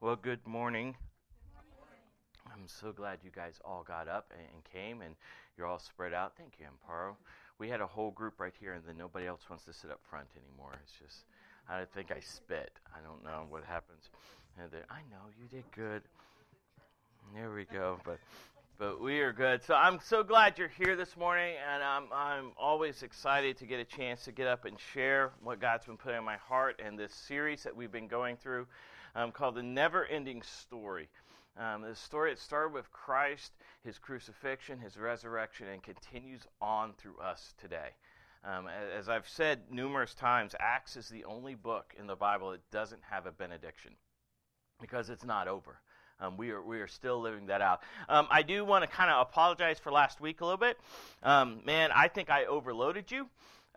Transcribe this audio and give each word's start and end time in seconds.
Well, 0.00 0.14
good 0.14 0.46
morning. 0.46 0.94
I'm 2.46 2.68
so 2.68 2.92
glad 2.92 3.18
you 3.24 3.32
guys 3.34 3.58
all 3.64 3.82
got 3.82 4.06
up 4.06 4.32
and 4.38 4.62
came 4.72 5.02
and 5.02 5.16
you're 5.56 5.66
all 5.66 5.80
spread 5.80 6.14
out. 6.14 6.34
Thank 6.38 6.52
you, 6.60 6.66
Amparo. 6.66 7.16
We 7.58 7.68
had 7.68 7.80
a 7.80 7.86
whole 7.86 8.12
group 8.12 8.38
right 8.38 8.52
here 8.60 8.74
and 8.74 8.84
then 8.86 8.96
nobody 8.96 9.26
else 9.26 9.40
wants 9.50 9.64
to 9.64 9.72
sit 9.72 9.90
up 9.90 9.98
front 10.08 10.28
anymore. 10.36 10.78
It's 10.84 10.92
just, 10.92 11.24
I 11.68 11.84
think 11.84 12.12
I 12.12 12.20
spit. 12.20 12.70
I 12.94 13.00
don't 13.04 13.24
know 13.24 13.46
what 13.48 13.64
happens. 13.64 14.10
I 14.56 15.00
know 15.10 15.24
you 15.36 15.48
did 15.48 15.64
good. 15.74 16.02
There 17.34 17.52
we 17.52 17.64
go. 17.64 17.98
But 18.04 18.20
but 18.78 19.00
we 19.00 19.18
are 19.18 19.32
good. 19.32 19.64
So 19.64 19.74
I'm 19.74 19.98
so 20.00 20.22
glad 20.22 20.56
you're 20.56 20.68
here 20.68 20.94
this 20.94 21.16
morning, 21.16 21.56
and 21.72 21.82
I'm 21.82 22.04
I'm 22.12 22.52
always 22.56 23.02
excited 23.02 23.56
to 23.58 23.66
get 23.66 23.80
a 23.80 23.84
chance 23.84 24.24
to 24.24 24.32
get 24.32 24.46
up 24.46 24.64
and 24.64 24.76
share 24.94 25.32
what 25.42 25.60
God's 25.60 25.86
been 25.86 25.96
putting 25.96 26.18
in 26.18 26.24
my 26.24 26.36
heart 26.36 26.80
and 26.84 26.96
this 26.96 27.12
series 27.12 27.64
that 27.64 27.74
we've 27.74 27.90
been 27.90 28.06
going 28.06 28.36
through, 28.36 28.68
um, 29.14 29.32
called 29.32 29.54
the 29.54 29.62
Never 29.62 30.04
Ending 30.04 30.42
Story. 30.42 31.08
Um, 31.56 31.82
the 31.82 31.96
story 31.96 32.32
it 32.32 32.38
started 32.38 32.72
with 32.72 32.90
Christ, 32.92 33.52
His 33.84 33.98
crucifixion, 33.98 34.78
His 34.78 34.96
resurrection, 34.96 35.66
and 35.68 35.82
continues 35.82 36.42
on 36.60 36.92
through 36.98 37.18
us 37.18 37.54
today. 37.60 37.90
Um, 38.44 38.68
as 38.96 39.08
I've 39.08 39.28
said 39.28 39.60
numerous 39.70 40.14
times, 40.14 40.54
Acts 40.60 40.96
is 40.96 41.08
the 41.08 41.24
only 41.24 41.56
book 41.56 41.94
in 41.98 42.06
the 42.06 42.14
Bible 42.14 42.52
that 42.52 42.70
doesn't 42.70 43.02
have 43.10 43.26
a 43.26 43.32
benediction 43.32 43.92
because 44.80 45.10
it's 45.10 45.24
not 45.24 45.48
over. 45.48 45.80
Um, 46.20 46.36
we 46.36 46.50
are 46.50 46.62
we 46.62 46.80
are 46.80 46.88
still 46.88 47.20
living 47.20 47.46
that 47.46 47.60
out. 47.60 47.80
Um, 48.08 48.26
I 48.30 48.42
do 48.42 48.64
want 48.64 48.84
to 48.84 48.90
kind 48.90 49.10
of 49.10 49.26
apologize 49.28 49.78
for 49.78 49.92
last 49.92 50.20
week 50.20 50.40
a 50.40 50.44
little 50.44 50.58
bit. 50.58 50.76
Um, 51.22 51.60
man, 51.64 51.90
I 51.94 52.08
think 52.08 52.28
I 52.28 52.46
overloaded 52.46 53.10
you 53.10 53.28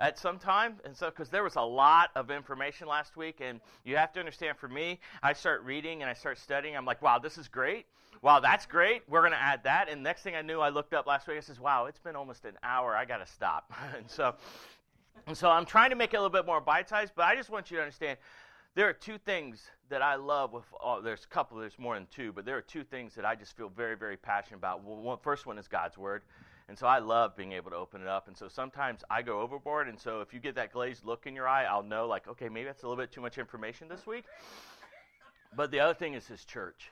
at 0.01 0.17
some 0.17 0.39
time, 0.39 0.77
and 0.83 0.97
so 0.97 1.09
because 1.09 1.29
there 1.29 1.43
was 1.43 1.55
a 1.55 1.61
lot 1.61 2.09
of 2.15 2.31
information 2.31 2.87
last 2.87 3.15
week, 3.15 3.39
and 3.39 3.61
you 3.85 3.95
have 3.95 4.11
to 4.13 4.19
understand. 4.19 4.57
For 4.57 4.67
me, 4.67 4.99
I 5.21 5.33
start 5.33 5.63
reading 5.63 6.01
and 6.01 6.09
I 6.09 6.13
start 6.13 6.37
studying. 6.39 6.75
I'm 6.75 6.85
like, 6.85 7.01
wow, 7.01 7.19
this 7.19 7.37
is 7.37 7.47
great. 7.47 7.85
Wow, 8.21 8.39
that's 8.39 8.65
great. 8.65 9.03
We're 9.07 9.21
going 9.21 9.31
to 9.31 9.41
add 9.41 9.63
that. 9.63 9.89
And 9.89 10.03
next 10.03 10.23
thing 10.23 10.35
I 10.35 10.41
knew, 10.41 10.59
I 10.59 10.69
looked 10.69 10.93
up 10.93 11.07
last 11.07 11.27
week. 11.27 11.37
I 11.37 11.39
says, 11.39 11.59
wow, 11.59 11.85
it's 11.85 11.99
been 11.99 12.15
almost 12.15 12.45
an 12.45 12.57
hour. 12.63 12.95
I 12.95 13.05
got 13.05 13.25
to 13.25 13.31
stop. 13.31 13.71
and 13.97 14.09
so, 14.09 14.35
and 15.27 15.37
so 15.37 15.49
I'm 15.49 15.65
trying 15.65 15.91
to 15.91 15.95
make 15.95 16.13
it 16.13 16.17
a 16.17 16.19
little 16.19 16.31
bit 16.31 16.45
more 16.45 16.61
bite-sized. 16.61 17.13
But 17.15 17.25
I 17.25 17.35
just 17.35 17.49
want 17.49 17.71
you 17.71 17.77
to 17.77 17.83
understand 17.83 18.17
there 18.75 18.87
are 18.87 18.93
two 18.93 19.17
things 19.17 19.69
that 19.89 20.01
I 20.01 20.15
love 20.15 20.53
with 20.53 20.63
oh, 20.81 21.01
there's 21.01 21.25
a 21.25 21.27
couple 21.27 21.57
there's 21.57 21.77
more 21.77 21.95
than 21.95 22.07
two 22.13 22.31
but 22.31 22.45
there 22.45 22.57
are 22.57 22.61
two 22.61 22.83
things 22.83 23.15
that 23.15 23.25
I 23.25 23.35
just 23.35 23.55
feel 23.57 23.69
very 23.69 23.95
very 23.95 24.17
passionate 24.17 24.57
about. 24.57 24.83
Well, 24.83 24.97
one, 24.97 25.17
first 25.21 25.45
one 25.45 25.57
is 25.57 25.67
God's 25.67 25.97
word 25.97 26.21
and 26.69 26.77
so 26.77 26.87
I 26.87 26.99
love 26.99 27.35
being 27.35 27.51
able 27.51 27.71
to 27.71 27.75
open 27.75 28.01
it 28.01 28.07
up 28.07 28.27
and 28.27 28.37
so 28.37 28.47
sometimes 28.47 29.03
I 29.09 29.21
go 29.21 29.41
overboard 29.41 29.89
and 29.89 29.99
so 29.99 30.21
if 30.21 30.33
you 30.33 30.39
get 30.39 30.55
that 30.55 30.71
glazed 30.71 31.05
look 31.05 31.27
in 31.27 31.35
your 31.35 31.47
eye 31.47 31.65
I'll 31.65 31.83
know 31.83 32.07
like 32.07 32.27
okay 32.27 32.47
maybe 32.47 32.65
that's 32.65 32.83
a 32.83 32.87
little 32.87 33.01
bit 33.01 33.11
too 33.11 33.21
much 33.21 33.37
information 33.37 33.87
this 33.89 34.07
week. 34.07 34.25
But 35.55 35.69
the 35.71 35.81
other 35.81 35.93
thing 35.93 36.13
is 36.13 36.27
his 36.27 36.45
church 36.45 36.91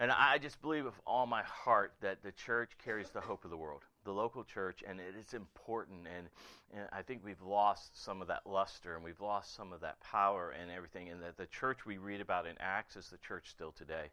and 0.00 0.10
I 0.10 0.38
just 0.38 0.60
believe 0.60 0.86
with 0.86 1.00
all 1.06 1.26
my 1.26 1.42
heart 1.42 1.92
that 2.00 2.22
the 2.22 2.32
church 2.32 2.72
carries 2.82 3.10
the 3.10 3.20
hope 3.20 3.44
of 3.44 3.50
the 3.50 3.56
world 3.56 3.84
the 4.04 4.12
local 4.12 4.44
church, 4.44 4.82
and 4.86 4.98
it 5.00 5.14
is 5.18 5.34
important. 5.34 6.06
And, 6.06 6.28
and, 6.74 6.88
I 6.92 7.02
think 7.02 7.22
we've 7.24 7.42
lost 7.42 8.02
some 8.02 8.22
of 8.22 8.28
that 8.28 8.46
luster, 8.46 8.94
and 8.94 9.04
we've 9.04 9.20
lost 9.20 9.54
some 9.54 9.72
of 9.72 9.80
that 9.80 10.00
power 10.00 10.54
and 10.60 10.70
everything. 10.70 11.08
And 11.08 11.22
that 11.22 11.36
the 11.36 11.46
church 11.46 11.84
we 11.86 11.98
read 11.98 12.20
about 12.20 12.46
in 12.46 12.54
Acts 12.60 12.96
is 12.96 13.08
the 13.08 13.18
church 13.18 13.50
still 13.50 13.72
today. 13.72 14.10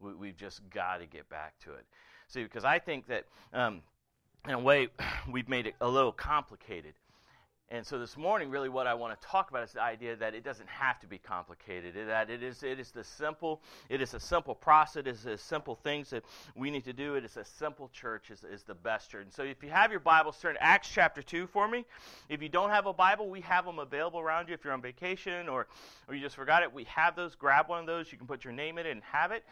We, 0.00 0.14
we've 0.14 0.36
just 0.36 0.68
got 0.70 0.98
to 0.98 1.06
get 1.06 1.28
back 1.28 1.58
to 1.64 1.72
it. 1.72 1.84
See, 2.28 2.42
because 2.42 2.64
I 2.64 2.78
think 2.78 3.06
that 3.06 3.24
um, 3.52 3.82
in 4.46 4.54
a 4.54 4.58
way 4.58 4.88
we've 5.30 5.48
made 5.48 5.66
it 5.66 5.74
a 5.80 5.88
little 5.88 6.12
complicated. 6.12 6.94
And 7.70 7.84
so 7.84 7.98
this 7.98 8.16
morning, 8.18 8.50
really, 8.50 8.68
what 8.68 8.86
I 8.86 8.92
want 8.92 9.18
to 9.18 9.26
talk 9.26 9.50
about 9.50 9.64
is 9.64 9.72
the 9.72 9.82
idea 9.82 10.14
that 10.16 10.34
it 10.34 10.44
doesn't 10.44 10.68
have 10.68 11.00
to 11.00 11.06
be 11.06 11.16
complicated. 11.16 11.94
That 12.08 12.28
it 12.28 12.42
is, 12.42 12.62
it 12.62 12.78
is 12.78 12.90
the 12.90 13.02
simple, 13.02 13.62
it 13.88 14.02
is 14.02 14.12
a 14.12 14.20
simple 14.20 14.54
process. 14.54 14.96
It 14.96 15.06
is 15.06 15.22
the 15.22 15.38
simple 15.38 15.74
things 15.74 16.10
that 16.10 16.24
we 16.54 16.70
need 16.70 16.84
to 16.84 16.92
do. 16.92 17.14
It 17.14 17.24
is 17.24 17.38
a 17.38 17.44
simple 17.44 17.88
church 17.88 18.30
is, 18.30 18.44
is 18.44 18.64
the 18.64 18.74
best 18.74 19.10
church. 19.10 19.24
And 19.24 19.32
so, 19.32 19.44
if 19.44 19.62
you 19.62 19.70
have 19.70 19.90
your 19.90 20.00
Bible, 20.00 20.32
turn 20.32 20.56
Acts 20.60 20.90
chapter 20.92 21.22
two 21.22 21.46
for 21.46 21.66
me. 21.66 21.86
If 22.28 22.42
you 22.42 22.50
don't 22.50 22.70
have 22.70 22.86
a 22.86 22.92
Bible, 22.92 23.30
we 23.30 23.40
have 23.40 23.64
them 23.64 23.78
available 23.78 24.20
around 24.20 24.48
you. 24.48 24.54
If 24.54 24.62
you're 24.62 24.74
on 24.74 24.82
vacation 24.82 25.48
or 25.48 25.66
or 26.06 26.14
you 26.14 26.20
just 26.20 26.36
forgot 26.36 26.62
it, 26.62 26.72
we 26.72 26.84
have 26.84 27.16
those. 27.16 27.34
Grab 27.34 27.70
one 27.70 27.80
of 27.80 27.86
those. 27.86 28.12
You 28.12 28.18
can 28.18 28.26
put 28.26 28.44
your 28.44 28.52
name 28.52 28.76
in 28.76 28.86
it 28.86 28.90
and 28.90 29.02
have 29.04 29.32
it. 29.32 29.42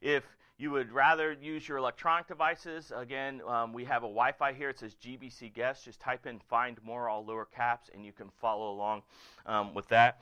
If 0.00 0.24
you 0.58 0.72
would 0.72 0.90
rather 0.90 1.36
use 1.40 1.68
your 1.68 1.78
electronic 1.78 2.26
devices, 2.26 2.92
again, 2.94 3.40
um, 3.46 3.72
we 3.72 3.84
have 3.84 4.02
a 4.02 4.08
Wi 4.08 4.32
Fi 4.32 4.52
here. 4.52 4.70
It 4.70 4.78
says 4.80 4.96
GBC 4.96 5.54
Guest. 5.54 5.84
Just 5.84 6.00
type 6.00 6.26
in 6.26 6.40
Find 6.50 6.76
More, 6.82 7.08
all 7.08 7.24
lower 7.24 7.44
caps, 7.44 7.90
and 7.94 8.04
you 8.04 8.12
can 8.12 8.28
follow 8.40 8.72
along 8.72 9.02
um, 9.46 9.72
with 9.72 9.86
that. 9.88 10.20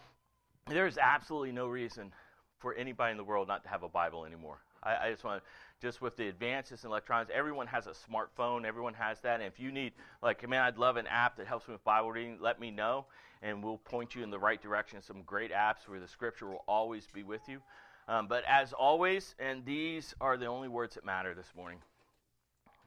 There 0.68 0.86
is 0.86 0.98
absolutely 0.98 1.52
no 1.52 1.68
reason 1.68 2.12
for 2.58 2.74
anybody 2.74 3.12
in 3.12 3.16
the 3.16 3.24
world 3.24 3.48
not 3.48 3.62
to 3.62 3.70
have 3.70 3.82
a 3.82 3.88
Bible 3.88 4.26
anymore. 4.26 4.58
I, 4.82 5.06
I 5.06 5.10
just 5.10 5.24
want 5.24 5.42
to, 5.42 5.50
just 5.80 6.02
with 6.02 6.16
the 6.18 6.28
advances 6.28 6.84
in 6.84 6.90
electronics, 6.90 7.30
everyone 7.34 7.66
has 7.68 7.86
a 7.86 7.92
smartphone. 7.92 8.66
Everyone 8.66 8.94
has 8.94 9.20
that. 9.20 9.40
And 9.40 9.44
if 9.44 9.58
you 9.58 9.72
need, 9.72 9.92
like, 10.22 10.46
man, 10.46 10.60
I'd 10.60 10.76
love 10.76 10.98
an 10.98 11.06
app 11.06 11.36
that 11.38 11.46
helps 11.46 11.66
me 11.66 11.72
with 11.72 11.84
Bible 11.84 12.12
reading, 12.12 12.36
let 12.42 12.60
me 12.60 12.70
know, 12.70 13.06
and 13.40 13.64
we'll 13.64 13.78
point 13.78 14.14
you 14.14 14.22
in 14.22 14.30
the 14.30 14.38
right 14.38 14.60
direction. 14.60 15.00
Some 15.00 15.22
great 15.22 15.50
apps 15.50 15.88
where 15.88 15.98
the 15.98 16.08
scripture 16.08 16.46
will 16.46 16.64
always 16.68 17.06
be 17.06 17.22
with 17.22 17.48
you. 17.48 17.62
Um, 18.08 18.28
but 18.28 18.44
as 18.46 18.72
always, 18.72 19.34
and 19.38 19.64
these 19.64 20.14
are 20.20 20.36
the 20.36 20.46
only 20.46 20.68
words 20.68 20.94
that 20.94 21.04
matter 21.04 21.34
this 21.34 21.52
morning. 21.56 21.78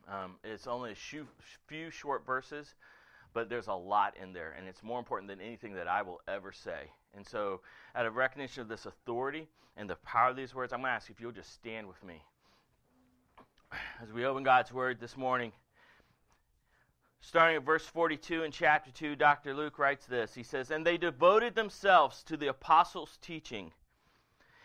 Um, 0.08 0.36
it's 0.44 0.66
only 0.66 0.94
a 0.94 0.96
few, 0.96 1.28
few 1.68 1.92
short 1.92 2.26
verses, 2.26 2.74
but 3.34 3.50
there's 3.50 3.68
a 3.68 3.74
lot 3.74 4.16
in 4.22 4.32
there, 4.34 4.56
and 4.58 4.68
it's 4.68 4.82
more 4.82 4.98
important 4.98 5.30
than 5.30 5.42
anything 5.42 5.74
that 5.76 5.88
I 5.88 6.02
will 6.02 6.22
ever 6.28 6.52
say. 6.52 6.90
And 7.16 7.28
so, 7.28 7.62
out 7.96 8.06
of 8.06 8.16
recognition 8.16 8.62
of 8.62 8.70
this 8.70 8.86
authority 8.86 9.48
and 9.76 9.90
the 9.90 9.98
power 9.98 10.30
of 10.30 10.36
these 10.36 10.56
words, 10.56 10.72
I'm 10.72 10.80
going 10.80 10.90
to 10.90 10.96
ask 10.96 11.10
you 11.10 11.16
if 11.16 11.22
you'll 11.22 11.32
just 11.32 11.54
stand 11.54 11.88
with 11.88 12.02
me. 12.04 12.24
As 14.02 14.12
we 14.14 14.26
open 14.26 14.44
God's 14.44 14.72
word 14.72 15.00
this 15.00 15.18
morning, 15.18 15.52
starting 17.22 17.58
at 17.58 17.64
verse 17.64 17.86
42 17.86 18.44
in 18.44 18.52
chapter 18.52 18.90
2, 18.90 19.16
Dr. 19.16 19.54
Luke 19.54 19.78
writes 19.78 20.06
this. 20.06 20.34
He 20.34 20.44
says, 20.44 20.72
And 20.72 20.86
they 20.86 20.98
devoted 20.98 21.56
themselves 21.56 22.24
to 22.24 22.38
the 22.38 22.48
apostles' 22.48 23.20
teaching 23.22 23.72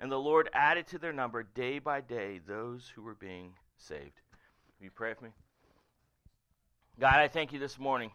And 0.00 0.12
the 0.12 0.18
Lord 0.18 0.48
added 0.52 0.86
to 0.88 0.98
their 0.98 1.12
number 1.12 1.42
day 1.42 1.78
by 1.78 2.00
day 2.00 2.40
those 2.46 2.92
who 2.94 3.02
were 3.02 3.14
being 3.14 3.54
saved. 3.76 4.20
Will 4.78 4.84
you 4.84 4.90
pray 4.90 5.10
with 5.10 5.22
me? 5.22 5.30
God, 7.00 7.14
I 7.14 7.28
thank 7.28 7.52
you 7.52 7.58
this 7.58 7.78
morning. 7.78 8.10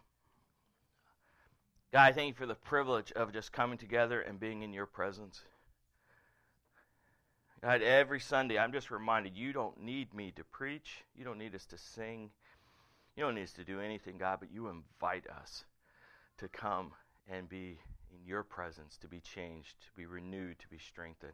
God, 1.92 2.04
I 2.04 2.12
thank 2.12 2.30
you 2.30 2.34
for 2.34 2.46
the 2.46 2.56
privilege 2.56 3.12
of 3.12 3.34
just 3.34 3.52
coming 3.52 3.78
together 3.78 4.22
and 4.22 4.40
being 4.40 4.62
in 4.62 4.74
your 4.74 4.86
presence. 4.86 5.42
God, 7.62 7.82
every 7.82 8.20
Sunday 8.20 8.58
I'm 8.58 8.74
just 8.74 8.92
reminded 8.92 9.38
you 9.38 9.54
don't 9.54 9.82
need 9.82 10.14
me 10.14 10.32
to 10.36 10.44
preach. 10.44 11.04
You 11.16 11.24
don't 11.24 11.38
need 11.38 11.56
us 11.56 11.66
to 11.68 11.78
sing. 11.78 12.30
You 13.16 13.24
don't 13.24 13.36
need 13.36 13.44
us 13.44 13.54
to 13.54 13.64
do 13.64 13.80
anything, 13.80 14.18
God, 14.18 14.40
but 14.40 14.52
you 14.52 14.68
invite 14.68 15.28
us 15.30 15.66
to 16.40 16.48
come 16.48 16.92
and 17.30 17.48
be 17.48 17.80
in 18.12 18.26
your 18.26 18.44
presence, 18.44 18.98
to 18.98 19.08
be 19.08 19.20
changed, 19.22 19.76
to 19.82 19.88
be 19.96 20.06
renewed, 20.06 20.60
to 20.60 20.68
be 20.68 20.78
strengthened. 20.78 21.32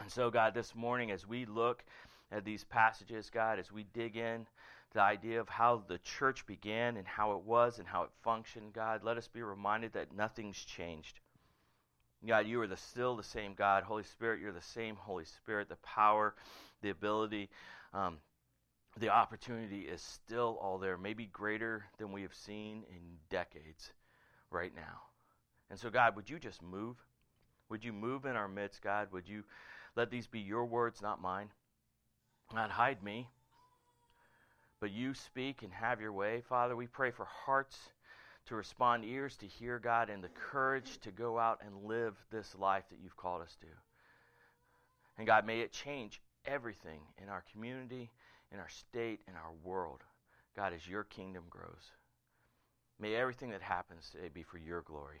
And 0.00 0.10
so, 0.10 0.30
God, 0.30 0.54
this 0.54 0.74
morning, 0.74 1.10
as 1.10 1.26
we 1.26 1.44
look 1.44 1.84
at 2.32 2.44
these 2.44 2.64
passages, 2.64 3.30
God, 3.30 3.58
as 3.58 3.70
we 3.70 3.84
dig 3.92 4.16
in 4.16 4.46
the 4.92 5.00
idea 5.02 5.40
of 5.40 5.48
how 5.48 5.82
the 5.86 5.98
church 5.98 6.46
began 6.46 6.96
and 6.96 7.06
how 7.06 7.32
it 7.32 7.42
was 7.42 7.78
and 7.78 7.86
how 7.86 8.04
it 8.04 8.10
functioned, 8.22 8.72
God, 8.72 9.04
let 9.04 9.18
us 9.18 9.28
be 9.28 9.42
reminded 9.42 9.92
that 9.92 10.16
nothing's 10.16 10.56
changed. 10.56 11.20
God, 12.26 12.46
you 12.46 12.60
are 12.62 12.66
the, 12.66 12.76
still 12.76 13.14
the 13.14 13.22
same 13.22 13.54
God. 13.54 13.84
Holy 13.84 14.02
Spirit, 14.02 14.40
you're 14.40 14.52
the 14.52 14.60
same 14.60 14.96
Holy 14.96 15.24
Spirit. 15.24 15.68
The 15.68 15.76
power, 15.76 16.34
the 16.82 16.90
ability, 16.90 17.50
um, 17.94 18.18
the 18.98 19.10
opportunity 19.10 19.80
is 19.80 20.00
still 20.00 20.58
all 20.60 20.78
there, 20.78 20.96
maybe 20.96 21.26
greater 21.26 21.84
than 21.98 22.10
we 22.10 22.22
have 22.22 22.34
seen 22.34 22.84
in 22.90 23.00
decades 23.28 23.92
right 24.50 24.74
now. 24.74 25.02
And 25.70 25.78
so, 25.78 25.90
God, 25.90 26.16
would 26.16 26.28
you 26.28 26.38
just 26.38 26.62
move? 26.62 26.96
Would 27.68 27.84
you 27.84 27.92
move 27.92 28.24
in 28.24 28.34
our 28.34 28.48
midst, 28.48 28.82
God? 28.82 29.08
Would 29.12 29.28
you 29.28 29.44
let 29.96 30.10
these 30.10 30.26
be 30.26 30.40
your 30.40 30.64
words, 30.64 31.02
not 31.02 31.20
mine. 31.20 31.50
Not 32.52 32.70
hide 32.70 33.02
me, 33.02 33.28
but 34.80 34.90
you 34.90 35.14
speak 35.14 35.62
and 35.62 35.72
have 35.72 36.00
your 36.00 36.12
way. 36.12 36.42
Father, 36.48 36.74
we 36.74 36.88
pray 36.88 37.12
for 37.12 37.24
hearts 37.24 37.78
to 38.46 38.56
respond, 38.56 39.04
ears 39.04 39.36
to 39.36 39.46
hear, 39.46 39.78
God, 39.78 40.10
and 40.10 40.24
the 40.24 40.30
courage 40.30 40.98
to 41.02 41.12
go 41.12 41.38
out 41.38 41.60
and 41.64 41.84
live 41.88 42.16
this 42.32 42.56
life 42.58 42.84
that 42.90 42.98
you've 43.00 43.16
called 43.16 43.42
us 43.42 43.56
to. 43.60 43.66
And 45.16 45.26
God, 45.26 45.46
may 45.46 45.60
it 45.60 45.72
change 45.72 46.20
everything 46.44 47.00
in 47.22 47.28
our 47.28 47.44
community, 47.52 48.10
in 48.52 48.58
our 48.58 48.68
state, 48.68 49.20
in 49.28 49.34
our 49.34 49.52
world. 49.62 50.02
God, 50.56 50.72
as 50.72 50.88
your 50.88 51.04
kingdom 51.04 51.44
grows. 51.48 51.92
May 52.98 53.14
everything 53.14 53.50
that 53.50 53.62
happens 53.62 54.10
today 54.10 54.28
be 54.32 54.42
for 54.42 54.58
your 54.58 54.82
glory. 54.82 55.20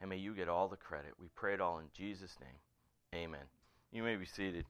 And 0.00 0.10
may 0.10 0.18
you 0.18 0.34
get 0.34 0.48
all 0.48 0.68
the 0.68 0.76
credit. 0.76 1.12
We 1.18 1.28
pray 1.34 1.54
it 1.54 1.60
all 1.60 1.78
in 1.78 1.86
Jesus' 1.94 2.36
name. 2.40 3.22
Amen. 3.24 3.55
You 3.92 4.02
may 4.02 4.16
be 4.16 4.26
seated. 4.26 4.64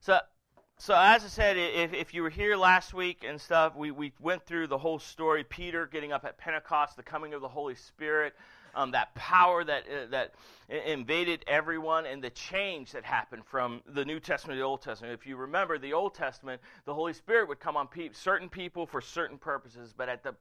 So, 0.00 0.18
so 0.76 0.94
as 0.94 1.24
I 1.24 1.28
said, 1.28 1.56
if, 1.56 1.94
if 1.94 2.12
you 2.12 2.22
were 2.22 2.30
here 2.30 2.56
last 2.56 2.92
week 2.92 3.24
and 3.26 3.40
stuff, 3.40 3.74
we, 3.74 3.90
we 3.90 4.12
went 4.20 4.44
through 4.44 4.66
the 4.66 4.76
whole 4.76 4.98
story. 4.98 5.44
Peter 5.44 5.86
getting 5.86 6.12
up 6.12 6.24
at 6.24 6.36
Pentecost, 6.36 6.96
the 6.96 7.02
coming 7.02 7.32
of 7.32 7.40
the 7.40 7.48
Holy 7.48 7.74
Spirit, 7.74 8.34
um, 8.74 8.90
that 8.90 9.14
power 9.14 9.64
that 9.64 9.84
uh, 9.84 10.06
that 10.10 10.34
invaded 10.86 11.44
everyone, 11.46 12.06
and 12.06 12.22
the 12.22 12.30
change 12.30 12.92
that 12.92 13.04
happened 13.04 13.44
from 13.46 13.82
the 13.86 14.04
New 14.04 14.20
Testament 14.20 14.56
to 14.56 14.60
the 14.60 14.66
Old 14.66 14.82
Testament. 14.82 15.14
If 15.14 15.26
you 15.26 15.36
remember, 15.36 15.78
the 15.78 15.92
Old 15.92 16.14
Testament, 16.14 16.60
the 16.84 16.94
Holy 16.94 17.12
Spirit 17.12 17.48
would 17.48 17.60
come 17.60 17.76
on 17.76 17.86
pe- 17.86 18.10
certain 18.12 18.48
people 18.48 18.84
for 18.84 19.00
certain 19.00 19.38
purposes, 19.38 19.94
but 19.96 20.08
at 20.08 20.22
the 20.22 20.34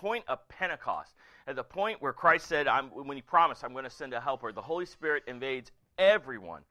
point 0.00 0.24
of 0.28 0.46
Pentecost, 0.48 1.14
at 1.46 1.56
the 1.56 1.64
point 1.64 2.00
where 2.02 2.12
Christ 2.12 2.46
said, 2.46 2.66
I'm, 2.68 2.88
when 2.88 3.16
He 3.16 3.22
promised, 3.22 3.64
I'm 3.64 3.72
going 3.72 3.84
to 3.84 3.90
send 3.90 4.12
a 4.12 4.20
helper, 4.20 4.52
the 4.52 4.62
Holy 4.62 4.86
Spirit 4.86 5.24
invades 5.26 5.70
everyone 5.98 6.62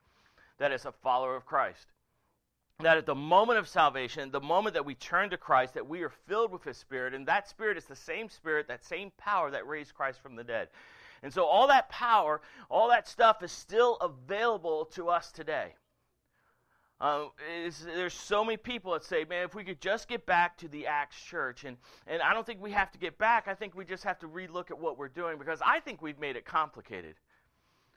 that 0.57 0.71
is 0.71 0.85
a 0.85 0.91
follower 0.91 1.35
of 1.35 1.45
Christ 1.45 1.87
that 2.79 2.97
at 2.97 3.05
the 3.05 3.15
moment 3.15 3.57
of 3.57 3.67
salvation, 3.67 4.31
the 4.31 4.41
moment 4.41 4.73
that 4.73 4.85
we 4.85 4.95
turn 4.95 5.29
to 5.29 5.37
Christ, 5.37 5.75
that 5.75 5.87
we 5.87 6.03
are 6.03 6.11
filled 6.27 6.51
with 6.51 6.63
His 6.63 6.77
Spirit, 6.77 7.13
and 7.13 7.25
that 7.27 7.47
Spirit 7.47 7.77
is 7.77 7.85
the 7.85 7.95
same 7.95 8.29
Spirit, 8.29 8.67
that 8.67 8.83
same 8.83 9.11
power 9.17 9.49
that 9.51 9.65
raised 9.65 9.93
Christ 9.93 10.19
from 10.21 10.35
the 10.35 10.43
dead. 10.43 10.67
And 11.23 11.33
so 11.33 11.45
all 11.45 11.67
that 11.67 11.89
power, 11.89 12.41
all 12.69 12.89
that 12.89 13.07
stuff 13.07 13.41
is 13.43 13.51
still 13.51 13.95
available 13.97 14.85
to 14.93 15.09
us 15.09 15.31
today. 15.31 15.73
Um, 17.01 17.31
there's 17.83 18.13
so 18.13 18.43
many 18.43 18.57
people 18.57 18.93
that 18.93 19.03
say, 19.03 19.25
man, 19.25 19.43
if 19.43 19.53
we 19.53 19.63
could 19.63 19.81
just 19.81 20.07
get 20.07 20.25
back 20.25 20.57
to 20.59 20.67
the 20.67 20.87
Acts 20.87 21.19
church. 21.21 21.65
And, 21.65 21.77
and 22.07 22.21
I 22.21 22.33
don't 22.33 22.45
think 22.45 22.61
we 22.61 22.71
have 22.71 22.91
to 22.93 22.97
get 22.97 23.17
back. 23.17 23.47
I 23.47 23.53
think 23.53 23.75
we 23.75 23.83
just 23.83 24.03
have 24.05 24.19
to 24.19 24.27
relook 24.27 24.71
at 24.71 24.79
what 24.79 24.97
we're 24.97 25.09
doing 25.09 25.37
because 25.37 25.59
I 25.65 25.81
think 25.81 26.01
we've 26.01 26.19
made 26.19 26.37
it 26.37 26.45
complicated 26.45 27.15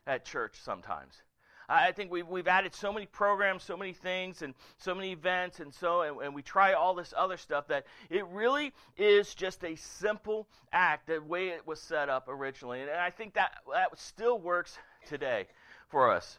at 0.06 0.24
church 0.24 0.56
sometimes. 0.62 1.22
I 1.70 1.92
think 1.92 2.10
we've, 2.10 2.26
we've 2.26 2.48
added 2.48 2.74
so 2.74 2.92
many 2.92 3.04
programs, 3.04 3.62
so 3.62 3.76
many 3.76 3.92
things, 3.92 4.40
and 4.40 4.54
so 4.78 4.94
many 4.94 5.12
events, 5.12 5.60
and 5.60 5.72
so, 5.72 6.00
and, 6.00 6.18
and 6.22 6.34
we 6.34 6.40
try 6.40 6.72
all 6.72 6.94
this 6.94 7.12
other 7.14 7.36
stuff 7.36 7.68
that 7.68 7.84
it 8.08 8.26
really 8.28 8.72
is 8.96 9.34
just 9.34 9.62
a 9.64 9.76
simple 9.76 10.48
act, 10.72 11.08
the 11.08 11.20
way 11.20 11.48
it 11.48 11.66
was 11.66 11.78
set 11.78 12.08
up 12.08 12.26
originally. 12.28 12.80
And 12.80 12.90
I 12.90 13.10
think 13.10 13.34
that, 13.34 13.52
that 13.70 13.98
still 13.98 14.38
works 14.38 14.78
today 15.06 15.46
for 15.88 16.10
us. 16.10 16.38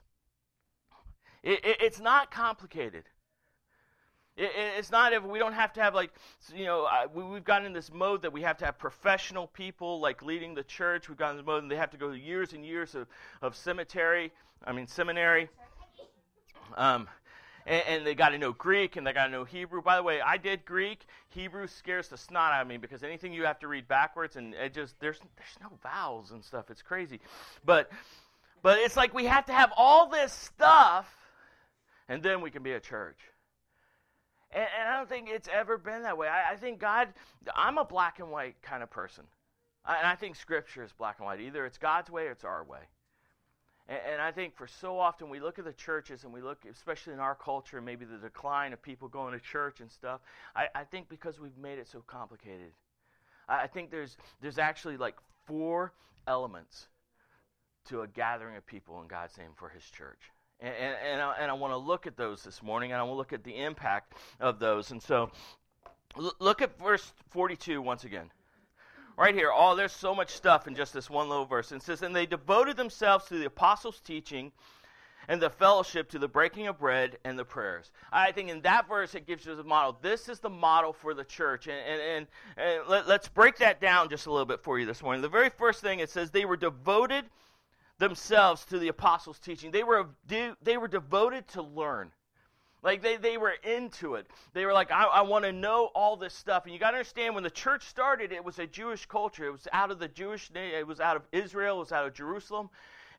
It, 1.43 1.65
it, 1.65 1.77
it's 1.81 1.99
not 1.99 2.31
complicated. 2.31 3.03
It, 4.37 4.51
it's 4.77 4.91
not 4.91 5.13
if 5.13 5.23
we 5.23 5.39
don't 5.39 5.53
have 5.53 5.73
to 5.73 5.81
have 5.81 5.95
like 5.95 6.11
you 6.55 6.65
know 6.65 6.85
uh, 6.85 7.07
we, 7.13 7.23
have 7.35 7.43
gotten 7.43 7.65
in 7.65 7.73
this 7.73 7.91
mode 7.91 8.21
that 8.23 8.33
we 8.33 8.41
have 8.41 8.57
to 8.57 8.65
have 8.65 8.77
professional 8.77 9.47
people 9.47 9.99
like 9.99 10.23
leading 10.23 10.55
the 10.55 10.63
church. 10.63 11.09
We've 11.09 11.17
gotten 11.17 11.37
in 11.37 11.37
this 11.37 11.45
mode 11.45 11.63
and 11.63 11.71
they 11.71 11.75
have 11.75 11.91
to 11.91 11.97
go 11.97 12.11
years 12.11 12.53
and 12.53 12.65
years 12.65 12.95
of, 12.95 13.07
of 13.41 13.55
cemetery 13.55 14.31
I 14.65 14.73
mean, 14.73 14.87
seminary. 14.87 15.49
Um, 16.75 17.07
and, 17.65 17.83
and, 17.87 18.07
they 18.07 18.15
got 18.15 18.29
to 18.29 18.37
know 18.37 18.51
Greek 18.51 18.95
and 18.95 19.05
they 19.05 19.13
got 19.13 19.25
to 19.25 19.31
know 19.31 19.43
Hebrew. 19.43 19.81
By 19.81 19.95
the 19.95 20.03
way, 20.03 20.21
I 20.21 20.37
did 20.37 20.65
Greek. 20.65 21.05
Hebrew 21.29 21.67
scares 21.67 22.07
the 22.07 22.17
snot 22.17 22.53
out 22.53 22.61
of 22.61 22.67
me 22.67 22.77
because 22.77 23.03
anything 23.03 23.33
you 23.33 23.45
have 23.45 23.59
to 23.59 23.67
read 23.67 23.87
backwards 23.87 24.35
and 24.35 24.53
it 24.53 24.73
just 24.73 24.99
there's 24.99 25.19
there's 25.19 25.57
no 25.61 25.69
vowels 25.81 26.31
and 26.31 26.43
stuff. 26.43 26.69
It's 26.69 26.81
crazy, 26.81 27.19
but 27.65 27.91
but 28.61 28.79
it's 28.79 28.95
like 28.95 29.13
we 29.13 29.25
have 29.25 29.45
to 29.47 29.53
have 29.53 29.71
all 29.75 30.09
this 30.09 30.31
stuff, 30.31 31.07
and 32.09 32.23
then 32.23 32.41
we 32.41 32.51
can 32.51 32.63
be 32.63 32.73
a 32.73 32.79
church. 32.79 33.19
And, 34.51 34.67
and 34.79 34.89
I 34.89 34.97
don't 34.97 35.07
think 35.07 35.29
it's 35.29 35.47
ever 35.53 35.77
been 35.77 36.01
that 36.01 36.17
way. 36.17 36.27
I, 36.27 36.53
I, 36.53 36.55
think 36.57 36.79
God. 36.79 37.09
I'm 37.55 37.77
a 37.77 37.85
black 37.85 38.19
and 38.19 38.31
white 38.31 38.61
kind 38.61 38.83
of 38.83 38.89
person, 38.89 39.23
I, 39.85 39.97
and 39.97 40.07
I 40.07 40.15
think 40.15 40.35
Scripture 40.35 40.83
is 40.83 40.91
black 40.91 41.19
and 41.19 41.27
white. 41.27 41.39
Either 41.39 41.65
it's 41.65 41.77
God's 41.77 42.09
way 42.09 42.23
or 42.23 42.31
it's 42.31 42.43
our 42.43 42.63
way. 42.63 42.79
And, 43.87 43.99
and, 44.13 44.21
I 44.21 44.31
think 44.31 44.55
for 44.55 44.67
so 44.67 44.99
often 44.99 45.29
we 45.29 45.39
look 45.39 45.59
at 45.59 45.65
the 45.65 45.73
churches 45.73 46.23
and 46.23 46.33
we 46.33 46.41
look, 46.41 46.65
especially 46.69 47.13
in 47.13 47.19
our 47.19 47.35
culture, 47.35 47.79
maybe 47.79 48.05
the 48.05 48.17
decline 48.17 48.73
of 48.73 48.81
people 48.81 49.07
going 49.07 49.33
to 49.33 49.39
church 49.39 49.79
and 49.79 49.89
stuff. 49.89 50.19
I, 50.55 50.67
I 50.73 50.83
think 50.83 51.09
because 51.09 51.39
we've 51.39 51.57
made 51.57 51.77
it 51.77 51.87
so 51.87 52.03
complicated. 52.05 52.71
I, 53.47 53.63
I 53.63 53.67
think 53.67 53.91
there's 53.91 54.17
there's 54.41 54.57
actually 54.57 54.97
like 54.97 55.15
four 55.45 55.93
elements 56.27 56.87
to 57.89 58.01
a 58.01 58.07
gathering 58.07 58.55
of 58.57 58.65
people 58.65 58.99
in 59.01 59.07
God's 59.07 59.37
name 59.37 59.51
for 59.55 59.69
His 59.69 59.83
church. 59.83 60.31
And, 60.61 60.73
and, 60.73 60.95
and 61.13 61.21
I, 61.21 61.35
and 61.39 61.51
I 61.51 61.53
want 61.53 61.73
to 61.73 61.77
look 61.77 62.07
at 62.07 62.17
those 62.17 62.43
this 62.43 62.61
morning, 62.61 62.91
and 62.91 62.99
I 62.99 63.03
want 63.03 63.13
to 63.13 63.17
look 63.17 63.33
at 63.33 63.43
the 63.43 63.55
impact 63.55 64.13
of 64.39 64.59
those. 64.59 64.91
And 64.91 65.01
so, 65.01 65.31
look 66.39 66.61
at 66.61 66.77
verse 66.79 67.13
42 67.29 67.81
once 67.81 68.03
again 68.03 68.29
right 69.19 69.35
here. 69.35 69.51
Oh, 69.53 69.75
there's 69.75 69.91
so 69.91 70.15
much 70.15 70.31
stuff 70.31 70.65
in 70.65 70.75
just 70.75 70.93
this 70.93 71.09
one 71.09 71.27
little 71.27 71.45
verse. 71.45 71.71
It 71.71 71.83
says, 71.83 72.01
And 72.01 72.15
they 72.15 72.25
devoted 72.25 72.77
themselves 72.77 73.25
to 73.25 73.37
the 73.37 73.45
apostles' 73.45 73.99
teaching 73.99 74.51
and 75.27 75.39
the 75.39 75.49
fellowship, 75.49 76.09
to 76.09 76.17
the 76.17 76.27
breaking 76.27 76.67
of 76.67 76.79
bread 76.79 77.17
and 77.23 77.37
the 77.37 77.45
prayers. 77.45 77.91
I 78.11 78.31
think 78.31 78.49
in 78.49 78.61
that 78.61 78.87
verse 78.87 79.13
it 79.13 79.27
gives 79.27 79.47
us 79.47 79.59
a 79.59 79.63
model. 79.63 79.97
This 80.01 80.27
is 80.27 80.39
the 80.39 80.49
model 80.49 80.93
for 80.93 81.13
the 81.13 81.25
church. 81.25 81.67
And, 81.67 81.77
and, 81.77 82.01
and, 82.01 82.27
and 82.57 82.87
let, 82.87 83.07
let's 83.07 83.27
break 83.27 83.57
that 83.57 83.79
down 83.79 84.09
just 84.09 84.25
a 84.25 84.31
little 84.31 84.45
bit 84.45 84.61
for 84.61 84.79
you 84.79 84.85
this 84.85 85.03
morning. 85.03 85.21
The 85.21 85.29
very 85.29 85.49
first 85.49 85.81
thing 85.81 85.99
it 85.99 86.09
says, 86.09 86.31
they 86.31 86.45
were 86.45 86.57
devoted 86.57 87.25
themselves 87.99 88.65
to 88.65 88.79
the 88.79 88.87
apostles' 88.87 89.39
teaching. 89.39 89.71
They 89.71 89.83
were, 89.83 90.07
they 90.27 90.77
were 90.77 90.87
devoted 90.87 91.47
to 91.49 91.61
learn. 91.61 92.11
Like 92.81 93.01
they, 93.01 93.17
they 93.17 93.37
were 93.37 93.55
into 93.63 94.15
it. 94.15 94.25
They 94.53 94.65
were 94.65 94.71
like, 94.71 94.89
I, 94.89 95.03
I 95.03 95.21
want 95.21 95.43
to 95.43 95.51
know 95.51 95.89
all 95.93 96.15
this 96.15 96.33
stuff. 96.33 96.63
And 96.63 96.73
you 96.73 96.79
got 96.79 96.91
to 96.91 96.97
understand, 96.97 97.35
when 97.35 97.43
the 97.43 97.49
church 97.49 97.85
started, 97.87 98.31
it 98.31 98.43
was 98.43 98.57
a 98.57 98.65
Jewish 98.65 99.05
culture. 99.05 99.45
It 99.45 99.51
was 99.51 99.67
out 99.73 99.91
of 99.91 99.99
the 99.99 100.07
Jewish, 100.07 100.49
it 100.55 100.87
was 100.87 101.01
out 101.01 101.17
of 101.17 101.23
Israel, 101.33 101.77
it 101.77 101.79
was 101.79 101.91
out 101.91 102.07
of 102.07 102.13
Jerusalem 102.13 102.69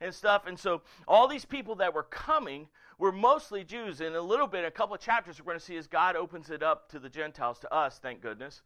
and 0.01 0.15
stuff. 0.15 0.47
And 0.47 0.59
so 0.59 0.81
all 1.07 1.29
these 1.29 1.45
people 1.45 1.75
that 1.77 1.93
were 1.93 2.05
coming 2.05 2.69
were 2.99 3.13
mostly 3.13 3.65
Jews. 3.65 4.01
In 4.01 4.15
a 4.15 4.21
little 4.21 4.47
bit, 4.47 4.65
a 4.65 4.71
couple 4.71 4.95
of 4.95 5.01
chapters, 5.03 5.39
we're 5.39 5.45
going 5.45 5.59
to 5.59 5.65
see 5.65 5.77
as 5.77 5.87
God 5.87 6.17
opens 6.17 6.49
it 6.49 6.63
up 6.63 6.89
to 6.93 6.99
the 6.99 7.11
Gentiles, 7.11 7.59
to 7.59 7.73
us, 7.73 7.99
thank 7.99 8.23
goodness. 8.23 8.63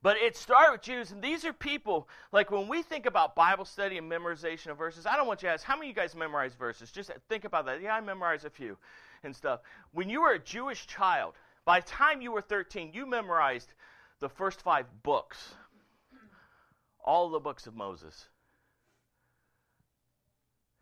But 0.00 0.16
it 0.18 0.36
started 0.36 0.72
with 0.72 0.82
Jews, 0.82 1.10
and 1.10 1.20
these 1.20 1.44
are 1.44 1.52
people, 1.52 2.08
like 2.30 2.52
when 2.52 2.68
we 2.68 2.82
think 2.82 3.04
about 3.04 3.34
Bible 3.34 3.64
study 3.64 3.98
and 3.98 4.10
memorization 4.10 4.68
of 4.68 4.78
verses, 4.78 5.06
I 5.06 5.16
don't 5.16 5.26
want 5.26 5.42
you 5.42 5.48
to 5.48 5.54
ask, 5.54 5.64
how 5.64 5.74
many 5.74 5.90
of 5.90 5.96
you 5.96 6.00
guys 6.00 6.14
memorize 6.14 6.54
verses? 6.54 6.92
Just 6.92 7.10
think 7.28 7.44
about 7.44 7.66
that. 7.66 7.82
Yeah, 7.82 7.94
I 7.94 8.00
memorize 8.00 8.44
a 8.44 8.50
few 8.50 8.78
and 9.24 9.34
stuff. 9.34 9.60
When 9.92 10.08
you 10.08 10.22
were 10.22 10.32
a 10.32 10.38
Jewish 10.38 10.86
child, 10.86 11.34
by 11.64 11.80
the 11.80 11.86
time 11.86 12.22
you 12.22 12.30
were 12.30 12.40
13, 12.40 12.92
you 12.94 13.06
memorized 13.06 13.74
the 14.20 14.28
first 14.28 14.62
five 14.62 14.86
books, 15.02 15.54
all 17.04 17.28
the 17.30 17.40
books 17.40 17.66
of 17.66 17.74
Moses. 17.74 18.28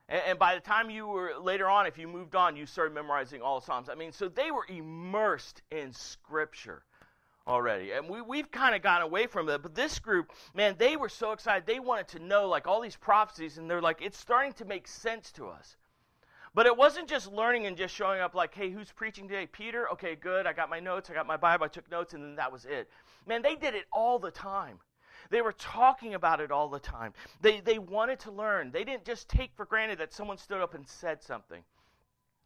And, 0.09 0.23
and, 0.29 0.39
by 0.39 0.55
the 0.55 0.61
time 0.61 0.91
you 0.91 1.07
were 1.07 1.33
later 1.41 1.69
on, 1.69 1.87
if 1.87 1.99
you 1.99 2.07
moved 2.07 2.37
on, 2.37 2.55
you 2.55 2.67
started 2.67 2.95
memorizing 2.95 3.43
all 3.43 3.61
the 3.61 3.67
Psalms. 3.67 3.89
I 3.89 3.95
mean, 3.95 4.13
so 4.13 4.29
they 4.29 4.51
were 4.51 4.65
immersed 4.69 5.63
in 5.71 5.93
Scripture 5.93 6.85
already. 7.47 7.93
And 7.93 8.09
we, 8.09 8.23
we've 8.23 8.51
kind 8.51 8.75
of 8.75 8.83
gone 8.83 9.03
away 9.03 9.27
from 9.27 9.49
it. 9.49 9.63
But 9.63 9.75
this 9.75 9.99
group, 9.99 10.33
man, 10.55 10.75
they 10.79 10.97
were 10.97 11.09
so 11.09 11.33
excited. 11.33 11.67
They 11.67 11.81
wanted 11.81 12.09
to 12.09 12.19
know, 12.19 12.49
like, 12.49 12.67
all 12.67 12.81
these 12.81 12.97
prophecies, 12.97 13.59
and 13.59 13.71
they're 13.71 13.83
like, 13.83 14.03
it's 14.03 14.19
starting 14.19 14.53
to 14.55 14.65
make 14.65 14.89
sense 14.89 15.33
to 15.33 15.49
us. 15.49 15.77
But 16.55 16.67
it 16.67 16.77
wasn't 16.77 17.09
just 17.09 17.31
learning 17.31 17.67
and 17.67 17.77
just 17.77 17.95
showing 17.95 18.21
up 18.21 18.35
like, 18.35 18.55
hey, 18.55 18.71
who's 18.71 18.91
preaching 18.91 19.29
today? 19.29 19.47
Peter? 19.47 19.91
Okay, 19.93 20.17
good. 20.17 20.47
I 20.47 20.55
got 20.55 20.71
my 20.71 20.81
notes. 20.81 21.11
I 21.11 21.15
got 21.15 21.27
my 21.27 21.37
Bible. 21.37 21.67
I 21.67 21.69
took 21.69 21.91
notes, 21.91 22.15
and 22.15 22.23
then 22.23 22.37
that 22.37 22.51
was 22.51 22.65
it. 22.65 22.89
Man, 23.27 23.43
they 23.43 23.57
did 23.57 23.75
it 23.75 23.85
all 23.93 24.19
the 24.19 24.31
time. 24.31 24.79
They 25.29 25.43
were 25.43 25.53
talking 25.53 26.15
about 26.15 26.41
it 26.41 26.51
all 26.51 26.69
the 26.69 26.79
time. 26.79 27.13
They, 27.43 27.61
they 27.61 27.79
wanted 27.79 28.21
to 28.21 28.31
learn. 28.31 28.71
They 28.71 28.85
didn't 28.85 29.05
just 29.05 29.29
take 29.29 29.51
for 29.55 29.67
granted 29.67 29.99
that 29.99 30.15
someone 30.15 30.39
stood 30.39 30.63
up 30.63 30.75
and 30.75 30.87
said 30.89 31.23
something. 31.23 31.63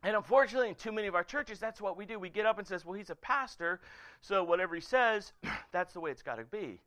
And 0.02 0.16
unfortunately, 0.16 0.70
in 0.70 0.74
too 0.74 0.92
many 0.92 1.08
of 1.08 1.14
our 1.14 1.24
churches, 1.24 1.58
that's 1.58 1.80
what 1.80 1.96
we 1.96 2.06
do. 2.06 2.18
We 2.18 2.30
get 2.30 2.46
up 2.46 2.58
and 2.58 2.66
says, 2.66 2.84
"Well, 2.84 2.94
he's 2.94 3.10
a 3.10 3.14
pastor, 3.14 3.80
so 4.20 4.42
whatever 4.42 4.74
he 4.74 4.80
says, 4.80 5.32
that's 5.72 5.92
the 5.92 6.00
way 6.00 6.10
it's 6.10 6.22
got 6.22 6.36
to 6.36 6.44
be." 6.44 6.80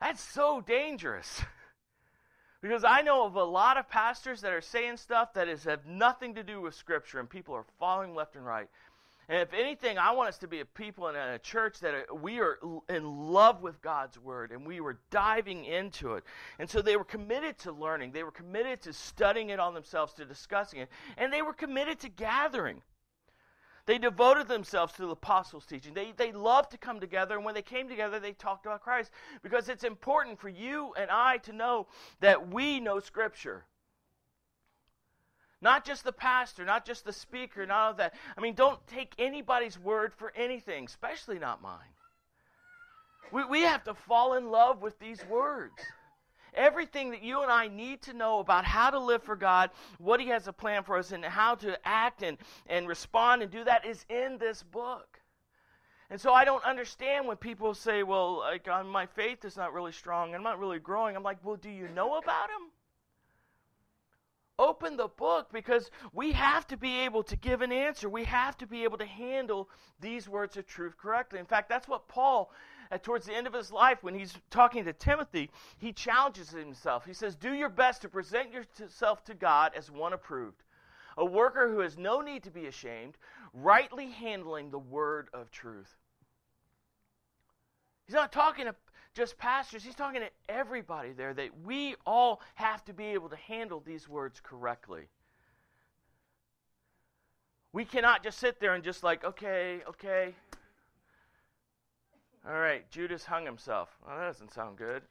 That's 0.00 0.22
so 0.22 0.60
dangerous. 0.60 1.42
Because 2.64 2.82
I 2.82 3.02
know 3.02 3.26
of 3.26 3.36
a 3.36 3.44
lot 3.44 3.76
of 3.76 3.90
pastors 3.90 4.40
that 4.40 4.54
are 4.54 4.62
saying 4.62 4.96
stuff 4.96 5.34
that 5.34 5.48
is 5.48 5.64
have 5.64 5.84
nothing 5.84 6.36
to 6.36 6.42
do 6.42 6.62
with 6.62 6.74
Scripture, 6.74 7.20
and 7.20 7.28
people 7.28 7.54
are 7.54 7.66
following 7.78 8.14
left 8.14 8.36
and 8.36 8.46
right. 8.46 8.70
And 9.28 9.38
if 9.40 9.54
anything, 9.54 9.96
I 9.98 10.12
want 10.12 10.28
us 10.28 10.38
to 10.38 10.48
be 10.48 10.60
a 10.60 10.64
people 10.64 11.08
in 11.08 11.16
a 11.16 11.38
church 11.38 11.80
that 11.80 11.94
are, 11.94 12.14
we 12.14 12.40
are 12.40 12.58
in 12.88 13.30
love 13.32 13.62
with 13.62 13.80
God's 13.80 14.18
Word 14.18 14.50
and 14.52 14.66
we 14.66 14.80
were 14.80 14.98
diving 15.10 15.64
into 15.64 16.14
it. 16.14 16.24
And 16.58 16.68
so 16.68 16.82
they 16.82 16.96
were 16.96 17.04
committed 17.04 17.58
to 17.60 17.72
learning, 17.72 18.12
they 18.12 18.22
were 18.22 18.30
committed 18.30 18.82
to 18.82 18.92
studying 18.92 19.50
it 19.50 19.58
on 19.58 19.72
themselves, 19.72 20.12
to 20.14 20.24
discussing 20.24 20.80
it, 20.80 20.88
and 21.16 21.32
they 21.32 21.42
were 21.42 21.54
committed 21.54 22.00
to 22.00 22.08
gathering. 22.08 22.82
They 23.86 23.98
devoted 23.98 24.48
themselves 24.48 24.94
to 24.94 25.02
the 25.02 25.10
apostles' 25.10 25.66
teaching. 25.66 25.92
They, 25.92 26.12
they 26.16 26.32
loved 26.32 26.70
to 26.70 26.78
come 26.78 27.00
together, 27.00 27.36
and 27.36 27.44
when 27.44 27.54
they 27.54 27.62
came 27.62 27.86
together, 27.86 28.18
they 28.18 28.32
talked 28.32 28.64
about 28.64 28.80
Christ 28.80 29.10
because 29.42 29.68
it's 29.68 29.84
important 29.84 30.38
for 30.38 30.48
you 30.48 30.94
and 30.96 31.10
I 31.10 31.36
to 31.38 31.52
know 31.52 31.86
that 32.20 32.48
we 32.48 32.80
know 32.80 32.98
Scripture. 33.00 33.66
Not 35.64 35.86
just 35.86 36.04
the 36.04 36.12
pastor, 36.12 36.62
not 36.66 36.84
just 36.84 37.06
the 37.06 37.12
speaker, 37.12 37.64
not 37.64 37.78
all 37.78 37.90
of 37.92 37.96
that. 37.96 38.12
I 38.36 38.42
mean, 38.42 38.52
don't 38.52 38.86
take 38.86 39.14
anybody's 39.18 39.78
word 39.78 40.12
for 40.12 40.30
anything, 40.36 40.84
especially 40.84 41.38
not 41.38 41.62
mine. 41.62 41.94
We, 43.32 43.46
we 43.46 43.60
have 43.62 43.82
to 43.84 43.94
fall 43.94 44.34
in 44.34 44.50
love 44.50 44.82
with 44.82 44.98
these 44.98 45.24
words. 45.24 45.72
Everything 46.52 47.12
that 47.12 47.22
you 47.22 47.40
and 47.40 47.50
I 47.50 47.68
need 47.68 48.02
to 48.02 48.12
know 48.12 48.40
about 48.40 48.66
how 48.66 48.90
to 48.90 48.98
live 48.98 49.22
for 49.22 49.36
God, 49.36 49.70
what 49.96 50.20
He 50.20 50.28
has 50.28 50.46
a 50.48 50.52
plan 50.52 50.84
for 50.84 50.98
us, 50.98 51.12
and 51.12 51.24
how 51.24 51.54
to 51.54 51.78
act 51.88 52.22
and, 52.22 52.36
and 52.66 52.86
respond 52.86 53.40
and 53.40 53.50
do 53.50 53.64
that 53.64 53.86
is 53.86 54.04
in 54.10 54.36
this 54.36 54.62
book. 54.62 55.18
And 56.10 56.20
so 56.20 56.34
I 56.34 56.44
don't 56.44 56.62
understand 56.62 57.26
when 57.26 57.38
people 57.38 57.72
say, 57.72 58.02
well, 58.02 58.40
like, 58.40 58.68
uh, 58.68 58.84
my 58.84 59.06
faith 59.06 59.46
is 59.46 59.56
not 59.56 59.72
really 59.72 59.92
strong, 59.92 60.34
I'm 60.34 60.42
not 60.42 60.58
really 60.58 60.78
growing. 60.78 61.16
I'm 61.16 61.22
like, 61.22 61.38
well, 61.42 61.56
do 61.56 61.70
you 61.70 61.88
know 61.88 62.18
about 62.18 62.50
Him? 62.50 62.73
Open 64.58 64.96
the 64.96 65.08
book 65.08 65.48
because 65.52 65.90
we 66.12 66.30
have 66.32 66.66
to 66.68 66.76
be 66.76 67.00
able 67.00 67.24
to 67.24 67.36
give 67.36 67.60
an 67.60 67.72
answer. 67.72 68.08
We 68.08 68.24
have 68.24 68.56
to 68.58 68.66
be 68.66 68.84
able 68.84 68.98
to 68.98 69.06
handle 69.06 69.68
these 70.00 70.28
words 70.28 70.56
of 70.56 70.66
truth 70.66 70.96
correctly. 70.96 71.40
In 71.40 71.44
fact, 71.44 71.68
that's 71.68 71.88
what 71.88 72.06
Paul, 72.06 72.52
at, 72.92 73.02
towards 73.02 73.26
the 73.26 73.34
end 73.34 73.48
of 73.48 73.52
his 73.52 73.72
life, 73.72 73.98
when 74.02 74.14
he's 74.14 74.34
talking 74.50 74.84
to 74.84 74.92
Timothy, 74.92 75.50
he 75.78 75.92
challenges 75.92 76.50
himself. 76.50 77.04
He 77.04 77.14
says, 77.14 77.34
Do 77.34 77.52
your 77.52 77.68
best 77.68 78.02
to 78.02 78.08
present 78.08 78.52
yourself 78.52 79.24
to 79.24 79.34
God 79.34 79.72
as 79.76 79.90
one 79.90 80.12
approved, 80.12 80.62
a 81.18 81.24
worker 81.24 81.68
who 81.68 81.80
has 81.80 81.98
no 81.98 82.20
need 82.20 82.44
to 82.44 82.50
be 82.50 82.66
ashamed, 82.66 83.18
rightly 83.52 84.10
handling 84.10 84.70
the 84.70 84.78
word 84.78 85.28
of 85.32 85.50
truth. 85.50 85.96
He's 88.06 88.14
not 88.14 88.32
talking 88.32 88.68
just 89.14 89.38
pastors, 89.38 89.84
he's 89.84 89.94
talking 89.94 90.20
to 90.20 90.30
everybody 90.48 91.12
there 91.12 91.32
that 91.34 91.50
we 91.64 91.94
all 92.04 92.40
have 92.54 92.84
to 92.86 92.92
be 92.92 93.06
able 93.06 93.28
to 93.28 93.36
handle 93.36 93.82
these 93.84 94.08
words 94.08 94.40
correctly. 94.42 95.08
We 97.72 97.84
cannot 97.84 98.22
just 98.22 98.38
sit 98.38 98.60
there 98.60 98.74
and 98.74 98.84
just 98.84 99.02
like, 99.02 99.24
okay, 99.24 99.80
okay. 99.88 100.34
All 102.46 102.58
right, 102.58 102.88
Judas 102.90 103.24
hung 103.24 103.44
himself. 103.44 103.88
Well, 104.06 104.18
that 104.18 104.26
doesn't 104.26 104.52
sound 104.52 104.76
good. 104.76 105.02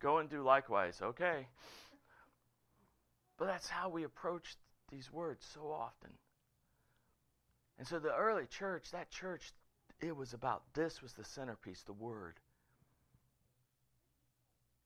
Go 0.00 0.18
and 0.18 0.28
do 0.28 0.42
likewise. 0.42 1.00
Okay. 1.02 1.46
But 3.38 3.46
that's 3.46 3.68
how 3.68 3.88
we 3.88 4.04
approach 4.04 4.56
these 4.90 5.12
words 5.12 5.46
so 5.54 5.70
often. 5.70 6.10
And 7.78 7.86
so 7.86 7.98
the 7.98 8.14
early 8.14 8.46
church, 8.46 8.90
that 8.90 9.10
church, 9.10 9.52
it 10.00 10.16
was 10.16 10.34
about 10.34 10.62
this 10.74 11.00
was 11.02 11.12
the 11.12 11.24
centerpiece, 11.24 11.82
the 11.82 11.92
word. 11.92 12.34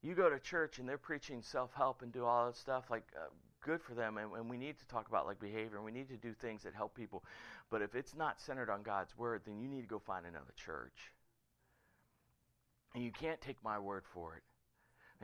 You 0.02 0.14
go 0.14 0.28
to 0.28 0.38
church 0.40 0.78
and 0.78 0.88
they're 0.88 0.99
preaching 0.99 1.42
self 1.42 1.73
help 1.75 2.02
and 2.02 2.12
do 2.12 2.25
all 2.25 2.47
that 2.47 2.56
stuff, 2.56 2.90
like, 2.90 3.04
uh, 3.16 3.28
good 3.62 3.80
for 3.80 3.94
them. 3.94 4.18
And, 4.18 4.32
and 4.32 4.50
we 4.50 4.56
need 4.56 4.78
to 4.78 4.87
talk 4.87 5.09
about 5.09 5.26
like 5.26 5.40
behavior 5.40 5.76
and 5.76 5.85
we 5.85 5.92
need 5.92 6.09
to 6.09 6.16
do 6.16 6.35
things 6.35 6.64
that 6.64 6.75
help 6.75 6.94
people. 6.94 7.25
But 7.71 7.82
if 7.82 7.94
it's 7.94 8.14
not 8.14 8.40
centered 8.40 8.68
on 8.68 8.82
God's 8.82 9.16
word, 9.16 9.42
then 9.47 9.59
you 9.61 9.68
need 9.68 9.82
to 9.82 9.87
go 9.87 10.00
find 10.00 10.26
another 10.26 10.52
church. 10.56 11.12
And 12.94 13.02
you 13.04 13.12
can't 13.12 13.40
take 13.40 13.62
my 13.62 13.78
word 13.78 14.02
for 14.12 14.35
it. 14.35 14.42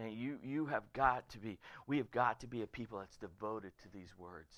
And 0.00 0.12
you, 0.12 0.38
you 0.44 0.66
have 0.66 0.84
got 0.92 1.28
to 1.30 1.38
be, 1.38 1.58
we 1.88 1.98
have 1.98 2.10
got 2.12 2.40
to 2.40 2.46
be 2.46 2.62
a 2.62 2.66
people 2.66 3.00
that's 3.00 3.16
devoted 3.16 3.72
to 3.82 3.88
these 3.92 4.16
words. 4.16 4.54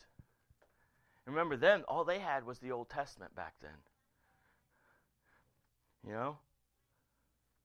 Remember, 1.27 1.57
then, 1.57 1.83
all 1.89 2.05
they 2.05 2.19
had 2.19 2.45
was 2.45 2.59
the 2.59 2.73
Old 2.73 2.91
Testament 2.91 3.35
back 3.35 3.55
then. 3.63 3.71
You 6.07 6.13
know? 6.13 6.39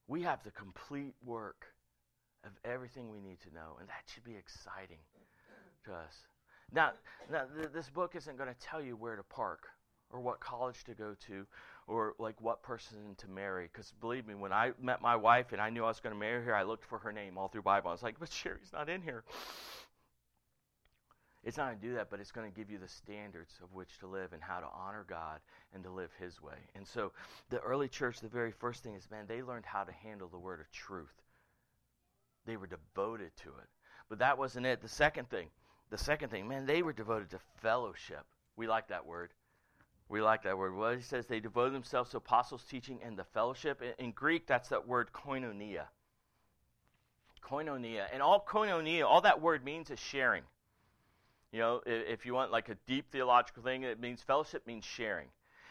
We 0.07 0.21
have 0.21 0.43
the 0.43 0.51
complete 0.51 1.15
work 1.24 1.65
of 2.45 2.51
everything 2.63 3.09
we 3.09 3.19
need 3.19 3.39
to 3.41 3.53
know, 3.53 3.77
and 3.79 3.89
that 3.89 4.03
should 4.13 4.23
be 4.23 4.35
exciting 4.35 4.99
to 5.85 5.93
us. 5.93 6.27
Now, 6.73 6.91
now 7.31 7.43
th- 7.55 7.71
this 7.73 7.89
book 7.89 8.15
isn't 8.15 8.37
going 8.37 8.49
to 8.49 8.59
tell 8.59 8.81
you 8.81 8.95
where 8.95 9.15
to 9.15 9.23
park 9.23 9.67
or 10.11 10.19
what 10.19 10.39
college 10.39 10.83
to 10.85 10.93
go 10.93 11.15
to 11.27 11.45
or 11.87 12.13
like 12.19 12.39
what 12.41 12.63
person 12.63 13.15
to 13.17 13.27
marry 13.29 13.69
because 13.71 13.91
believe 14.01 14.25
me 14.27 14.35
when 14.35 14.53
i 14.53 14.71
met 14.81 15.01
my 15.01 15.15
wife 15.15 15.51
and 15.51 15.61
i 15.61 15.69
knew 15.69 15.83
i 15.83 15.87
was 15.87 15.99
going 15.99 16.13
to 16.13 16.19
marry 16.19 16.43
her 16.43 16.55
i 16.55 16.63
looked 16.63 16.85
for 16.85 16.99
her 16.99 17.11
name 17.11 17.37
all 17.37 17.47
through 17.47 17.61
bible. 17.61 17.89
I 17.89 17.93
was 17.93 18.03
like 18.03 18.19
but 18.19 18.31
sherry's 18.31 18.71
not 18.73 18.89
in 18.89 19.01
here. 19.01 19.23
It's 21.43 21.57
not 21.57 21.67
going 21.67 21.79
to 21.79 21.87
do 21.89 21.93
that 21.95 22.09
but 22.09 22.19
it's 22.19 22.31
going 22.31 22.49
to 22.49 22.55
give 22.55 22.71
you 22.71 22.77
the 22.77 22.87
standards 22.87 23.59
of 23.63 23.73
which 23.73 23.99
to 23.99 24.07
live 24.07 24.33
and 24.33 24.41
how 24.41 24.59
to 24.59 24.67
honor 24.73 25.05
god 25.07 25.39
and 25.73 25.83
to 25.83 25.91
live 25.91 26.09
his 26.19 26.41
way. 26.41 26.57
And 26.75 26.87
so 26.87 27.11
the 27.49 27.59
early 27.59 27.87
church 27.87 28.19
the 28.19 28.27
very 28.27 28.51
first 28.51 28.83
thing 28.83 28.95
is 28.95 29.09
man 29.11 29.25
they 29.27 29.43
learned 29.43 29.65
how 29.65 29.83
to 29.83 29.91
handle 29.91 30.27
the 30.27 30.39
word 30.39 30.59
of 30.59 30.71
truth 30.71 31.13
they 32.45 32.57
were 32.57 32.67
devoted 32.67 33.31
to 33.43 33.49
it. 33.49 33.67
But 34.09 34.19
that 34.19 34.37
wasn't 34.37 34.65
it. 34.65 34.81
The 34.81 34.87
second 34.87 35.29
thing, 35.29 35.47
the 35.89 35.97
second 35.97 36.29
thing, 36.29 36.47
man, 36.47 36.65
they 36.65 36.81
were 36.81 36.93
devoted 36.93 37.29
to 37.31 37.39
fellowship. 37.61 38.25
We 38.55 38.67
like 38.67 38.87
that 38.89 39.05
word. 39.05 39.31
We 40.07 40.21
like 40.21 40.43
that 40.43 40.57
word. 40.57 40.75
Well, 40.75 40.95
he 40.95 41.01
says 41.01 41.25
they 41.25 41.39
devoted 41.39 41.73
themselves 41.73 42.11
to 42.11 42.17
apostles' 42.17 42.63
teaching 42.69 42.99
and 43.03 43.17
the 43.17 43.23
fellowship. 43.23 43.81
In, 43.81 44.05
in 44.05 44.11
Greek, 44.11 44.45
that's 44.45 44.69
that 44.69 44.87
word 44.87 45.09
koinonia. 45.13 45.85
Koinonia. 47.43 48.05
And 48.13 48.21
all 48.21 48.45
koinonia, 48.47 49.05
all 49.05 49.21
that 49.21 49.41
word 49.41 49.63
means 49.63 49.89
is 49.89 49.99
sharing. 49.99 50.43
You 51.51 51.59
know, 51.59 51.81
if, 51.85 52.19
if 52.19 52.25
you 52.25 52.33
want 52.33 52.51
like 52.51 52.69
a 52.69 52.75
deep 52.85 53.11
theological 53.11 53.63
thing, 53.63 53.83
it 53.83 53.99
means 53.99 54.21
fellowship 54.21 54.67
means 54.67 54.85
sharing. 54.85 55.27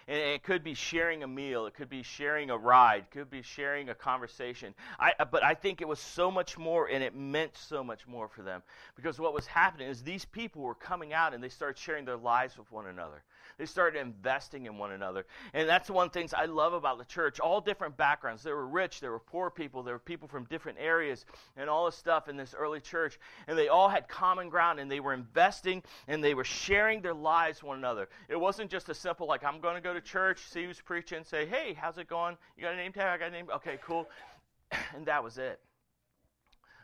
And 0.07 0.19
it 0.19 0.43
could 0.43 0.63
be 0.63 0.75
sharing 0.75 1.23
a 1.23 1.27
meal, 1.27 1.67
it 1.67 1.75
could 1.75 1.89
be 1.89 2.03
sharing 2.03 2.51
a 2.51 2.59
ride, 2.59 3.05
it 3.05 3.11
could 3.11 3.31
be 3.31 3.43
sharing 3.43 3.89
a 3.89 3.95
conversation. 3.95 4.75
I, 4.99 5.13
uh, 5.19 5.25
but 5.25 5.43
I 5.43 5.55
think 5.55 5.81
it 5.81 5.89
was 5.89 5.99
so 5.99 6.31
much 6.31 6.59
more, 6.59 6.89
and 6.89 7.03
it 7.03 7.15
meant 7.15 7.57
so 7.57 7.83
much 7.83 8.07
more 8.07 8.29
for 8.29 8.43
them. 8.43 8.63
Because 8.97 9.19
what 9.19 9.35
was 9.35 9.47
happening 9.47 9.89
is 9.89 10.03
these 10.03 10.25
people 10.25 10.63
were 10.63 10.75
coming 10.75 11.13
out 11.13 11.35
and 11.35 11.43
they 11.43 11.49
started 11.49 11.79
sharing 11.79 12.05
their 12.05 12.17
lives 12.17 12.59
with 12.59 12.71
one 12.71 12.87
another. 12.87 13.23
They 13.57 13.67
started 13.67 14.01
investing 14.01 14.67
in 14.67 14.79
one 14.79 14.93
another. 14.93 15.27
And 15.53 15.69
that's 15.69 15.89
one 15.89 16.07
of 16.07 16.13
the 16.13 16.19
things 16.19 16.35
I 16.35 16.47
love 16.47 16.73
about 16.73 16.99
the 16.99 17.05
church. 17.05 17.41
All 17.41 17.61
different 17.61 17.97
backgrounds. 17.97 18.43
There 18.43 18.57
were 18.57 18.67
rich, 18.67 19.01
there 19.01 19.13
were 19.13 19.21
poor 19.21 19.51
people, 19.51 19.83
there 19.83 19.95
were 19.95 20.01
people 20.01 20.29
from 20.29 20.45
different 20.45 20.79
areas, 20.81 21.25
and 21.57 21.71
all 21.71 21.87
this 21.87 21.95
stuff 21.95 22.29
in 22.29 22.37
this 22.37 22.55
early 22.59 22.81
church. 22.81 23.19
And 23.47 23.57
they 23.57 23.69
all 23.69 23.89
had 23.89 24.09
common 24.09 24.49
ground, 24.49 24.81
and 24.81 24.91
they 24.91 25.01
were 25.01 25.15
investing 25.15 25.83
and 26.09 26.23
they 26.23 26.35
were 26.35 26.45
sharing 26.45 27.01
their 27.01 27.15
lives 27.15 27.63
one 27.63 27.79
another. 27.79 28.09
It 28.29 28.39
wasn't 28.39 28.71
just 28.71 28.89
a 28.89 28.95
simple, 28.95 29.27
like, 29.27 29.45
I'm 29.45 29.61
going 29.61 29.77
to 29.77 29.81
go 29.81 29.94
to 29.95 30.01
church, 30.01 30.41
see 30.41 30.65
who's 30.65 30.81
preaching, 30.81 31.25
say, 31.25 31.47
hey, 31.47 31.75
how's 31.75 31.99
it 31.99 32.09
going? 32.09 32.37
You 32.57 32.63
got 32.63 32.75
a 32.75 32.77
name 32.77 32.93
tag? 32.93 33.07
I 33.07 33.19
got 33.19 33.29
a 33.29 33.31
name. 33.31 33.47
Okay, 33.57 33.79
cool. 33.85 34.09
and 34.95 35.07
that 35.07 35.23
was 35.23 35.39
it. 35.39 35.61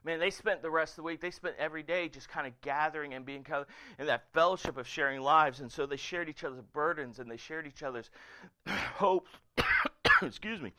Man, 0.02 0.19
they 0.19 0.31
spent 0.31 0.62
the 0.62 0.71
rest 0.71 0.93
of 0.93 0.97
the 0.97 1.02
week, 1.02 1.21
they 1.21 1.31
spent 1.31 1.57
every 1.59 1.83
day 1.83 2.09
just 2.09 2.29
kind 2.29 2.47
of 2.47 2.59
gathering 2.62 3.12
and 3.12 3.26
being 3.26 3.45
in 3.99 4.07
that 4.07 4.25
fellowship 4.33 4.79
of 4.79 4.88
sharing 4.88 5.21
lives. 5.21 5.61
And 5.61 5.71
so 5.71 5.85
they 5.85 5.97
shared 5.97 6.29
each 6.31 6.43
other's 6.43 6.62
burdens 6.73 7.19
and 7.19 7.31
they 7.31 7.37
shared 7.37 7.67
each 7.67 7.83
other's 7.83 8.09
hopes. 8.67 9.31
Excuse 10.23 10.61
me. 10.62 10.73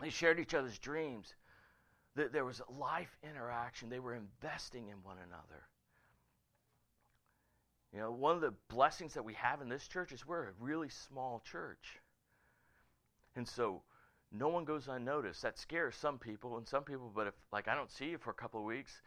They 0.00 0.10
shared 0.10 0.38
each 0.38 0.52
other's 0.52 0.78
dreams. 0.78 1.34
There 2.14 2.44
was 2.44 2.60
life 2.78 3.16
interaction. 3.22 3.88
They 3.88 4.00
were 4.00 4.14
investing 4.14 4.88
in 4.88 4.96
one 5.02 5.16
another. 5.26 5.62
You 7.92 8.00
know, 8.00 8.10
one 8.10 8.34
of 8.34 8.40
the 8.40 8.54
blessings 8.68 9.14
that 9.14 9.24
we 9.24 9.34
have 9.34 9.60
in 9.60 9.68
this 9.68 9.86
church 9.86 10.12
is 10.12 10.26
we're 10.26 10.44
a 10.44 10.52
really 10.58 10.88
small 10.88 11.42
church. 11.44 12.00
And 13.36 13.46
so 13.46 13.82
no 14.30 14.48
one 14.48 14.64
goes 14.64 14.88
unnoticed. 14.88 15.42
That 15.42 15.58
scares 15.58 15.94
some 15.94 16.18
people 16.18 16.56
and 16.56 16.66
some 16.66 16.84
people, 16.84 17.12
but 17.14 17.26
if 17.26 17.34
like 17.52 17.68
I 17.68 17.74
don't 17.74 17.90
see 17.90 18.06
you 18.06 18.18
for 18.18 18.30
a 18.30 18.34
couple 18.34 18.60
of 18.60 18.66
weeks, 18.66 19.02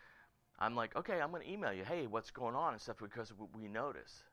I'm 0.60 0.76
like, 0.76 0.96
okay, 0.96 1.20
I'm 1.20 1.32
going 1.32 1.44
to 1.44 1.52
email 1.52 1.74
you, 1.74 1.84
hey, 1.84 2.08
what's 2.08 2.32
going 2.32 2.56
on 2.56 2.74
and 2.74 2.82
stuff 2.82 2.98
because 3.02 3.34
we 3.60 3.68
notice. 3.68 4.24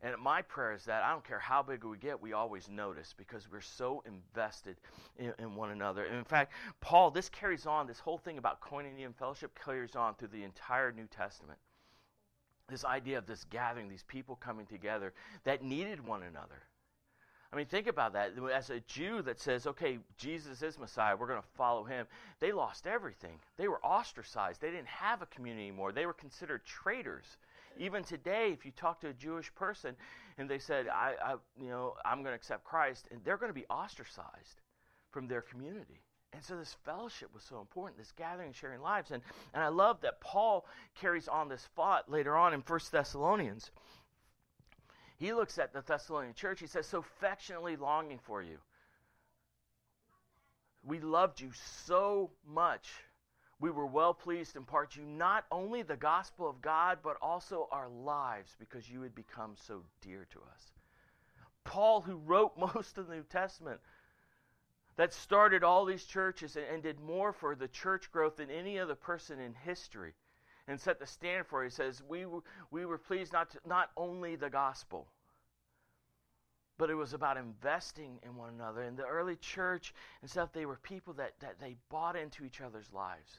And 0.00 0.14
my 0.20 0.42
prayer 0.42 0.74
is 0.74 0.84
that 0.84 1.02
I 1.02 1.10
don't 1.10 1.26
care 1.26 1.40
how 1.40 1.60
big 1.60 1.82
we 1.82 1.98
get, 1.98 2.22
we 2.22 2.32
always 2.32 2.68
notice 2.68 3.14
because 3.16 3.50
we're 3.50 3.60
so 3.60 4.04
invested 4.06 4.76
in, 5.16 5.32
in, 5.40 5.56
one 5.56 5.72
another. 5.72 6.04
And 6.04 6.16
in 6.16 6.24
fact, 6.24 6.52
Paul, 6.80 7.10
this 7.10 7.28
carries 7.28 7.66
on, 7.66 7.88
this 7.88 7.98
whole 7.98 8.18
thing 8.18 8.38
about 8.38 8.60
koinonia 8.60 9.06
and 9.06 9.16
fellowship 9.16 9.58
carries 9.58 9.96
on 9.96 10.14
through 10.14 10.28
the 10.28 10.44
entire 10.44 10.92
New 10.92 11.08
Testament. 11.08 11.58
This 12.68 12.84
idea 12.84 13.18
of 13.18 13.26
this 13.26 13.44
gathering, 13.50 13.88
these 13.88 14.04
people 14.08 14.36
coming 14.36 14.66
together 14.66 15.12
that 15.44 15.62
needed 15.62 16.06
one 16.06 16.22
another. 16.22 16.62
I 17.50 17.56
mean, 17.56 17.64
think 17.64 17.86
about 17.86 18.12
that. 18.12 18.32
As 18.54 18.68
a 18.68 18.80
Jew 18.80 19.22
that 19.22 19.40
says, 19.40 19.66
okay, 19.66 19.98
Jesus 20.18 20.60
is 20.60 20.78
Messiah, 20.78 21.16
we're 21.16 21.28
going 21.28 21.40
to 21.40 21.48
follow 21.56 21.82
him, 21.82 22.06
they 22.40 22.52
lost 22.52 22.86
everything. 22.86 23.38
They 23.56 23.68
were 23.68 23.80
ostracized. 23.80 24.60
They 24.60 24.70
didn't 24.70 24.88
have 24.88 25.22
a 25.22 25.26
community 25.26 25.68
anymore. 25.68 25.92
They 25.92 26.04
were 26.04 26.12
considered 26.12 26.66
traitors. 26.66 27.24
Even 27.78 28.04
today, 28.04 28.50
if 28.52 28.66
you 28.66 28.72
talk 28.72 29.00
to 29.00 29.08
a 29.08 29.14
Jewish 29.14 29.54
person 29.54 29.96
and 30.36 30.48
they 30.48 30.58
said, 30.58 30.88
I, 30.88 31.14
I 31.24 31.32
you 31.58 31.70
know, 31.70 31.94
I'm 32.04 32.22
going 32.22 32.32
to 32.32 32.36
accept 32.36 32.64
Christ, 32.64 33.08
and 33.10 33.20
they're 33.24 33.38
going 33.38 33.50
to 33.50 33.58
be 33.58 33.66
ostracized 33.70 34.60
from 35.10 35.26
their 35.26 35.40
community. 35.40 36.02
And 36.32 36.44
so 36.44 36.56
this 36.56 36.76
fellowship 36.84 37.30
was 37.32 37.42
so 37.42 37.58
important, 37.60 37.98
this 37.98 38.12
gathering, 38.12 38.52
sharing 38.52 38.82
lives. 38.82 39.10
And, 39.10 39.22
and 39.54 39.62
I 39.62 39.68
love 39.68 40.02
that 40.02 40.20
Paul 40.20 40.66
carries 41.00 41.26
on 41.26 41.48
this 41.48 41.66
thought 41.74 42.10
later 42.10 42.36
on 42.36 42.52
in 42.52 42.60
1 42.60 42.80
Thessalonians 42.92 43.70
He 45.16 45.32
looks 45.32 45.58
at 45.58 45.72
the 45.72 45.80
Thessalonian 45.80 46.34
church, 46.34 46.60
he 46.60 46.66
says, 46.66 46.86
so 46.86 46.98
affectionately 46.98 47.76
longing 47.76 48.18
for 48.18 48.42
you. 48.42 48.58
We 50.84 51.00
loved 51.00 51.40
you 51.40 51.50
so 51.86 52.30
much. 52.46 52.88
We 53.60 53.70
were 53.70 53.86
well 53.86 54.14
pleased 54.14 54.52
to 54.52 54.58
impart 54.58 54.94
you 54.94 55.02
not 55.02 55.44
only 55.50 55.82
the 55.82 55.96
gospel 55.96 56.48
of 56.48 56.62
God, 56.62 56.98
but 57.02 57.16
also 57.20 57.68
our 57.72 57.88
lives 57.88 58.54
because 58.60 58.88
you 58.88 59.02
had 59.02 59.14
become 59.14 59.56
so 59.56 59.82
dear 60.00 60.26
to 60.30 60.38
us. 60.38 60.72
Paul, 61.64 62.00
who 62.00 62.16
wrote 62.16 62.52
most 62.74 62.98
of 62.98 63.08
the 63.08 63.16
New 63.16 63.24
Testament, 63.24 63.80
that 64.98 65.14
started 65.14 65.62
all 65.62 65.84
these 65.84 66.04
churches 66.04 66.56
and, 66.56 66.66
and, 66.66 66.82
did 66.82 67.00
more 67.00 67.32
for 67.32 67.54
the 67.54 67.68
church 67.68 68.10
growth 68.10 68.36
than 68.36 68.50
any 68.50 68.78
other 68.78 68.96
person 68.96 69.38
in 69.38 69.54
history 69.54 70.12
and 70.66 70.78
set 70.78 70.98
the 70.98 71.06
standard 71.06 71.46
for 71.46 71.62
it. 71.62 71.68
He 71.68 71.70
says, 71.70 72.02
We, 72.06 72.26
we 72.72 72.84
were 72.84 72.98
pleased 72.98 73.32
not, 73.32 73.50
to, 73.50 73.58
not 73.64 73.90
only 73.96 74.34
the 74.34 74.50
gospel, 74.50 75.06
but 76.78 76.90
it 76.90 76.96
was 76.96 77.14
about 77.14 77.36
investing 77.36 78.18
in 78.24 78.36
one 78.36 78.50
another. 78.50 78.82
In 78.82 78.96
the 78.96 79.06
early 79.06 79.36
church 79.36 79.94
and 80.20 80.28
stuff, 80.28 80.52
they 80.52 80.66
were 80.66 80.78
people 80.82 81.14
that, 81.14 81.32
that 81.40 81.60
they 81.60 81.76
bought 81.90 82.16
into 82.16 82.44
each 82.44 82.60
other's 82.60 82.92
lives. 82.92 83.38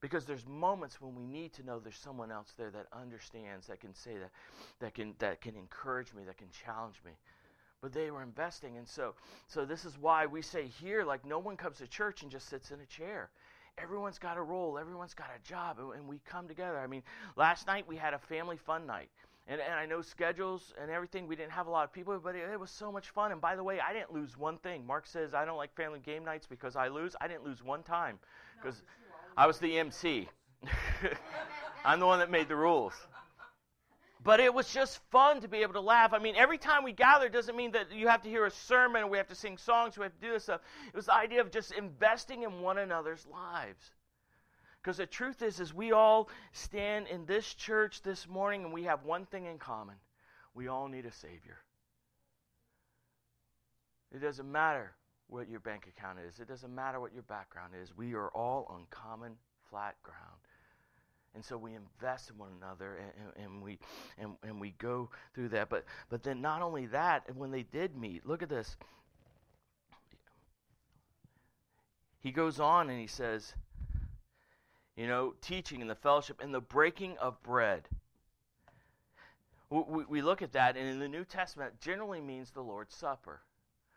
Because 0.00 0.24
there's 0.24 0.46
moments 0.46 1.00
when 1.00 1.16
we 1.16 1.26
need 1.26 1.52
to 1.54 1.64
know 1.64 1.80
there's 1.80 1.96
someone 1.96 2.30
else 2.30 2.54
there 2.56 2.70
that 2.70 2.86
understands, 2.92 3.66
that 3.66 3.80
can 3.80 3.94
say 3.94 4.18
that, 4.18 4.30
that 4.78 4.94
can 4.94 5.14
that 5.18 5.40
can 5.40 5.56
encourage 5.56 6.14
me, 6.14 6.22
that 6.26 6.38
can 6.38 6.48
challenge 6.50 7.00
me 7.04 7.12
but 7.86 7.92
they 7.92 8.10
were 8.10 8.24
investing 8.24 8.78
and 8.78 8.88
so 8.88 9.14
so 9.46 9.64
this 9.64 9.84
is 9.84 9.96
why 9.96 10.26
we 10.26 10.42
say 10.42 10.66
here 10.66 11.04
like 11.04 11.24
no 11.24 11.38
one 11.38 11.56
comes 11.56 11.78
to 11.78 11.86
church 11.86 12.22
and 12.22 12.32
just 12.32 12.48
sits 12.48 12.72
in 12.72 12.80
a 12.80 12.86
chair 12.86 13.30
everyone's 13.78 14.18
got 14.18 14.36
a 14.36 14.42
role 14.42 14.76
everyone's 14.76 15.14
got 15.14 15.28
a 15.36 15.48
job 15.48 15.78
and, 15.78 15.92
and 15.92 16.08
we 16.08 16.20
come 16.28 16.48
together 16.48 16.80
i 16.80 16.86
mean 16.88 17.02
last 17.36 17.68
night 17.68 17.86
we 17.86 17.94
had 17.94 18.12
a 18.12 18.18
family 18.18 18.56
fun 18.56 18.88
night 18.88 19.08
and, 19.48 19.60
and 19.60 19.74
I 19.74 19.86
know 19.86 20.02
schedules 20.02 20.74
and 20.82 20.90
everything, 20.90 21.28
we 21.28 21.36
didn't 21.36 21.52
have 21.52 21.68
a 21.68 21.70
lot 21.70 21.84
of 21.84 21.92
people, 21.92 22.18
but 22.18 22.34
it, 22.34 22.50
it 22.52 22.58
was 22.58 22.68
so 22.68 22.90
much 22.90 23.10
fun. 23.10 23.30
And 23.30 23.40
by 23.40 23.54
the 23.54 23.62
way, 23.62 23.78
I 23.78 23.92
didn't 23.92 24.12
lose 24.12 24.36
one 24.36 24.58
thing. 24.58 24.84
Mark 24.84 25.06
says 25.06 25.34
I 25.34 25.44
don't 25.44 25.56
like 25.56 25.72
family 25.76 26.00
game 26.00 26.24
nights 26.24 26.48
because 26.48 26.74
I 26.74 26.88
lose. 26.88 27.14
I 27.20 27.28
didn't 27.28 27.44
lose 27.44 27.62
one 27.62 27.84
time 27.84 28.18
because 28.60 28.82
no, 28.82 29.40
I 29.40 29.46
was 29.46 29.60
the 29.60 29.78
MC. 29.78 30.28
I'm 31.84 32.00
the 32.00 32.06
one 32.06 32.18
that 32.18 32.28
made 32.28 32.48
the 32.48 32.56
rules. 32.56 32.94
But 34.26 34.40
it 34.40 34.52
was 34.52 34.74
just 34.74 34.98
fun 35.12 35.40
to 35.42 35.48
be 35.48 35.58
able 35.58 35.74
to 35.74 35.80
laugh. 35.80 36.12
I 36.12 36.18
mean, 36.18 36.34
every 36.34 36.58
time 36.58 36.82
we 36.82 36.90
gather 36.90 37.28
doesn't 37.28 37.54
mean 37.54 37.70
that 37.70 37.92
you 37.92 38.08
have 38.08 38.22
to 38.22 38.28
hear 38.28 38.44
a 38.44 38.50
sermon 38.50 39.02
and 39.02 39.10
we 39.10 39.18
have 39.18 39.28
to 39.28 39.36
sing 39.36 39.56
songs, 39.56 39.96
we 39.96 40.02
have 40.02 40.20
to 40.20 40.26
do 40.26 40.32
this 40.32 40.42
stuff. 40.42 40.62
It 40.88 40.96
was 40.96 41.06
the 41.06 41.14
idea 41.14 41.40
of 41.40 41.52
just 41.52 41.70
investing 41.70 42.42
in 42.42 42.60
one 42.60 42.78
another's 42.78 43.24
lives. 43.32 43.94
Because 44.82 44.96
the 44.96 45.06
truth 45.06 45.42
is, 45.42 45.60
is 45.60 45.72
we 45.72 45.92
all 45.92 46.28
stand 46.50 47.06
in 47.06 47.24
this 47.26 47.54
church 47.54 48.02
this 48.02 48.26
morning 48.28 48.64
and 48.64 48.72
we 48.72 48.82
have 48.82 49.04
one 49.04 49.26
thing 49.26 49.46
in 49.46 49.58
common. 49.58 49.94
We 50.54 50.66
all 50.66 50.88
need 50.88 51.06
a 51.06 51.12
Savior. 51.12 51.58
It 54.12 54.18
doesn't 54.18 54.50
matter 54.50 54.96
what 55.28 55.48
your 55.48 55.60
bank 55.60 55.86
account 55.86 56.18
is. 56.28 56.40
It 56.40 56.48
doesn't 56.48 56.74
matter 56.74 56.98
what 56.98 57.14
your 57.14 57.22
background 57.22 57.74
is. 57.80 57.96
We 57.96 58.14
are 58.14 58.30
all 58.30 58.66
on 58.68 58.86
common 58.90 59.36
flat 59.70 59.94
ground. 60.02 60.45
And 61.36 61.44
so 61.44 61.58
we 61.58 61.74
invest 61.74 62.30
in 62.30 62.38
one 62.38 62.48
another 62.60 62.96
and, 62.96 63.44
and, 63.44 63.62
we 63.62 63.78
and, 64.18 64.32
and 64.42 64.58
we 64.58 64.70
go 64.78 65.10
through 65.34 65.50
that. 65.50 65.68
But 65.68 65.84
but 66.08 66.22
then 66.22 66.40
not 66.40 66.62
only 66.62 66.86
that, 66.86 67.24
when 67.36 67.50
they 67.50 67.62
did 67.62 67.94
meet, 67.94 68.26
look 68.26 68.42
at 68.42 68.48
this. 68.48 68.76
He 72.20 72.32
goes 72.32 72.58
on 72.58 72.88
and 72.88 72.98
he 72.98 73.06
says, 73.06 73.54
you 74.96 75.06
know, 75.06 75.34
teaching 75.42 75.82
and 75.82 75.90
the 75.90 75.94
fellowship 75.94 76.40
and 76.42 76.52
the 76.52 76.60
breaking 76.60 77.18
of 77.18 77.40
bread. 77.42 77.82
We, 79.68 80.04
we 80.04 80.22
look 80.22 80.42
at 80.42 80.52
that, 80.52 80.76
and 80.76 80.88
in 80.88 81.00
the 81.00 81.08
New 81.08 81.24
Testament, 81.24 81.80
generally 81.80 82.20
means 82.20 82.50
the 82.50 82.62
Lord's 82.62 82.94
Supper. 82.94 83.42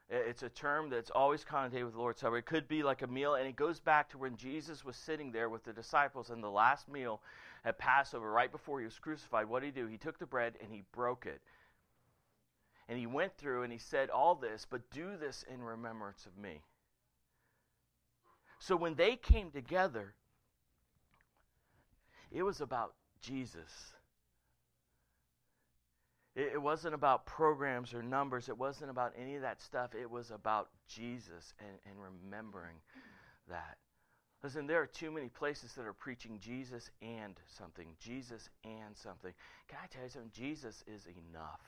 It's 0.10 0.42
a 0.42 0.50
term 0.50 0.90
that's 0.90 1.12
always 1.12 1.46
connotated 1.46 1.86
with 1.86 1.94
the 1.94 2.00
Lord's 2.00 2.20
Supper. 2.22 2.38
It 2.38 2.48
could 2.48 2.68
be 2.68 2.82
like 2.82 3.04
a 3.04 3.08
meal, 3.08 3.36
and 3.36 3.48
it 3.48 3.56
goes 3.56 3.80
back 3.80 4.10
to 4.10 4.18
when 4.18 4.36
Jesus 4.38 4.84
was 4.84 4.96
sitting 4.96 5.32
there 5.32 5.50
with 5.50 5.64
the 5.64 5.74
disciples 5.74 6.32
in 6.32 6.42
the 6.42 6.50
last 6.50 6.90
meal 6.90 7.22
at 7.64 7.78
Passover, 7.78 8.32
right 8.32 8.52
before 8.52 8.80
he 8.80 8.86
was 8.86 8.98
crucified. 8.98 9.48
What 9.48 9.62
did 9.62 9.76
he 9.76 9.82
do? 9.82 9.88
He 9.88 9.98
took 9.98 10.18
the 10.18 10.26
bread 10.26 10.56
and 10.62 10.74
he 10.74 10.84
broke 10.94 11.28
it. 11.28 11.42
And 12.88 12.98
he 12.98 13.06
went 13.06 13.38
through 13.38 13.62
and 13.62 13.72
he 13.72 13.78
said, 13.78 14.10
All 14.10 14.34
this, 14.34 14.66
but 14.68 14.90
do 14.90 15.16
this 15.16 15.46
in 15.54 15.62
remembrance 15.62 16.26
of 16.26 16.36
me. 16.42 16.62
So 18.58 18.76
when 18.76 18.96
they 18.96 19.16
came 19.16 19.52
together, 19.52 20.16
it 22.32 22.42
was 22.42 22.62
about 22.62 22.96
Jesus. 23.22 23.94
It, 26.40 26.54
it 26.54 26.62
wasn't 26.62 26.94
about 26.94 27.26
programs 27.26 27.94
or 27.94 28.02
numbers. 28.02 28.48
It 28.48 28.58
wasn't 28.58 28.90
about 28.90 29.14
any 29.20 29.36
of 29.36 29.42
that 29.42 29.62
stuff. 29.62 29.94
It 29.94 30.10
was 30.10 30.32
about 30.32 30.70
Jesus 30.88 31.54
and, 31.60 31.78
and 31.86 31.96
remembering 32.02 32.78
that. 33.50 33.78
Listen, 34.42 34.66
there 34.66 34.82
are 34.82 34.88
too 34.88 35.12
many 35.12 35.28
places 35.28 35.74
that 35.74 35.86
are 35.86 35.94
preaching 35.94 36.40
Jesus 36.40 36.90
and 37.02 37.36
something. 37.58 37.88
Jesus 38.00 38.50
and 38.64 38.96
something. 38.96 39.34
Can 39.68 39.80
I 39.84 39.88
tell 39.88 40.04
you 40.04 40.10
something? 40.10 40.32
Jesus 40.34 40.82
is 40.88 41.08
enough. 41.08 41.60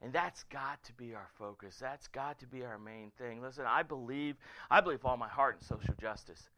And 0.00 0.12
that's 0.12 0.44
got 0.44 0.82
to 0.84 0.92
be 0.92 1.14
our 1.14 1.28
focus. 1.36 1.78
That's 1.80 2.06
got 2.06 2.38
to 2.38 2.46
be 2.46 2.64
our 2.64 2.78
main 2.78 3.10
thing. 3.18 3.42
Listen, 3.42 3.64
I 3.66 3.82
believe, 3.82 4.36
I 4.70 4.80
believe 4.80 5.04
all 5.04 5.16
my 5.16 5.28
heart 5.28 5.56
in 5.60 5.66
social 5.66 5.94
justice. 6.00 6.48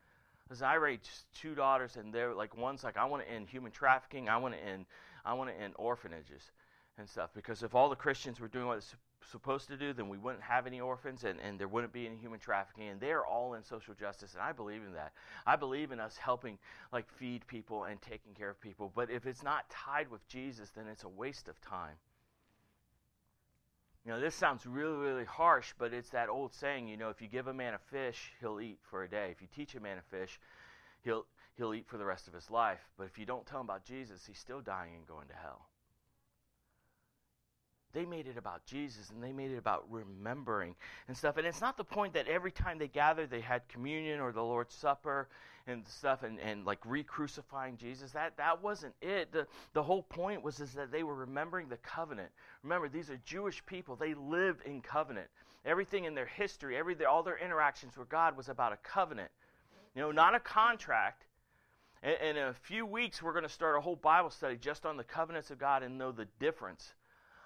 Listen, 0.51 0.67
I 0.67 0.75
raised 0.75 1.09
two 1.41 1.55
daughters, 1.55 1.97
and 1.97 2.13
they're 2.13 2.35
like 2.35 2.57
one's 2.57 2.85
like, 2.85 2.99
I 2.99 3.07
want 3.07 3.25
to 3.25 3.33
end 3.33 3.49
human 3.49 3.73
trafficking. 3.73 4.29
I 4.29 4.37
want 4.37 4.55
to 4.55 4.63
end 4.63 4.85
I 5.25 5.35
want 5.35 5.51
to 5.51 5.61
end 5.61 5.75
orphanages 5.77 6.51
and 6.99 7.09
stuff 7.09 7.31
because 7.35 7.63
if 7.63 7.75
all 7.75 7.89
the 7.89 7.97
Christians 7.97 8.41
were 8.41 8.49
doing 8.49 8.67
what 8.67 8.79
it's 8.79 8.95
supposed 9.31 9.69
to 9.69 9.77
do, 9.77 9.93
then 9.93 10.09
we 10.09 10.19
wouldn't 10.19 10.43
have 10.43 10.67
any 10.67 10.81
orphans 10.81 11.25
and, 11.25 11.39
and 11.41 11.59
there 11.59 11.69
wouldn't 11.69 11.93
be 11.93 12.07
any 12.07 12.17
human 12.17 12.39
trafficking. 12.39 12.89
And 12.89 13.01
they're 13.01 13.25
all 13.25 13.55
in 13.55 13.63
social 13.63 13.95
justice, 13.95 14.35
and 14.35 14.43
I 14.43 14.53
believe 14.53 14.83
in 14.87 14.93
that. 14.95 15.13
I 15.47 15.57
believe 15.57 15.93
in 15.93 16.01
us 16.01 16.17
helping, 16.17 16.59
like, 16.93 17.09
feed 17.09 17.47
people 17.47 17.85
and 17.85 18.01
taking 18.03 18.35
care 18.35 18.51
of 18.51 18.61
people. 18.61 18.93
But 18.95 19.11
if 19.11 19.27
it's 19.27 19.43
not 19.43 19.71
tied 19.71 20.11
with 20.11 20.27
Jesus, 20.29 20.71
then 20.71 20.87
it's 20.91 21.05
a 21.05 21.09
waste 21.09 21.49
of 21.49 21.61
time. 21.61 21.97
You 24.05 24.11
know, 24.11 24.21
this 24.21 24.35
sounds 24.35 24.67
really, 24.67 24.97
really 24.97 25.25
harsh, 25.25 25.73
but 25.79 25.93
it's 25.93 26.11
that 26.11 26.29
old 26.29 26.53
saying, 26.53 26.89
you 26.89 26.97
know, 26.97 27.09
if 27.09 27.23
you 27.23 27.29
give 27.29 27.47
a 27.47 27.55
man 27.55 27.75
a 27.75 27.79
fish, 27.79 28.33
he'll 28.41 28.61
eat 28.61 28.79
for 28.83 29.05
a 29.05 29.09
day. 29.09 29.29
If 29.31 29.41
you 29.41 29.47
teach 29.55 29.77
a 29.77 29.81
man 29.81 29.99
a 29.99 30.03
fish, 30.03 30.41
he'll 31.05 31.25
he'll 31.57 31.75
eat 31.75 31.87
for 31.87 31.99
the 31.99 32.05
rest 32.05 32.29
of 32.29 32.35
his 32.35 32.51
life. 32.51 32.81
But 32.97 33.05
if 33.05 33.19
you 33.19 33.27
don't 33.27 33.47
tell 33.47 33.61
him 33.61 33.67
about 33.67 33.85
Jesus, 33.85 34.25
he's 34.27 34.39
still 34.39 34.61
dying 34.61 34.95
and 34.95 35.07
going 35.07 35.29
to 35.29 35.35
hell. 35.35 35.67
They 37.93 38.07
made 38.07 38.27
it 38.27 38.39
about 38.39 38.65
Jesus 38.65 39.11
and 39.11 39.23
they 39.23 39.33
made 39.33 39.51
it 39.51 39.59
about 39.59 39.85
remembering 39.91 40.75
and 41.09 41.17
stuff. 41.17 41.37
And 41.37 41.47
it's 41.47 41.61
not 41.61 41.77
the 41.77 41.85
point 41.85 42.15
that 42.15 42.27
every 42.27 42.51
time 42.51 42.79
they 42.79 42.89
gathered 42.89 43.31
they 43.31 43.41
had 43.41 43.69
communion 43.69 44.19
or 44.19 44.33
the 44.33 44.43
Lord's 44.43 44.75
Supper 44.75 45.29
and 45.67 45.87
stuff 45.87 46.23
and, 46.23 46.41
and 46.41 46.65
like 46.65 46.79
re 46.87 47.05
crucifying 47.05 47.77
Jesus. 47.77 48.13
That 48.13 48.37
that 48.39 48.63
wasn't 48.63 48.95
it. 49.03 49.31
The 49.31 49.47
the 49.75 49.83
whole 49.83 50.03
point 50.03 50.43
was 50.43 50.59
is 50.59 50.73
that 50.73 50.91
they 50.91 51.03
were 51.03 51.15
remembering 51.15 51.69
the 51.69 51.77
covenant. 51.77 52.31
Remember, 52.63 52.89
these 52.89 53.11
are 53.11 53.19
Jewish 53.27 53.65
people. 53.67 53.95
They 53.95 54.15
live 54.15 54.63
in 54.65 54.81
covenant. 54.81 55.29
Everything 55.65 56.05
in 56.05 56.15
their 56.15 56.27
history, 56.27 56.77
every 56.77 56.97
all 57.05 57.23
their 57.23 57.39
interactions 57.39 57.97
with 57.97 58.09
God 58.09 58.37
was 58.37 58.49
about 58.49 58.73
a 58.73 58.77
covenant. 58.79 59.31
You 59.95 60.01
know, 60.01 60.11
not 60.11 60.35
a 60.35 60.41
contract, 60.41 61.27
in 62.03 62.37
a 62.37 62.53
few 62.53 62.85
weeks, 62.85 63.23
we're 63.23 63.33
going 63.33 63.45
to 63.45 63.49
start 63.49 63.77
a 63.77 63.81
whole 63.81 63.97
Bible 63.97 64.31
study 64.31 64.57
just 64.57 64.85
on 64.85 64.97
the 64.97 65.05
covenants 65.05 65.51
of 65.51 65.59
God 65.59 65.83
and 65.83 65.99
know 65.99 66.11
the 66.11 66.27
difference 66.41 66.95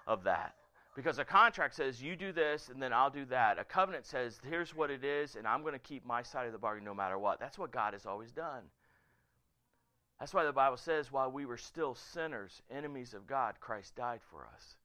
of 0.06 0.24
that. 0.24 0.54
Because 0.94 1.18
a 1.18 1.24
contract 1.26 1.74
says, 1.74 2.02
you 2.02 2.16
do 2.16 2.32
this 2.32 2.70
and 2.70 2.82
then 2.82 2.92
I'll 2.92 3.10
do 3.10 3.26
that. 3.26 3.58
A 3.58 3.64
covenant 3.64 4.06
says, 4.06 4.40
here's 4.48 4.74
what 4.74 4.90
it 4.90 5.04
is, 5.04 5.36
and 5.36 5.46
I'm 5.46 5.60
going 5.60 5.74
to 5.74 5.78
keep 5.78 6.06
my 6.06 6.22
side 6.22 6.46
of 6.46 6.52
the 6.52 6.58
bargain 6.58 6.84
no 6.84 6.94
matter 6.94 7.18
what. 7.18 7.38
That's 7.38 7.58
what 7.58 7.70
God 7.70 7.92
has 7.92 8.06
always 8.06 8.32
done. 8.32 8.62
That's 10.18 10.32
why 10.32 10.44
the 10.44 10.52
Bible 10.52 10.78
says, 10.78 11.12
while 11.12 11.30
we 11.30 11.44
were 11.44 11.58
still 11.58 11.94
sinners, 11.94 12.62
enemies 12.70 13.12
of 13.12 13.26
God, 13.26 13.56
Christ 13.60 13.94
died 13.94 14.20
for 14.30 14.48
us. 14.54 14.76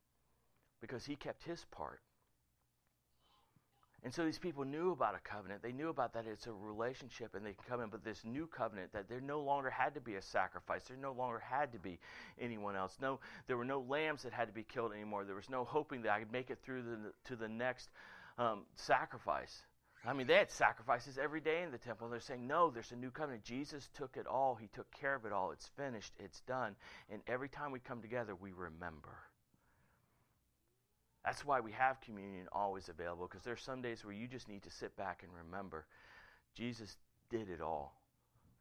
Because 0.81 1.05
he 1.05 1.15
kept 1.15 1.43
his 1.43 1.63
part. 1.71 2.01
And 4.03 4.11
so 4.11 4.25
these 4.25 4.39
people 4.39 4.65
knew 4.65 4.91
about 4.91 5.13
a 5.13 5.19
covenant. 5.19 5.61
They 5.61 5.71
knew 5.71 5.89
about 5.89 6.13
that 6.13 6.25
it's 6.25 6.47
a 6.47 6.51
relationship 6.51 7.35
and 7.35 7.45
they 7.45 7.53
can 7.53 7.63
come 7.67 7.81
in, 7.81 7.89
but 7.89 8.03
this 8.03 8.25
new 8.25 8.47
covenant 8.47 8.93
that 8.93 9.07
there 9.07 9.21
no 9.21 9.41
longer 9.41 9.69
had 9.69 9.93
to 9.93 10.01
be 10.01 10.15
a 10.15 10.21
sacrifice. 10.21 10.85
There 10.85 10.97
no 10.97 11.11
longer 11.11 11.37
had 11.37 11.71
to 11.73 11.79
be 11.79 11.99
anyone 12.39 12.75
else. 12.75 12.97
No, 12.99 13.19
there 13.45 13.57
were 13.57 13.65
no 13.65 13.85
lambs 13.87 14.23
that 14.23 14.33
had 14.33 14.47
to 14.47 14.53
be 14.53 14.63
killed 14.63 14.91
anymore. 14.91 15.23
There 15.23 15.35
was 15.35 15.51
no 15.51 15.63
hoping 15.63 16.01
that 16.01 16.11
I 16.11 16.19
could 16.19 16.31
make 16.31 16.49
it 16.49 16.57
through 16.63 16.81
the, 16.81 16.97
to 17.25 17.35
the 17.35 17.47
next 17.47 17.89
um, 18.39 18.61
sacrifice. 18.75 19.61
I 20.03 20.13
mean, 20.13 20.25
they 20.25 20.33
had 20.33 20.49
sacrifices 20.49 21.19
every 21.19 21.41
day 21.41 21.61
in 21.61 21.69
the 21.69 21.77
temple, 21.77 22.07
and 22.07 22.13
they're 22.13 22.21
saying, 22.21 22.47
no, 22.47 22.71
there's 22.71 22.91
a 22.91 22.95
new 22.95 23.11
covenant. 23.11 23.43
Jesus 23.43 23.87
took 23.93 24.17
it 24.17 24.25
all. 24.25 24.55
He 24.55 24.67
took 24.73 24.89
care 24.91 25.13
of 25.13 25.25
it 25.25 25.31
all. 25.31 25.51
It's 25.51 25.69
finished. 25.77 26.13
It's 26.17 26.41
done. 26.41 26.75
And 27.11 27.21
every 27.27 27.49
time 27.49 27.71
we 27.71 27.79
come 27.79 28.01
together, 28.01 28.33
we 28.33 28.51
remember. 28.51 29.15
That's 31.23 31.45
why 31.45 31.59
we 31.59 31.71
have 31.73 32.01
communion 32.01 32.47
always 32.51 32.89
available 32.89 33.27
because 33.27 33.43
there's 33.43 33.61
some 33.61 33.81
days 33.81 34.03
where 34.03 34.13
you 34.13 34.27
just 34.27 34.49
need 34.49 34.63
to 34.63 34.71
sit 34.71 34.95
back 34.97 35.23
and 35.23 35.31
remember 35.45 35.85
Jesus 36.55 36.97
did 37.29 37.49
it 37.49 37.61
all 37.61 37.95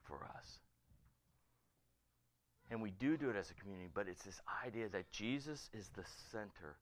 for 0.05 0.29
us. 0.37 0.61
And 2.71 2.81
we 2.81 2.91
do 2.91 3.17
do 3.17 3.31
it 3.31 3.37
as 3.37 3.51
a 3.51 3.55
community, 3.55 3.89
but 3.93 4.07
it's 4.07 4.23
this 4.23 4.41
idea 4.65 4.89
that 4.91 5.11
Jesus 5.11 5.69
is 5.73 5.89
the 5.97 6.05
center 6.31 6.77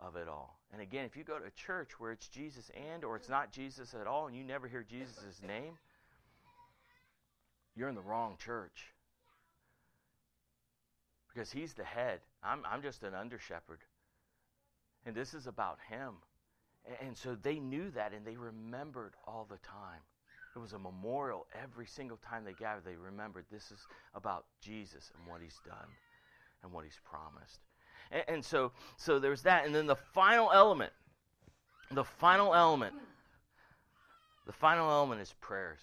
of 0.00 0.16
it 0.16 0.26
all. 0.26 0.58
And 0.72 0.82
again, 0.82 1.04
if 1.04 1.16
you 1.16 1.22
go 1.22 1.38
to 1.38 1.44
a 1.44 1.50
church 1.50 2.00
where 2.00 2.10
it's 2.10 2.28
Jesus 2.28 2.70
and 2.92 3.04
or 3.04 3.16
it's 3.16 3.28
not 3.28 3.52
Jesus 3.52 3.94
at 3.94 4.06
all 4.06 4.26
and 4.26 4.34
you 4.34 4.42
never 4.42 4.66
hear 4.66 4.82
Jesus' 4.82 5.40
name, 5.46 5.78
you're 7.76 7.88
in 7.88 7.94
the 7.94 8.00
wrong 8.00 8.36
church. 8.42 8.94
Because 11.32 11.52
he's 11.52 11.74
the 11.74 11.84
head. 11.84 12.20
I'm, 12.42 12.62
I'm 12.68 12.82
just 12.82 13.04
an 13.04 13.14
under 13.14 13.38
shepherd. 13.38 13.78
And 15.06 15.14
this 15.14 15.34
is 15.34 15.46
about 15.46 15.78
him. 15.88 16.14
And, 17.00 17.16
so 17.16 17.36
they 17.40 17.58
knew 17.58 17.90
that 17.90 18.12
and 18.12 18.26
they 18.26 18.36
remembered 18.36 19.14
all 19.26 19.46
the 19.48 19.58
time. 19.58 20.00
It 20.56 20.58
was 20.58 20.72
a 20.72 20.78
memorial 20.78 21.46
every 21.62 21.86
single 21.86 22.16
time 22.16 22.44
they 22.44 22.52
gathered. 22.52 22.84
They 22.84 22.96
remembered 22.96 23.44
this 23.50 23.70
is 23.70 23.86
about 24.14 24.46
Jesus 24.60 25.12
and 25.16 25.26
what 25.26 25.40
he's 25.40 25.60
done 25.64 25.88
and 26.62 26.72
what 26.72 26.84
he's 26.84 26.98
promised. 27.04 27.60
And, 28.10 28.24
and 28.28 28.44
so, 28.44 28.72
so 28.96 29.18
there's 29.18 29.42
that. 29.42 29.66
And 29.66 29.74
then 29.74 29.86
the 29.86 29.96
final 29.96 30.50
element, 30.52 30.92
the 31.90 32.04
final 32.04 32.54
element, 32.54 32.94
the 34.46 34.52
final 34.52 34.90
element 34.90 35.20
is 35.20 35.34
prayers. 35.40 35.80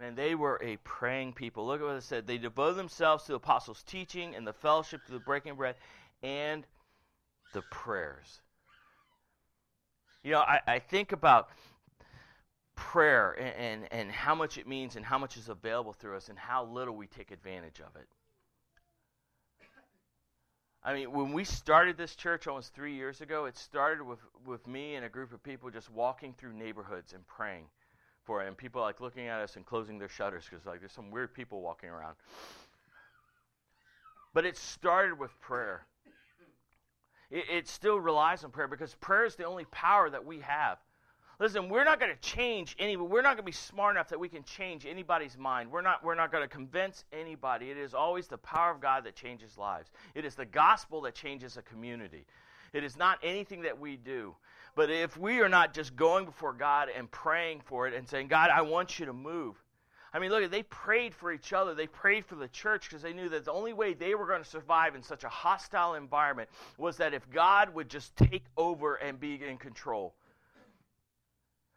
Man, 0.00 0.16
they 0.16 0.34
were 0.34 0.60
a 0.62 0.76
praying 0.78 1.34
people. 1.34 1.66
Look 1.66 1.80
at 1.80 1.86
what 1.86 1.94
it 1.94 2.02
said. 2.02 2.26
They 2.26 2.38
devoted 2.38 2.76
themselves 2.76 3.24
to 3.24 3.32
the 3.32 3.36
apostles' 3.36 3.84
teaching 3.84 4.34
and 4.34 4.44
the 4.44 4.52
fellowship, 4.52 5.04
to 5.06 5.12
the 5.12 5.20
breaking 5.20 5.54
bread, 5.54 5.76
and 6.22 6.66
the 7.54 7.62
prayers. 7.62 8.40
You 10.22 10.32
know, 10.32 10.40
I, 10.40 10.60
I 10.66 10.78
think 10.78 11.12
about 11.12 11.48
prayer 12.76 13.32
and, 13.32 13.54
and, 13.56 13.92
and 13.92 14.10
how 14.10 14.34
much 14.34 14.58
it 14.58 14.66
means 14.66 14.96
and 14.96 15.04
how 15.04 15.18
much 15.18 15.36
is 15.36 15.48
available 15.48 15.92
through 15.92 16.16
us 16.16 16.28
and 16.28 16.38
how 16.38 16.66
little 16.66 16.94
we 16.94 17.06
take 17.06 17.30
advantage 17.30 17.80
of 17.80 17.96
it. 17.96 18.06
I 20.82 20.92
mean, 20.92 21.12
when 21.12 21.32
we 21.32 21.44
started 21.44 21.96
this 21.96 22.14
church 22.14 22.46
almost 22.46 22.74
three 22.74 22.94
years 22.94 23.22
ago, 23.22 23.46
it 23.46 23.56
started 23.56 24.04
with, 24.04 24.18
with 24.44 24.66
me 24.66 24.96
and 24.96 25.04
a 25.04 25.08
group 25.08 25.32
of 25.32 25.42
people 25.42 25.70
just 25.70 25.90
walking 25.90 26.34
through 26.36 26.52
neighborhoods 26.52 27.14
and 27.14 27.26
praying 27.26 27.64
for 28.24 28.42
it, 28.42 28.48
and 28.48 28.56
people 28.56 28.82
like 28.82 29.00
looking 29.00 29.28
at 29.28 29.40
us 29.40 29.56
and 29.56 29.64
closing 29.64 29.98
their 29.98 30.08
shutters 30.08 30.44
because 30.48 30.66
like 30.66 30.80
there's 30.80 30.92
some 30.92 31.10
weird 31.10 31.32
people 31.32 31.62
walking 31.62 31.88
around. 31.88 32.16
But 34.34 34.44
it 34.44 34.58
started 34.58 35.18
with 35.18 35.38
prayer. 35.40 35.86
It, 37.30 37.44
it 37.50 37.68
still 37.68 37.98
relies 37.98 38.44
on 38.44 38.50
prayer 38.50 38.68
because 38.68 38.94
prayer 38.94 39.24
is 39.24 39.36
the 39.36 39.44
only 39.44 39.64
power 39.66 40.10
that 40.10 40.24
we 40.24 40.40
have. 40.40 40.78
Listen, 41.40 41.68
we're 41.68 41.84
not 41.84 41.98
going 41.98 42.12
to 42.12 42.20
change 42.20 42.76
any. 42.78 42.96
We're 42.96 43.22
not 43.22 43.36
going 43.36 43.38
to 43.38 43.42
be 43.42 43.52
smart 43.52 43.96
enough 43.96 44.08
that 44.10 44.20
we 44.20 44.28
can 44.28 44.44
change 44.44 44.86
anybody's 44.86 45.36
mind. 45.36 45.70
We're 45.70 45.82
not. 45.82 46.04
We're 46.04 46.14
not 46.14 46.30
going 46.30 46.44
to 46.44 46.48
convince 46.48 47.04
anybody. 47.12 47.70
It 47.70 47.76
is 47.76 47.92
always 47.92 48.28
the 48.28 48.38
power 48.38 48.70
of 48.70 48.80
God 48.80 49.04
that 49.04 49.16
changes 49.16 49.58
lives. 49.58 49.90
It 50.14 50.24
is 50.24 50.36
the 50.36 50.44
gospel 50.44 51.00
that 51.02 51.14
changes 51.14 51.56
a 51.56 51.62
community. 51.62 52.24
It 52.72 52.84
is 52.84 52.96
not 52.96 53.18
anything 53.22 53.62
that 53.62 53.78
we 53.78 53.96
do. 53.96 54.34
But 54.76 54.90
if 54.90 55.16
we 55.16 55.40
are 55.40 55.48
not 55.48 55.74
just 55.74 55.94
going 55.94 56.24
before 56.24 56.52
God 56.52 56.88
and 56.96 57.10
praying 57.10 57.62
for 57.64 57.86
it 57.86 57.94
and 57.94 58.08
saying, 58.08 58.28
God, 58.28 58.50
I 58.50 58.62
want 58.62 58.98
you 58.98 59.06
to 59.06 59.12
move. 59.12 59.56
I 60.14 60.20
mean, 60.20 60.30
look, 60.30 60.48
they 60.48 60.62
prayed 60.62 61.12
for 61.12 61.32
each 61.32 61.52
other. 61.52 61.74
They 61.74 61.88
prayed 61.88 62.24
for 62.24 62.36
the 62.36 62.46
church 62.46 62.88
because 62.88 63.02
they 63.02 63.12
knew 63.12 63.28
that 63.30 63.44
the 63.44 63.52
only 63.52 63.72
way 63.72 63.94
they 63.94 64.14
were 64.14 64.28
going 64.28 64.44
to 64.44 64.48
survive 64.48 64.94
in 64.94 65.02
such 65.02 65.24
a 65.24 65.28
hostile 65.28 65.94
environment 65.94 66.48
was 66.78 66.98
that 66.98 67.14
if 67.14 67.28
God 67.30 67.74
would 67.74 67.88
just 67.88 68.14
take 68.16 68.44
over 68.56 68.94
and 68.94 69.18
be 69.18 69.42
in 69.44 69.58
control. 69.58 70.14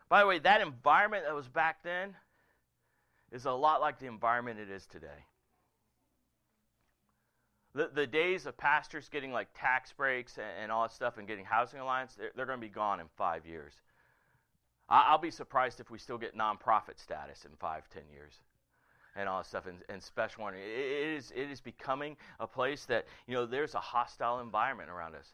By 0.07 0.21
the 0.21 0.27
way, 0.27 0.37
that 0.37 0.61
environment 0.61 1.23
that 1.25 1.33
was 1.33 1.47
back 1.47 1.81
then 1.83 2.15
is 3.31 3.45
a 3.45 3.51
lot 3.51 3.81
like 3.81 3.97
the 3.97 4.05
environment 4.05 4.59
it 4.59 4.69
is 4.69 4.85
today. 4.85 5.25
The, 7.73 7.89
the 7.91 8.07
days 8.07 8.45
of 8.45 8.55
pastors 8.55 9.09
getting 9.09 9.31
like 9.31 9.47
tax 9.55 9.93
breaks 9.93 10.37
and, 10.37 10.45
and 10.61 10.71
all 10.71 10.83
that 10.83 10.93
stuff 10.93 11.17
and 11.17 11.27
getting 11.27 11.43
housing 11.43 11.79
allowance, 11.79 12.13
they're, 12.13 12.31
they're 12.35 12.45
going 12.45 12.59
to 12.59 12.65
be 12.65 12.69
gone 12.69 12.99
in 12.99 13.07
five 13.17 13.47
years. 13.47 13.73
I, 14.89 15.11
will 15.11 15.19
be 15.19 15.31
surprised 15.31 15.79
if 15.79 15.89
we 15.89 15.97
still 15.97 16.17
get 16.17 16.35
nonprofit 16.37 16.97
status 16.97 17.45
in 17.45 17.51
five, 17.59 17.89
ten 17.89 18.03
years 18.11 18.33
and 19.15 19.27
all 19.27 19.39
that 19.39 19.47
stuff 19.47 19.65
and, 19.65 19.79
and 19.89 20.01
special 20.01 20.41
warning. 20.41 20.61
It, 20.61 20.79
it, 20.79 21.17
is, 21.17 21.33
it 21.35 21.49
is 21.51 21.59
becoming 21.59 22.15
a 22.39 22.47
place 22.47 22.85
that, 22.85 23.05
you 23.27 23.33
know, 23.33 23.45
there's 23.45 23.75
a 23.75 23.79
hostile 23.79 24.39
environment 24.39 24.89
around 24.89 25.15
us. 25.15 25.33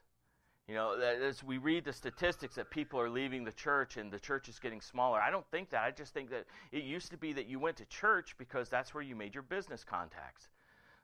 You 0.68 0.76
know, 0.76 0.94
as 0.94 1.44
we 1.44 1.58
read 1.58 1.84
the 1.84 1.92
statistics 1.92 2.56
that 2.56 2.72
people 2.72 2.98
are 2.98 3.10
leaving 3.10 3.44
the 3.44 3.52
church 3.52 3.98
and 3.98 4.10
the 4.10 4.20
church 4.20 4.48
is 4.48 4.60
getting 4.60 4.80
smaller, 4.80 5.20
I 5.20 5.30
don't 5.30 5.46
think 5.52 5.70
that. 5.72 5.84
I 5.84 5.92
just 5.92 6.13
think 6.13 6.30
that 6.30 6.46
it 6.72 6.84
used 6.84 7.12
to 7.12 7.18
be 7.18 7.34
that 7.34 7.48
you 7.48 7.60
went 7.60 7.76
to 7.78 7.86
church 7.86 8.36
because 8.38 8.70
that's 8.70 8.94
where 8.94 9.04
you 9.04 9.13
made 9.13 9.34
your 9.34 9.44
business 9.44 9.84
contacts. 9.84 10.48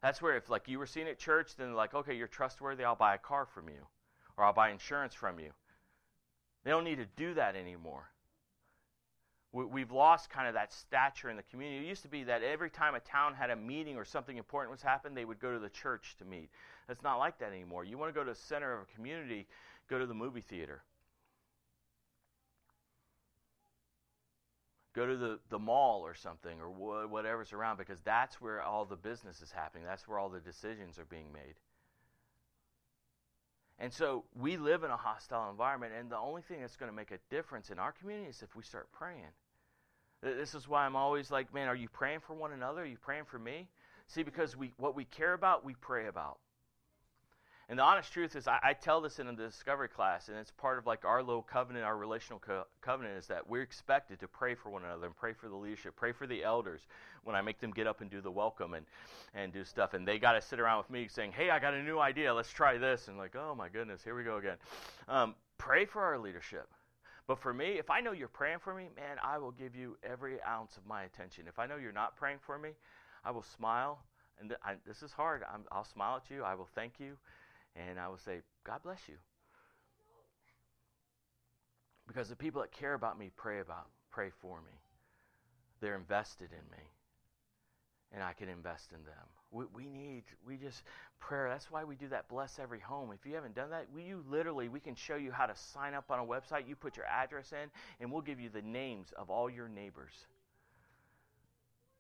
That's 0.02 0.22
where 0.22 0.38
if 0.38 0.50
like 0.50 0.70
you 0.70 0.80
were 0.80 0.86
seen 0.86 1.08
at 1.08 1.20
church, 1.20 1.58
then 1.58 1.74
like, 1.74 1.94
okay, 1.94 2.16
you're 2.16 2.28
trustworthy, 2.28 2.86
I'll 2.86 2.96
buy 2.96 3.16
a 3.16 3.18
car 3.18 3.46
from 3.46 3.68
you. 3.68 3.86
Or 4.38 4.46
I'll 4.46 4.54
buy 4.54 4.70
insurance 4.70 5.14
from 5.14 5.40
you. 5.40 5.50
They 6.64 6.72
don't 6.72 6.86
need 6.86 7.00
to 7.00 7.08
do 7.18 7.34
that 7.34 7.58
anymore. 7.58 8.10
We've 9.52 9.92
lost 9.92 10.30
kind 10.30 10.48
of 10.48 10.54
that 10.54 10.72
stature 10.72 11.28
in 11.28 11.36
the 11.36 11.44
community. 11.44 11.84
It 11.84 11.90
used 11.90 12.04
to 12.04 12.08
be 12.08 12.24
that 12.26 12.44
every 12.44 12.70
time 12.70 12.94
a 12.94 13.00
town 13.00 13.34
had 13.34 13.50
a 13.50 13.56
meeting 13.56 13.98
or 13.98 14.06
something 14.06 14.38
important 14.38 14.72
was 14.72 14.84
happening, 14.84 15.16
they 15.16 15.26
would 15.26 15.40
go 15.40 15.52
to 15.52 15.58
the 15.58 15.70
church 15.70 16.16
to 16.20 16.26
meet. 16.26 16.50
It's 16.88 17.02
not 17.02 17.18
like 17.18 17.40
that 17.40 17.52
anymore. 17.52 17.84
You 17.84 17.98
want 17.98 18.14
to 18.14 18.20
go 18.20 18.24
to 18.24 18.32
the 18.32 18.40
center 18.40 18.74
of 18.74 18.84
a 18.84 18.96
community, 18.96 19.48
go 19.90 19.98
to 19.98 20.06
the 20.06 20.14
movie 20.14 20.42
theater. 20.42 20.84
Go 24.94 25.08
to 25.08 25.18
the, 25.18 25.40
the 25.50 25.60
mall 25.60 26.02
or 26.02 26.14
something 26.14 26.60
or 26.60 26.68
wh- 26.68 27.12
whatever's 27.12 27.52
around 27.52 27.78
because 27.78 28.02
that's 28.02 28.40
where 28.40 28.62
all 28.62 28.86
the 28.86 28.96
business 28.96 29.42
is 29.42 29.52
happening. 29.52 29.84
That's 29.84 30.08
where 30.08 30.20
all 30.20 30.30
the 30.30 30.40
decisions 30.40 31.00
are 31.00 31.06
being 31.06 31.32
made. 31.34 31.56
And 33.80 33.94
so 33.94 34.26
we 34.36 34.58
live 34.58 34.84
in 34.84 34.92
a 34.92 34.98
hostile 34.98 35.50
environment, 35.50 35.94
and 35.98 36.12
the 36.12 36.18
only 36.18 36.42
thing 36.42 36.60
that's 36.60 36.76
going 36.76 36.92
to 36.92 36.96
make 36.96 37.12
a 37.12 37.20
difference 37.30 37.70
in 37.70 37.80
our 37.80 37.94
community 37.94 38.30
is 38.30 38.42
if 38.42 38.56
we 38.56 38.63
start 38.63 38.92
praying. 38.92 39.32
This 40.22 40.54
is 40.54 40.68
why 40.68 40.86
I'm 40.86 40.98
always 40.98 41.32
like, 41.32 41.54
man, 41.54 41.70
are 41.70 41.76
you 41.76 41.88
praying 41.88 42.20
for 42.28 42.34
one 42.34 42.52
another? 42.52 42.82
Are 42.82 42.86
you 42.86 42.98
praying 42.98 43.24
for 43.26 43.39
me? 43.39 43.70
See, 44.08 44.24
because 44.24 44.58
we 44.58 44.74
what 44.78 44.96
we 44.96 45.06
care 45.06 45.34
about, 45.34 45.63
we 45.63 45.76
pray 45.76 46.08
about. 46.08 46.39
And 47.70 47.78
the 47.78 47.84
honest 47.84 48.12
truth 48.12 48.36
is, 48.36 48.48
I, 48.48 48.60
I, 48.64 48.74
tell 48.74 49.00
this 49.00 49.20
in 49.20 49.28
the 49.28 49.34
discovery 49.34 49.90
class, 49.90 50.28
and 50.28 50.38
it's 50.38 50.50
part 50.50 50.80
of 50.80 50.88
like 50.88 51.06
our 51.06 51.22
little 51.22 51.44
covenant, 51.44 51.86
our 51.86 51.96
relational 51.96 52.40
co- 52.40 52.66
covenant, 52.82 53.20
is 53.20 53.28
that 53.28 53.48
we're 53.48 53.62
expected 53.62 54.20
to 54.22 54.28
pray 54.28 54.56
for 54.56 54.72
one 54.72 54.84
another 54.84 55.06
and 55.06 55.16
pray 55.16 55.34
for 55.34 55.50
the 55.50 55.56
leadership, 55.56 55.96
pray 55.96 56.12
for 56.12 56.26
the 56.26 56.44
elders 56.44 56.82
when 57.24 57.36
I 57.36 57.42
make 57.44 57.60
them 57.60 57.70
get 57.70 57.86
up 57.86 58.02
and 58.02 58.10
do 58.10 58.22
the 58.22 58.32
welcome 58.32 58.74
and, 58.74 58.88
and 59.36 59.54
do 59.54 59.64
stuff. 59.64 59.94
And 59.94 60.08
they 60.08 60.18
got 60.18 60.32
to 60.32 60.42
sit 60.42 60.60
around 60.60 60.80
with 60.80 60.90
me 60.90 61.08
saying, 61.08 61.32
hey, 61.34 61.52
I 61.52 61.60
got 61.60 61.76
a 61.76 61.84
new 61.84 62.00
idea, 62.00 62.34
let's 62.34 62.52
try 62.52 62.80
this. 62.80 63.08
And 63.08 63.20
like, 63.20 63.36
oh 63.36 63.54
my 63.54 63.70
goodness, 63.70 64.04
here 64.04 64.16
we 64.16 64.24
go 64.24 64.38
again. 64.38 64.58
Um, 65.08 65.36
pray 65.60 65.86
for 65.86 66.02
our 66.02 66.18
leadership. 66.18 66.68
But 67.28 67.38
for 67.38 67.54
me, 67.54 67.78
if 67.78 67.92
I 67.92 68.02
know 68.02 68.14
you're 68.14 68.30
praying 68.30 68.60
for 68.64 68.74
me, 68.74 68.88
man, 68.96 69.18
I 69.24 69.38
will 69.38 69.52
give 69.52 69.76
you 69.76 69.96
every 70.02 70.42
ounce 70.42 70.76
of 70.76 70.88
my 70.88 71.04
attention. 71.04 71.44
If 71.48 71.60
I 71.60 71.68
know 71.68 71.76
you're 71.76 71.92
not 71.92 72.16
praying 72.16 72.40
for 72.44 72.58
me, 72.58 72.70
I 73.24 73.30
will 73.30 73.44
smile. 73.44 74.00
And 74.40 74.50
th- 74.50 74.60
I, 74.66 74.76
this 74.88 75.04
is 75.04 75.12
hard. 75.12 75.44
i 75.44 75.56
I'll 75.72 75.84
smile 75.84 76.16
at 76.16 76.34
you. 76.34 76.44
I 76.44 76.56
will 76.56 76.70
thank 76.74 76.94
you 77.00 77.16
and 77.88 78.00
I 78.00 78.08
will 78.08 78.18
say, 78.18 78.42
God 78.65 78.80
bless 78.84 79.00
you. 79.08 79.15
Because 82.08 82.28
the 82.28 82.36
people 82.36 82.62
that 82.62 82.72
care 82.72 82.96
about 82.96 83.20
me 83.20 83.32
pray 83.36 83.60
about, 83.60 83.88
pray 84.12 84.30
for 84.42 84.58
me. 84.62 84.74
They're 85.80 85.96
invested 85.96 86.50
in 86.52 86.72
me. 86.72 86.84
And 88.12 88.24
I 88.24 88.34
can 88.34 88.50
invest 88.50 88.92
in 88.92 89.04
them. 89.04 89.26
We, 89.52 89.65
we 89.74 89.88
need, 89.88 90.24
we 90.46 90.58
just, 90.58 90.82
prayer. 91.20 91.48
That's 91.48 91.70
why 91.70 91.84
we 91.84 91.96
do 91.96 92.08
that 92.08 92.28
bless 92.28 92.58
every 92.58 92.80
home. 92.80 93.12
If 93.13 93.28
you 93.28 93.36
haven't 93.36 93.54
done 93.54 93.70
that, 93.70 93.86
we, 93.94 94.04
you 94.04 94.24
literally, 94.28 94.68
we 94.68 94.80
can 94.80 94.96
show 94.96 95.15
you 95.15 95.32
how 95.32 95.46
to 95.46 95.56
sign 95.56 95.94
up 95.94 96.10
on 96.10 96.20
a 96.20 96.26
website. 96.26 96.68
You 96.68 96.76
put 96.76 96.98
your 96.98 97.06
address 97.06 97.52
in, 97.52 97.70
and 98.00 98.12
we'll 98.12 98.24
give 98.24 98.39
you 98.39 98.50
the 98.50 98.63
names 98.63 99.13
of 99.15 99.30
all 99.30 99.48
your 99.48 99.70
neighbors 99.70 100.13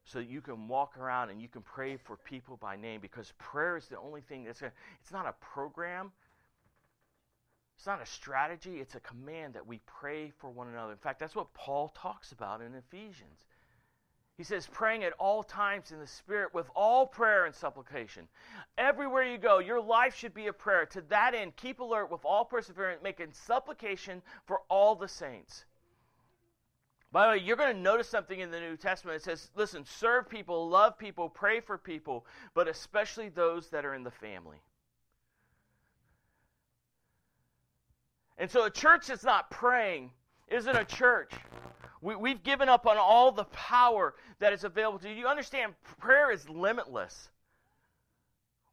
so 0.05 0.19
that 0.19 0.29
you 0.29 0.41
can 0.41 0.67
walk 0.67 0.97
around 0.97 1.29
and 1.29 1.41
you 1.41 1.47
can 1.47 1.61
pray 1.61 1.97
for 1.97 2.17
people 2.17 2.57
by 2.57 2.75
name 2.75 3.01
because 3.01 3.33
prayer 3.37 3.77
is 3.77 3.87
the 3.87 3.99
only 3.99 4.21
thing 4.21 4.43
that's 4.43 4.61
going 4.61 4.71
it's 5.01 5.11
not 5.11 5.25
a 5.25 5.33
program. 5.39 6.11
It's 7.77 7.85
not 7.85 8.01
a 8.01 8.05
strategy 8.05 8.79
it's 8.79 8.95
a 8.95 8.99
command 8.99 9.53
that 9.53 9.65
we 9.65 9.79
pray 9.85 10.31
for 10.37 10.49
one 10.49 10.67
another. 10.67 10.91
In 10.91 10.97
fact 10.97 11.19
that's 11.19 11.35
what 11.35 11.53
paul 11.53 11.89
talks 11.89 12.31
about 12.31 12.61
in 12.61 12.73
ephesians. 12.75 13.45
He 14.37 14.43
says 14.45 14.67
praying 14.71 15.03
at 15.03 15.13
all 15.19 15.43
times 15.43 15.91
in 15.91 15.99
the 15.99 16.07
spirit 16.07 16.53
with 16.53 16.69
all 16.73 17.05
prayer 17.05 17.45
and 17.45 17.53
supplication. 17.53 18.27
Everywhere 18.77 19.23
you 19.23 19.37
go 19.37 19.59
your 19.59 19.81
life 19.81 20.15
should 20.15 20.33
be 20.33 20.47
a 20.47 20.53
prayer. 20.53 20.85
To 20.87 21.01
that 21.09 21.35
end 21.35 21.55
keep 21.55 21.79
alert 21.79 22.09
with 22.09 22.25
all 22.25 22.45
perseverance 22.45 23.01
making 23.03 23.31
supplication 23.31 24.21
for 24.45 24.61
all 24.69 24.95
the 24.95 25.07
saints 25.07 25.65
by 27.11 27.25
the 27.25 27.31
way, 27.31 27.43
you're 27.43 27.55
going 27.55 27.75
to 27.75 27.81
notice 27.81 28.07
something 28.07 28.39
in 28.39 28.51
the 28.51 28.59
New 28.59 28.77
Testament. 28.77 29.17
It 29.17 29.23
says, 29.23 29.49
listen, 29.55 29.83
serve 29.83 30.29
people, 30.29 30.69
love 30.69 30.97
people, 30.97 31.27
pray 31.27 31.59
for 31.59 31.77
people, 31.77 32.25
but 32.53 32.67
especially 32.67 33.29
those 33.29 33.69
that 33.69 33.83
are 33.83 33.95
in 33.95 34.03
the 34.03 34.11
family. 34.11 34.61
And 38.37 38.49
so 38.49 38.65
a 38.65 38.69
church 38.69 39.07
that's 39.07 39.23
not 39.23 39.49
praying 39.49 40.11
isn't 40.47 40.75
a 40.75 40.85
church. 40.85 41.33
We, 42.01 42.29
have 42.29 42.43
given 42.43 42.69
up 42.69 42.87
on 42.87 42.97
all 42.97 43.31
the 43.31 43.43
power 43.45 44.15
that 44.39 44.53
is 44.53 44.63
available 44.63 44.99
to 44.99 45.09
you. 45.09 45.15
You 45.15 45.27
understand, 45.27 45.73
prayer 45.99 46.31
is 46.31 46.47
limitless. 46.47 47.29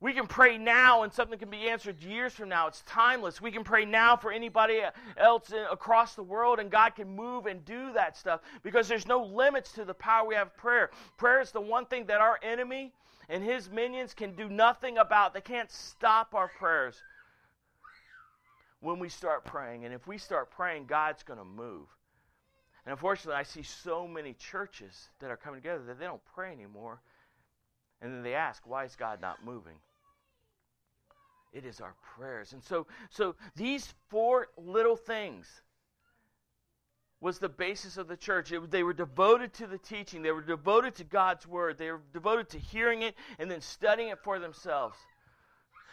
We 0.06 0.12
can 0.12 0.28
pray 0.28 0.56
now 0.56 1.02
and 1.02 1.12
something 1.12 1.36
can 1.36 1.50
be 1.50 1.68
answered 1.68 2.00
years 2.00 2.32
from 2.32 2.48
now. 2.48 2.68
It's 2.68 2.84
timeless. 2.86 3.40
We 3.40 3.50
can 3.50 3.64
pray 3.64 3.84
now 3.84 4.16
for 4.16 4.30
anybody 4.30 4.82
else 5.16 5.52
across 5.68 6.14
the 6.14 6.22
world 6.22 6.60
and 6.60 6.70
God 6.70 6.94
can 6.94 7.16
move 7.16 7.46
and 7.46 7.64
do 7.64 7.92
that 7.92 8.16
stuff 8.16 8.40
because 8.62 8.86
there's 8.86 9.08
no 9.08 9.24
limits 9.24 9.72
to 9.72 9.84
the 9.84 9.94
power 9.94 10.24
we 10.24 10.36
have 10.36 10.46
of 10.46 10.56
prayer. 10.56 10.90
Prayer 11.16 11.40
is 11.40 11.50
the 11.50 11.60
one 11.60 11.86
thing 11.86 12.06
that 12.06 12.20
our 12.20 12.38
enemy 12.44 12.92
and 13.28 13.42
his 13.42 13.68
minions 13.68 14.14
can 14.14 14.36
do 14.36 14.48
nothing 14.48 14.96
about. 14.96 15.34
They 15.34 15.40
can't 15.40 15.72
stop 15.72 16.36
our 16.36 16.52
prayers 16.56 17.02
when 18.78 19.00
we 19.00 19.08
start 19.08 19.44
praying. 19.44 19.86
And 19.86 19.92
if 19.92 20.06
we 20.06 20.18
start 20.18 20.52
praying, 20.52 20.86
God's 20.86 21.24
going 21.24 21.40
to 21.40 21.44
move. 21.44 21.88
And 22.84 22.92
unfortunately, 22.92 23.40
I 23.40 23.42
see 23.42 23.64
so 23.64 24.06
many 24.06 24.34
churches 24.34 25.08
that 25.18 25.32
are 25.32 25.36
coming 25.36 25.60
together 25.60 25.82
that 25.82 25.98
they 25.98 26.06
don't 26.06 26.24
pray 26.32 26.52
anymore. 26.52 27.00
And 28.00 28.14
then 28.14 28.22
they 28.22 28.34
ask, 28.34 28.64
why 28.68 28.84
is 28.84 28.94
God 28.94 29.20
not 29.20 29.44
moving? 29.44 29.74
It 31.56 31.64
is 31.64 31.80
our 31.80 31.94
prayers. 32.02 32.52
And 32.52 32.62
so, 32.62 32.86
so 33.08 33.34
these 33.54 33.94
four 34.10 34.48
little 34.58 34.94
things 34.94 35.46
was 37.18 37.38
the 37.38 37.48
basis 37.48 37.96
of 37.96 38.08
the 38.08 38.16
church. 38.16 38.52
It, 38.52 38.70
they 38.70 38.82
were 38.82 38.92
devoted 38.92 39.54
to 39.54 39.66
the 39.66 39.78
teaching, 39.78 40.20
they 40.20 40.32
were 40.32 40.42
devoted 40.42 40.94
to 40.96 41.04
God's 41.04 41.46
word, 41.46 41.78
they 41.78 41.90
were 41.90 42.02
devoted 42.12 42.50
to 42.50 42.58
hearing 42.58 43.00
it 43.00 43.14
and 43.38 43.50
then 43.50 43.62
studying 43.62 44.10
it 44.10 44.18
for 44.22 44.38
themselves. 44.38 44.98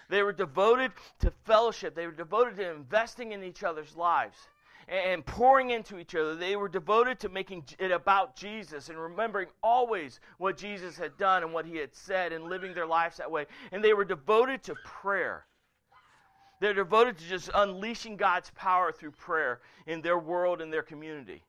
They 0.10 0.22
were 0.22 0.34
devoted 0.34 0.92
to 1.20 1.32
fellowship, 1.46 1.96
they 1.96 2.08
were 2.08 2.12
devoted 2.12 2.58
to 2.58 2.70
investing 2.70 3.32
in 3.32 3.42
each 3.42 3.64
other's 3.64 3.96
lives 3.96 4.38
and 4.88 5.26
pouring 5.26 5.70
into 5.70 5.98
each 5.98 6.14
other. 6.14 6.36
They 6.36 6.58
were 6.58 6.68
devoted 6.68 7.20
to 7.22 7.30
making 7.30 7.64
it 7.80 7.92
about 7.92 8.36
Jesus 8.36 8.90
and 8.90 8.98
remembering 8.98 9.48
always 9.62 10.20
what 10.38 10.58
Jesus 10.58 10.98
had 10.98 11.18
done 11.18 11.44
and 11.44 11.54
what 11.54 11.66
he 11.66 11.78
had 11.78 11.96
said 11.96 12.34
and 12.34 12.46
living 12.46 12.74
their 12.74 12.86
lives 12.86 13.18
that 13.18 13.32
way. 13.32 13.46
And 13.72 13.84
they 13.84 13.94
were 13.94 14.04
devoted 14.04 14.64
to 14.64 14.76
prayer. 14.84 15.46
They're 16.64 16.74
devoted 16.74 17.18
to 17.18 17.26
just 17.28 17.50
unleashing 17.54 18.16
God's 18.16 18.50
power 18.52 18.94
through 18.94 19.12
prayer 19.12 19.60
in 19.86 20.02
their 20.02 20.18
world 20.18 20.62
and 20.62 20.72
their 20.72 20.82
community. 20.82 21.44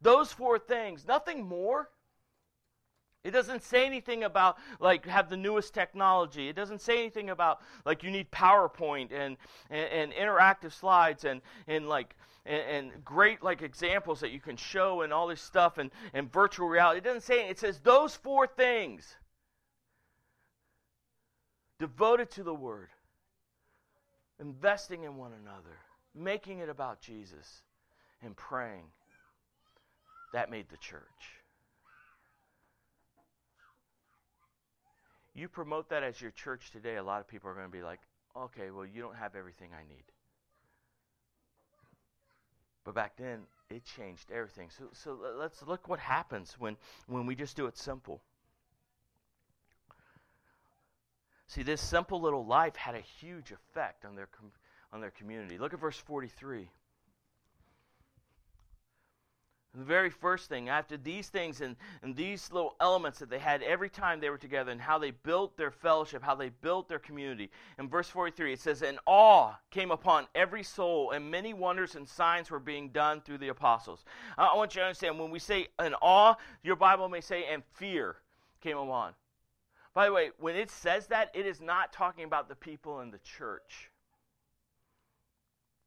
Those 0.00 0.32
four 0.32 0.60
things, 0.60 1.04
nothing 1.08 1.44
more. 1.44 1.90
It 3.24 3.32
doesn't 3.32 3.64
say 3.64 3.84
anything 3.84 4.22
about 4.22 4.58
like 4.78 5.06
have 5.06 5.28
the 5.28 5.36
newest 5.36 5.74
technology. 5.74 6.48
It 6.48 6.54
doesn't 6.54 6.80
say 6.80 7.00
anything 7.00 7.30
about 7.30 7.58
like 7.84 8.04
you 8.04 8.12
need 8.12 8.30
PowerPoint 8.30 9.10
and 9.12 9.36
and, 9.70 9.90
and 9.90 10.12
interactive 10.12 10.72
slides 10.72 11.24
and 11.24 11.40
and 11.66 11.88
like 11.88 12.14
and, 12.46 12.92
and, 12.92 13.04
great 13.04 13.42
like 13.42 13.62
examples 13.62 14.20
that 14.20 14.30
you 14.30 14.38
can 14.38 14.56
show 14.56 15.00
and 15.00 15.12
all 15.12 15.26
this 15.26 15.42
stuff 15.42 15.78
and 15.78 15.90
and 16.14 16.32
virtual 16.32 16.68
reality. 16.68 16.98
It 16.98 17.04
doesn't 17.04 17.22
say 17.22 17.48
it 17.48 17.58
says 17.58 17.80
those 17.80 18.14
four 18.14 18.46
things 18.46 19.16
devoted 21.80 22.30
to 22.30 22.44
the 22.44 22.54
word 22.54 22.90
investing 24.40 25.04
in 25.04 25.16
one 25.16 25.32
another, 25.42 25.76
making 26.14 26.58
it 26.58 26.68
about 26.68 27.00
Jesus, 27.00 27.62
and 28.22 28.36
praying. 28.36 28.84
That 30.32 30.50
made 30.50 30.68
the 30.68 30.76
church. 30.76 31.02
You 35.34 35.48
promote 35.48 35.90
that 35.90 36.02
as 36.02 36.20
your 36.20 36.32
church 36.32 36.70
today, 36.72 36.96
a 36.96 37.02
lot 37.02 37.20
of 37.20 37.28
people 37.28 37.48
are 37.48 37.54
going 37.54 37.66
to 37.66 37.72
be 37.72 37.82
like, 37.82 38.00
okay, 38.36 38.70
well, 38.70 38.84
you 38.84 39.00
don't 39.00 39.16
have 39.16 39.36
everything 39.36 39.70
I 39.72 39.88
need. 39.88 40.04
But 42.84 42.94
back 42.94 43.16
then, 43.16 43.40
it 43.70 43.84
changed 43.84 44.30
everything. 44.30 44.70
So, 44.70 44.84
so 44.92 45.18
let's 45.38 45.62
look 45.62 45.88
what 45.88 45.98
happens 45.98 46.56
when, 46.58 46.76
when 47.06 47.26
we 47.26 47.34
just 47.34 47.56
do 47.56 47.66
it 47.66 47.76
simple. 47.76 48.22
See, 51.48 51.62
this 51.62 51.80
simple 51.80 52.20
little 52.20 52.44
life 52.44 52.76
had 52.76 52.94
a 52.94 53.00
huge 53.00 53.52
effect 53.52 54.04
on 54.04 54.14
their, 54.14 54.28
on 54.92 55.00
their 55.00 55.10
community. 55.10 55.56
Look 55.56 55.72
at 55.72 55.80
verse 55.80 55.96
43. 55.96 56.68
The 59.74 59.84
very 59.84 60.10
first 60.10 60.50
thing, 60.50 60.68
after 60.68 60.98
these 60.98 61.28
things 61.28 61.62
and, 61.62 61.76
and 62.02 62.14
these 62.14 62.52
little 62.52 62.76
elements 62.80 63.18
that 63.20 63.30
they 63.30 63.38
had 63.38 63.62
every 63.62 63.88
time 63.88 64.20
they 64.20 64.28
were 64.28 64.36
together, 64.36 64.72
and 64.72 64.80
how 64.80 64.98
they 64.98 65.10
built 65.10 65.56
their 65.56 65.70
fellowship, 65.70 66.22
how 66.22 66.34
they 66.34 66.50
built 66.50 66.86
their 66.86 66.98
community. 66.98 67.50
In 67.78 67.88
verse 67.88 68.08
43, 68.08 68.52
it 68.52 68.60
says, 68.60 68.82
And 68.82 68.98
awe 69.06 69.54
came 69.70 69.90
upon 69.90 70.26
every 70.34 70.62
soul, 70.62 71.12
and 71.12 71.30
many 71.30 71.54
wonders 71.54 71.94
and 71.94 72.06
signs 72.06 72.50
were 72.50 72.60
being 72.60 72.90
done 72.90 73.22
through 73.22 73.38
the 73.38 73.48
apostles. 73.48 74.04
I 74.36 74.54
want 74.54 74.74
you 74.74 74.80
to 74.80 74.86
understand 74.86 75.18
when 75.18 75.30
we 75.30 75.38
say 75.38 75.68
an 75.78 75.94
awe, 76.02 76.34
your 76.62 76.76
Bible 76.76 77.08
may 77.08 77.20
say, 77.22 77.44
and 77.44 77.62
fear 77.74 78.16
came 78.60 78.76
upon. 78.76 79.14
By 79.94 80.06
the 80.06 80.12
way, 80.12 80.30
when 80.38 80.56
it 80.56 80.70
says 80.70 81.08
that, 81.08 81.30
it 81.34 81.46
is 81.46 81.60
not 81.60 81.92
talking 81.92 82.24
about 82.24 82.48
the 82.48 82.54
people 82.54 83.00
in 83.00 83.10
the 83.10 83.18
church. 83.18 83.90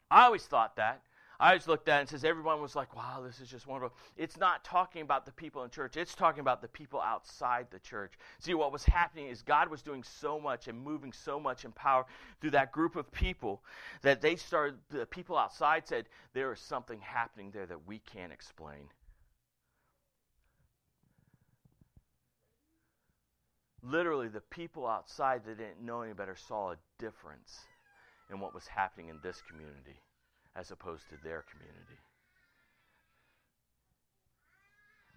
I 0.09 0.25
always 0.25 0.45
thought 0.45 0.75
that. 0.75 1.01
I 1.41 1.47
always 1.47 1.67
looked 1.67 1.89
at 1.89 1.97
it 1.97 1.99
and 2.01 2.09
says 2.09 2.23
everyone 2.23 2.61
was 2.61 2.75
like, 2.75 2.95
wow, 2.95 3.23
this 3.25 3.39
is 3.39 3.49
just 3.49 3.65
wonderful. 3.65 3.97
It's 4.15 4.37
not 4.37 4.63
talking 4.63 5.01
about 5.01 5.25
the 5.25 5.31
people 5.31 5.63
in 5.63 5.71
church. 5.71 5.97
It's 5.97 6.13
talking 6.13 6.41
about 6.41 6.61
the 6.61 6.67
people 6.67 7.01
outside 7.01 7.65
the 7.71 7.79
church. 7.79 8.13
See, 8.37 8.53
what 8.53 8.71
was 8.71 8.85
happening 8.85 9.25
is 9.25 9.41
God 9.41 9.67
was 9.67 9.81
doing 9.81 10.03
so 10.03 10.39
much 10.39 10.67
and 10.67 10.79
moving 10.79 11.11
so 11.11 11.39
much 11.39 11.65
in 11.65 11.71
power 11.71 12.05
through 12.39 12.51
that 12.51 12.71
group 12.71 12.95
of 12.95 13.11
people 13.11 13.63
that 14.03 14.21
they 14.21 14.35
started, 14.35 14.75
the 14.91 15.07
people 15.07 15.35
outside 15.35 15.87
said, 15.87 16.05
there 16.33 16.53
is 16.53 16.59
something 16.59 16.99
happening 17.01 17.49
there 17.49 17.65
that 17.65 17.87
we 17.87 17.97
can't 17.97 18.31
explain. 18.31 18.89
Literally 23.83 24.27
the 24.27 24.41
people 24.41 24.87
outside 24.87 25.43
that 25.45 25.57
didn't 25.57 25.83
know 25.83 26.01
any 26.01 26.13
better 26.13 26.35
saw 26.35 26.71
a 26.71 26.77
difference 26.99 27.59
in 28.31 28.39
what 28.39 28.53
was 28.53 28.67
happening 28.67 29.09
in 29.09 29.19
this 29.21 29.41
community 29.41 30.01
as 30.55 30.71
opposed 30.71 31.09
to 31.09 31.15
their 31.23 31.43
community. 31.51 31.99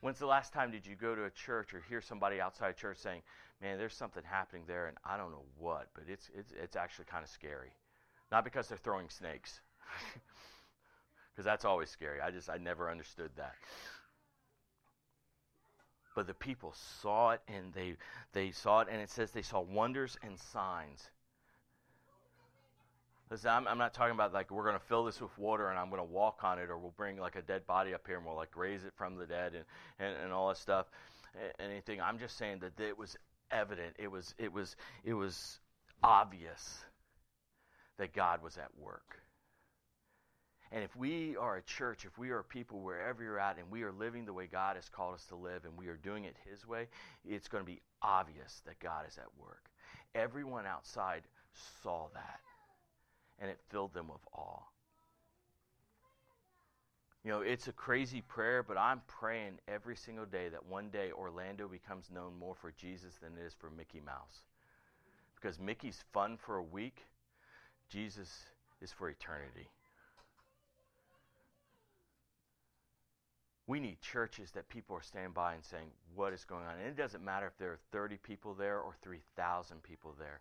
When's 0.00 0.18
the 0.18 0.27
last 0.27 0.53
time 0.53 0.70
did 0.70 0.87
you 0.87 0.96
go 0.96 1.14
to 1.14 1.24
a 1.24 1.31
church 1.31 1.72
or 1.72 1.83
hear 1.88 2.03
somebody 2.03 2.40
outside 2.40 2.77
church 2.77 2.98
saying, 2.98 3.22
"Man, 3.62 3.79
there's 3.79 3.96
something 3.96 4.22
happening 4.22 4.64
there, 4.66 4.87
and 4.87 4.98
I 5.03 5.16
don't 5.16 5.31
know 5.31 5.46
what, 5.57 5.88
but 5.94 6.05
it's 6.09 6.31
it's 6.35 6.53
it's 6.53 6.77
actually 6.77 7.07
kind 7.07 7.24
of 7.24 7.31
scary." 7.31 7.72
Not 8.31 8.44
because 8.44 8.68
they're 8.68 8.77
throwing 8.77 9.09
snakes, 9.09 9.62
because 11.33 11.46
that's 11.46 11.64
always 11.64 11.88
scary. 11.88 12.20
I 12.20 12.31
just 12.31 12.50
I 12.50 12.59
never 12.59 12.90
understood 12.90 13.31
that 13.37 13.55
but 16.14 16.27
the 16.27 16.35
people 16.35 16.74
saw 17.00 17.31
it 17.31 17.40
and 17.48 17.72
they 17.74 17.96
they 18.33 18.50
saw 18.50 18.81
it 18.81 18.88
and 18.90 19.00
it 19.00 19.11
says 19.11 19.31
they 19.31 19.42
saw 19.42 19.61
wonders 19.61 20.16
and 20.22 20.38
signs 20.38 21.11
Listen, 23.31 23.50
I'm, 23.50 23.66
I'm 23.66 23.79
not 23.79 23.94
talking 23.94 24.14
about 24.14 24.33
like 24.33 24.50
we're 24.50 24.64
going 24.64 24.79
to 24.79 24.85
fill 24.85 25.05
this 25.05 25.20
with 25.20 25.37
water 25.38 25.70
and 25.70 25.79
I'm 25.79 25.88
going 25.88 26.00
to 26.00 26.12
walk 26.12 26.44
on 26.44 26.59
it 26.59 26.70
or 26.70 26.79
we'll 26.79 26.94
bring 26.96 27.16
like 27.18 27.37
a 27.37 27.42
dead 27.42 27.66
body 27.66 27.94
up 27.94 28.07
here 28.07 28.16
and 28.16 28.27
we'll 28.27 28.37
like 28.37 28.57
raise 28.57 28.85
it 28.85 28.92
from 28.96 29.16
the 29.16 29.27
dead 29.27 29.55
and, 29.55 29.64
and, 29.98 30.16
and 30.22 30.33
all 30.33 30.48
that 30.48 30.59
stuff. 30.59 30.87
Anything. 31.59 32.00
I'm 32.00 32.18
just 32.18 32.37
saying 32.37 32.61
that 32.61 32.79
it 32.79 32.96
was 32.96 33.16
evident. 33.50 33.96
It 33.98 34.11
was 34.11 34.35
it 34.38 34.53
was 34.53 34.77
it 35.05 35.14
was 35.14 35.59
obvious 36.03 36.85
that 37.98 38.12
God 38.12 38.42
was 38.42 38.57
at 38.57 38.68
work. 38.79 39.18
And 40.75 40.83
if 40.83 40.97
we 40.97 41.37
are 41.37 41.59
a 41.59 41.63
church, 41.63 42.05
if 42.05 42.19
we 42.19 42.31
are 42.31 42.43
people 42.43 42.81
wherever 42.81 43.23
you're 43.23 43.39
at, 43.39 43.59
and 43.59 43.71
we 43.71 43.85
are 43.85 43.93
living 43.93 44.25
the 44.25 44.33
way 44.33 44.49
God 44.51 44.75
has 44.75 44.89
called 44.89 45.15
us 45.15 45.25
to 45.27 45.37
live, 45.37 45.65
and 45.65 45.79
we 45.79 45.87
are 45.87 45.97
doing 45.97 46.25
it 46.25 46.35
His 46.51 46.67
way, 46.67 46.89
it's 47.25 47.47
going 47.47 47.63
to 47.63 47.71
be 47.71 47.81
obvious 48.03 48.61
that 48.67 48.81
God 48.81 49.05
is 49.09 49.17
at 49.17 49.29
work. 49.41 49.71
Everyone 50.17 50.67
outside 50.67 51.23
saw 51.81 52.09
that, 52.15 52.41
and 53.39 53.49
it 53.49 53.61
filled 53.71 53.95
them 53.95 54.09
with 54.09 54.21
awe. 54.37 54.65
You 57.23 57.31
know, 57.31 57.43
it's 57.43 57.69
a 57.69 57.73
crazy 57.73 58.23
prayer, 58.23 58.65
but 58.65 58.77
I'm 58.77 59.01
praying 59.07 59.61
every 59.69 59.95
single 59.95 60.27
day 60.27 60.49
that 60.49 60.67
one 60.67 60.89
day 60.89 61.13
Orlando 61.13 61.69
becomes 61.69 62.11
known 62.13 62.37
more 62.37 62.57
for 62.57 62.73
Jesus 62.73 63.15
than 63.23 63.35
it 63.41 63.47
is 63.47 63.55
for 63.55 63.71
Mickey 63.71 64.03
Mouse. 64.05 64.43
Because 65.37 65.61
Mickey's 65.61 66.03
fun 66.13 66.37
for 66.37 66.57
a 66.57 66.65
week, 66.65 67.07
Jesus 67.89 68.29
is 68.83 68.91
for 68.91 69.09
eternity. 69.09 69.69
We 73.66 73.81
need 73.81 74.00
churches 74.00 74.50
that 74.53 74.68
people 74.68 74.96
are 74.96 75.03
standing 75.03 75.33
by 75.33 75.55
and 75.55 75.64
saying, 75.64 75.87
What 76.14 76.33
is 76.33 76.44
going 76.44 76.64
on? 76.64 76.79
And 76.79 76.88
it 76.88 76.96
doesn't 76.96 77.24
matter 77.24 77.46
if 77.46 77.57
there 77.57 77.72
are 77.72 77.79
30 77.92 78.18
people 78.18 78.55
there 78.55 78.79
or 78.79 78.94
3,000 79.03 79.83
people 79.83 80.14
there. 80.18 80.40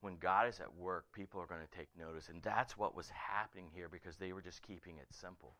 When 0.00 0.16
God 0.16 0.48
is 0.48 0.60
at 0.60 0.76
work, 0.76 1.06
people 1.12 1.40
are 1.40 1.46
going 1.46 1.60
to 1.60 1.78
take 1.78 1.88
notice. 1.98 2.28
And 2.28 2.42
that's 2.42 2.76
what 2.76 2.96
was 2.96 3.10
happening 3.10 3.66
here 3.74 3.88
because 3.88 4.16
they 4.16 4.32
were 4.32 4.42
just 4.42 4.62
keeping 4.62 4.96
it 4.98 5.06
simple. 5.10 5.54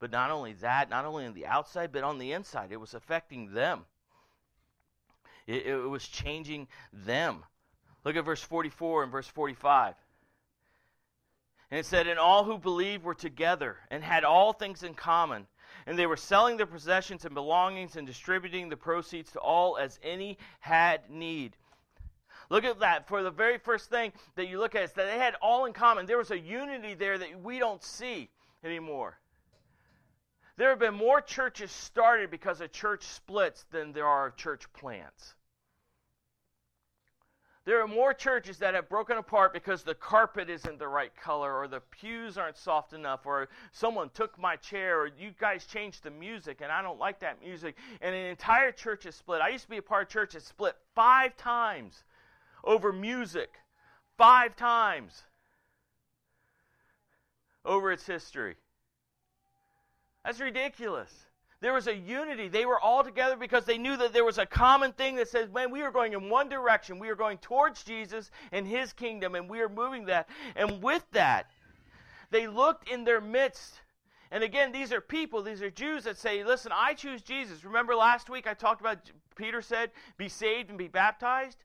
But 0.00 0.12
not 0.12 0.30
only 0.30 0.52
that, 0.54 0.90
not 0.90 1.04
only 1.04 1.26
on 1.26 1.34
the 1.34 1.46
outside, 1.46 1.90
but 1.92 2.04
on 2.04 2.18
the 2.18 2.32
inside, 2.32 2.70
it 2.70 2.80
was 2.80 2.94
affecting 2.94 3.52
them. 3.52 3.84
It, 5.46 5.66
it 5.66 5.76
was 5.76 6.06
changing 6.06 6.68
them. 6.92 7.42
Look 8.04 8.16
at 8.16 8.24
verse 8.24 8.42
44 8.42 9.04
and 9.04 9.12
verse 9.12 9.26
45. 9.26 9.94
And 11.70 11.80
it 11.80 11.86
said, 11.86 12.06
And 12.06 12.18
all 12.18 12.44
who 12.44 12.58
believed 12.58 13.02
were 13.02 13.14
together 13.14 13.76
and 13.90 14.04
had 14.04 14.24
all 14.24 14.52
things 14.52 14.82
in 14.82 14.94
common 14.94 15.46
and 15.88 15.98
they 15.98 16.06
were 16.06 16.18
selling 16.18 16.58
their 16.58 16.66
possessions 16.66 17.24
and 17.24 17.34
belongings 17.34 17.96
and 17.96 18.06
distributing 18.06 18.68
the 18.68 18.76
proceeds 18.76 19.32
to 19.32 19.38
all 19.38 19.78
as 19.78 19.98
any 20.02 20.36
had 20.60 21.00
need. 21.08 21.56
Look 22.50 22.64
at 22.64 22.80
that. 22.80 23.08
For 23.08 23.22
the 23.22 23.30
very 23.30 23.56
first 23.56 23.88
thing 23.88 24.12
that 24.36 24.48
you 24.48 24.58
look 24.58 24.74
at 24.74 24.82
is 24.82 24.92
that 24.92 25.06
they 25.06 25.18
had 25.18 25.34
all 25.40 25.64
in 25.64 25.72
common. 25.72 26.04
There 26.04 26.18
was 26.18 26.30
a 26.30 26.38
unity 26.38 26.92
there 26.92 27.16
that 27.16 27.42
we 27.42 27.58
don't 27.58 27.82
see 27.82 28.28
anymore. 28.62 29.18
There 30.58 30.68
have 30.68 30.78
been 30.78 30.92
more 30.92 31.22
churches 31.22 31.70
started 31.70 32.30
because 32.30 32.60
of 32.60 32.70
church 32.70 33.04
splits 33.04 33.64
than 33.70 33.92
there 33.92 34.06
are 34.06 34.30
church 34.32 34.70
plants. 34.74 35.36
There 37.68 37.82
are 37.82 37.86
more 37.86 38.14
churches 38.14 38.56
that 38.60 38.72
have 38.72 38.88
broken 38.88 39.18
apart 39.18 39.52
because 39.52 39.82
the 39.82 39.94
carpet 39.94 40.48
isn't 40.48 40.78
the 40.78 40.88
right 40.88 41.14
color, 41.14 41.54
or 41.54 41.68
the 41.68 41.80
pews 41.80 42.38
aren't 42.38 42.56
soft 42.56 42.94
enough, 42.94 43.26
or 43.26 43.50
someone 43.72 44.08
took 44.14 44.38
my 44.38 44.56
chair, 44.56 44.98
or 44.98 45.08
you 45.08 45.32
guys 45.38 45.66
changed 45.66 46.02
the 46.02 46.10
music 46.10 46.62
and 46.62 46.72
I 46.72 46.80
don't 46.80 46.98
like 46.98 47.20
that 47.20 47.42
music. 47.44 47.76
And 48.00 48.14
an 48.14 48.24
entire 48.24 48.72
church 48.72 49.04
is 49.04 49.16
split. 49.16 49.42
I 49.42 49.50
used 49.50 49.64
to 49.64 49.70
be 49.70 49.76
a 49.76 49.82
part 49.82 50.04
of 50.04 50.08
church 50.08 50.32
that 50.32 50.44
split 50.44 50.76
five 50.94 51.36
times 51.36 52.04
over 52.64 52.90
music. 52.90 53.50
Five 54.16 54.56
times 54.56 55.24
over 57.66 57.92
its 57.92 58.06
history. 58.06 58.56
That's 60.24 60.40
ridiculous. 60.40 61.12
There 61.60 61.72
was 61.72 61.88
a 61.88 61.96
unity. 61.96 62.46
They 62.48 62.66
were 62.66 62.78
all 62.78 63.02
together 63.02 63.36
because 63.36 63.64
they 63.64 63.78
knew 63.78 63.96
that 63.96 64.12
there 64.12 64.24
was 64.24 64.38
a 64.38 64.46
common 64.46 64.92
thing 64.92 65.16
that 65.16 65.28
says, 65.28 65.50
man, 65.50 65.72
we 65.72 65.82
are 65.82 65.90
going 65.90 66.12
in 66.12 66.30
one 66.30 66.48
direction. 66.48 67.00
We 67.00 67.08
are 67.08 67.16
going 67.16 67.38
towards 67.38 67.82
Jesus 67.82 68.30
and 68.52 68.66
his 68.66 68.92
kingdom, 68.92 69.34
and 69.34 69.50
we 69.50 69.60
are 69.60 69.68
moving 69.68 70.06
that. 70.06 70.28
And 70.54 70.80
with 70.80 71.04
that, 71.12 71.50
they 72.30 72.46
looked 72.46 72.88
in 72.88 73.02
their 73.04 73.20
midst. 73.20 73.80
And 74.30 74.44
again, 74.44 74.70
these 74.70 74.92
are 74.92 75.00
people, 75.00 75.42
these 75.42 75.62
are 75.62 75.70
Jews 75.70 76.04
that 76.04 76.16
say, 76.16 76.44
listen, 76.44 76.70
I 76.72 76.94
choose 76.94 77.22
Jesus. 77.22 77.64
Remember 77.64 77.96
last 77.96 78.30
week 78.30 78.46
I 78.46 78.54
talked 78.54 78.80
about, 78.80 78.98
Peter 79.34 79.60
said, 79.60 79.90
be 80.16 80.28
saved 80.28 80.68
and 80.68 80.78
be 80.78 80.86
baptized? 80.88 81.64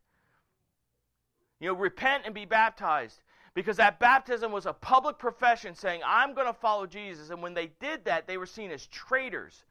You 1.60 1.68
know, 1.68 1.76
repent 1.76 2.24
and 2.26 2.34
be 2.34 2.46
baptized. 2.46 3.22
Because 3.54 3.78
that 3.78 4.00
baptism 4.00 4.52
was 4.52 4.66
a 4.66 4.74
public 4.74 5.20
profession 5.20 5.76
saying, 5.76 6.02
I'm 6.04 6.34
going 6.34 6.48
to 6.48 6.54
follow 6.54 6.88
Jesus. 6.88 7.30
And 7.30 7.44
when 7.44 7.54
they 7.54 7.68
did 7.80 8.06
that, 8.06 8.26
they 8.26 8.38
were 8.38 8.48
seen 8.48 8.72
as 8.72 8.88
traitors. 8.88 9.66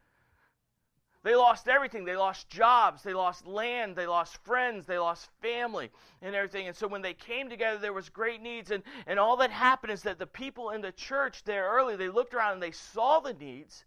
They 1.23 1.35
lost 1.35 1.69
everything. 1.69 2.03
They 2.03 2.17
lost 2.17 2.49
jobs. 2.49 3.01
They 3.01 3.13
lost 3.13 3.47
land. 3.47 3.95
They 3.95 4.07
lost 4.07 4.37
friends. 4.43 4.85
They 4.85 4.99
lost 4.99 5.29
family 5.41 5.89
and 6.21 6.35
everything. 6.35 6.67
And 6.67 6.75
so 6.75 6.87
when 6.87 7.01
they 7.01 7.13
came 7.13 7.49
together, 7.49 7.77
there 7.77 7.93
was 7.93 8.09
great 8.09 8.41
needs. 8.41 8.71
And, 8.71 8.83
and 9.07 9.17
all 9.17 9.37
that 9.37 9.49
happened 9.49 9.93
is 9.93 10.03
that 10.03 10.19
the 10.19 10.27
people 10.27 10.71
in 10.71 10.81
the 10.81 10.91
church 10.91 11.43
there 11.45 11.69
early, 11.69 11.95
they 11.95 12.09
looked 12.09 12.33
around 12.33 12.53
and 12.53 12.63
they 12.63 12.71
saw 12.71 13.21
the 13.21 13.33
needs. 13.33 13.85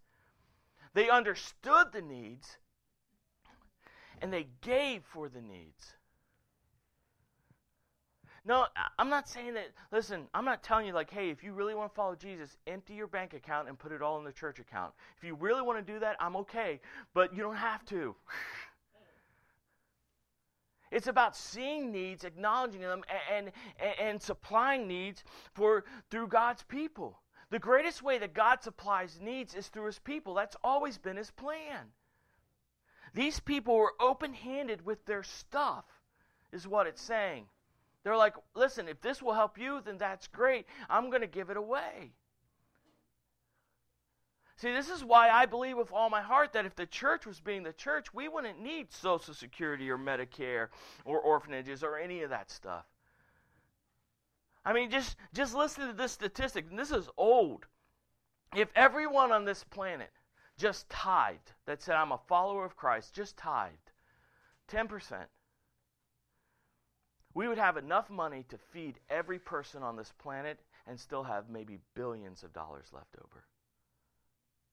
They 0.95 1.09
understood 1.09 1.91
the 1.93 2.01
needs. 2.01 2.57
And 4.19 4.33
they 4.33 4.47
gave 4.61 5.03
for 5.03 5.29
the 5.29 5.41
needs. 5.41 5.93
No, 8.47 8.65
I'm 8.97 9.09
not 9.09 9.27
saying 9.27 9.55
that. 9.55 9.73
Listen, 9.91 10.23
I'm 10.33 10.45
not 10.45 10.63
telling 10.63 10.87
you, 10.87 10.93
like, 10.93 11.11
hey, 11.11 11.29
if 11.29 11.43
you 11.43 11.51
really 11.51 11.75
want 11.75 11.91
to 11.91 11.95
follow 11.95 12.15
Jesus, 12.15 12.55
empty 12.65 12.93
your 12.93 13.07
bank 13.07 13.33
account 13.33 13.67
and 13.67 13.77
put 13.77 13.91
it 13.91 14.01
all 14.01 14.17
in 14.19 14.23
the 14.23 14.31
church 14.31 14.59
account. 14.59 14.93
If 15.17 15.25
you 15.25 15.35
really 15.35 15.61
want 15.61 15.85
to 15.85 15.93
do 15.93 15.99
that, 15.99 16.15
I'm 16.21 16.37
okay. 16.37 16.79
But 17.13 17.35
you 17.35 17.43
don't 17.43 17.57
have 17.57 17.85
to. 17.85 18.15
It's 20.89 21.07
about 21.07 21.35
seeing 21.35 21.91
needs, 21.91 22.23
acknowledging 22.23 22.79
them, 22.79 23.03
and, 23.29 23.51
and, 23.77 23.99
and, 23.99 24.21
supplying 24.21 24.87
needs 24.87 25.21
for 25.53 25.83
through 26.09 26.29
God's 26.29 26.63
people. 26.63 27.19
The 27.49 27.59
greatest 27.59 28.01
way 28.01 28.17
that 28.19 28.33
God 28.33 28.63
supplies 28.63 29.19
needs 29.21 29.53
is 29.53 29.67
through 29.67 29.87
his 29.87 29.99
people. 29.99 30.33
That's 30.33 30.55
always 30.63 30.97
been 30.97 31.17
his 31.17 31.29
plan. 31.29 31.87
These 33.13 33.41
people 33.41 33.75
were 33.75 33.95
open 33.99 34.33
handed 34.33 34.85
with 34.85 35.05
their 35.05 35.23
stuff, 35.23 35.83
is 36.53 36.65
what 36.65 36.87
it's 36.87 37.01
saying. 37.01 37.47
They're 38.07 38.15
like, 38.15 38.35
listen, 38.55 38.87
if 38.87 39.01
this 39.01 39.21
will 39.21 39.33
help 39.33 39.57
you, 39.57 39.81
then 39.83 39.97
that's 39.97 40.27
great. 40.27 40.65
I'm 40.89 41.09
going 41.09 41.23
to 41.23 41.27
give 41.27 41.49
it 41.49 41.57
away. 41.57 42.13
See, 44.55 44.71
this 44.71 44.89
is 44.89 45.03
why 45.03 45.29
I 45.29 45.45
believe 45.45 45.75
with 45.75 45.91
all 45.91 46.09
my 46.09 46.21
heart 46.21 46.53
that 46.53 46.65
if 46.65 46.73
the 46.73 46.85
church 46.85 47.25
was 47.25 47.41
being 47.41 47.63
the 47.63 47.73
church, 47.73 48.13
we 48.13 48.29
wouldn't 48.29 48.61
need 48.61 48.93
Social 48.93 49.33
Security 49.33 49.89
or 49.89 49.97
Medicare 49.97 50.69
or 51.03 51.19
orphanages 51.19 51.83
or 51.83 51.97
any 51.97 52.21
of 52.21 52.29
that 52.29 52.49
stuff. 52.49 52.85
I 54.63 54.71
mean, 54.71 54.89
just, 54.89 55.17
just 55.33 55.53
listen 55.53 55.87
to 55.87 55.93
this 55.93 56.13
statistic, 56.13 56.67
and 56.69 56.79
this 56.79 56.91
is 56.91 57.09
old. 57.17 57.65
If 58.55 58.69
everyone 58.73 59.33
on 59.33 59.43
this 59.43 59.65
planet 59.65 60.11
just 60.57 60.89
tithed, 60.89 61.51
that 61.65 61.81
said, 61.81 61.97
I'm 61.97 62.13
a 62.13 62.21
follower 62.29 62.63
of 62.63 62.77
Christ, 62.77 63.13
just 63.13 63.35
tithed 63.35 63.91
10%, 64.69 65.25
we 67.37 67.47
would 67.47 67.59
have 67.59 67.77
enough 67.77 68.09
money 68.09 68.43
to 68.49 68.57
feed 68.73 68.97
every 69.11 69.37
person 69.37 69.83
on 69.83 69.95
this 69.95 70.11
planet 70.17 70.57
and 70.87 70.99
still 70.99 71.21
have 71.21 71.51
maybe 71.51 71.77
billions 71.93 72.41
of 72.41 72.51
dollars 72.51 72.87
left 72.91 73.15
over 73.23 73.43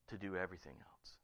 to 0.07 0.17
do 0.17 0.35
everything 0.35 0.73
else. 0.73 1.17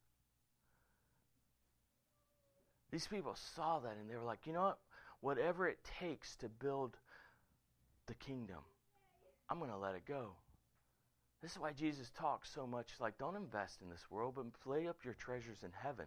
These 2.91 3.07
people 3.07 3.35
saw 3.55 3.79
that 3.79 3.97
and 3.99 4.07
they 4.07 4.15
were 4.15 4.23
like, 4.23 4.45
you 4.45 4.53
know 4.53 4.61
what? 4.61 4.77
Whatever 5.21 5.67
it 5.67 5.79
takes 5.99 6.35
to 6.35 6.47
build 6.47 6.95
the 8.05 8.13
kingdom, 8.13 8.59
I'm 9.49 9.57
going 9.57 9.71
to 9.71 9.77
let 9.77 9.95
it 9.95 10.05
go. 10.07 10.33
This 11.41 11.53
is 11.53 11.59
why 11.59 11.71
Jesus 11.71 12.11
talks 12.15 12.51
so 12.53 12.67
much 12.67 12.89
like, 12.99 13.17
don't 13.17 13.35
invest 13.35 13.81
in 13.81 13.89
this 13.89 14.05
world, 14.11 14.35
but 14.35 14.45
lay 14.71 14.87
up 14.87 14.97
your 15.03 15.15
treasures 15.15 15.63
in 15.63 15.71
heaven 15.75 16.05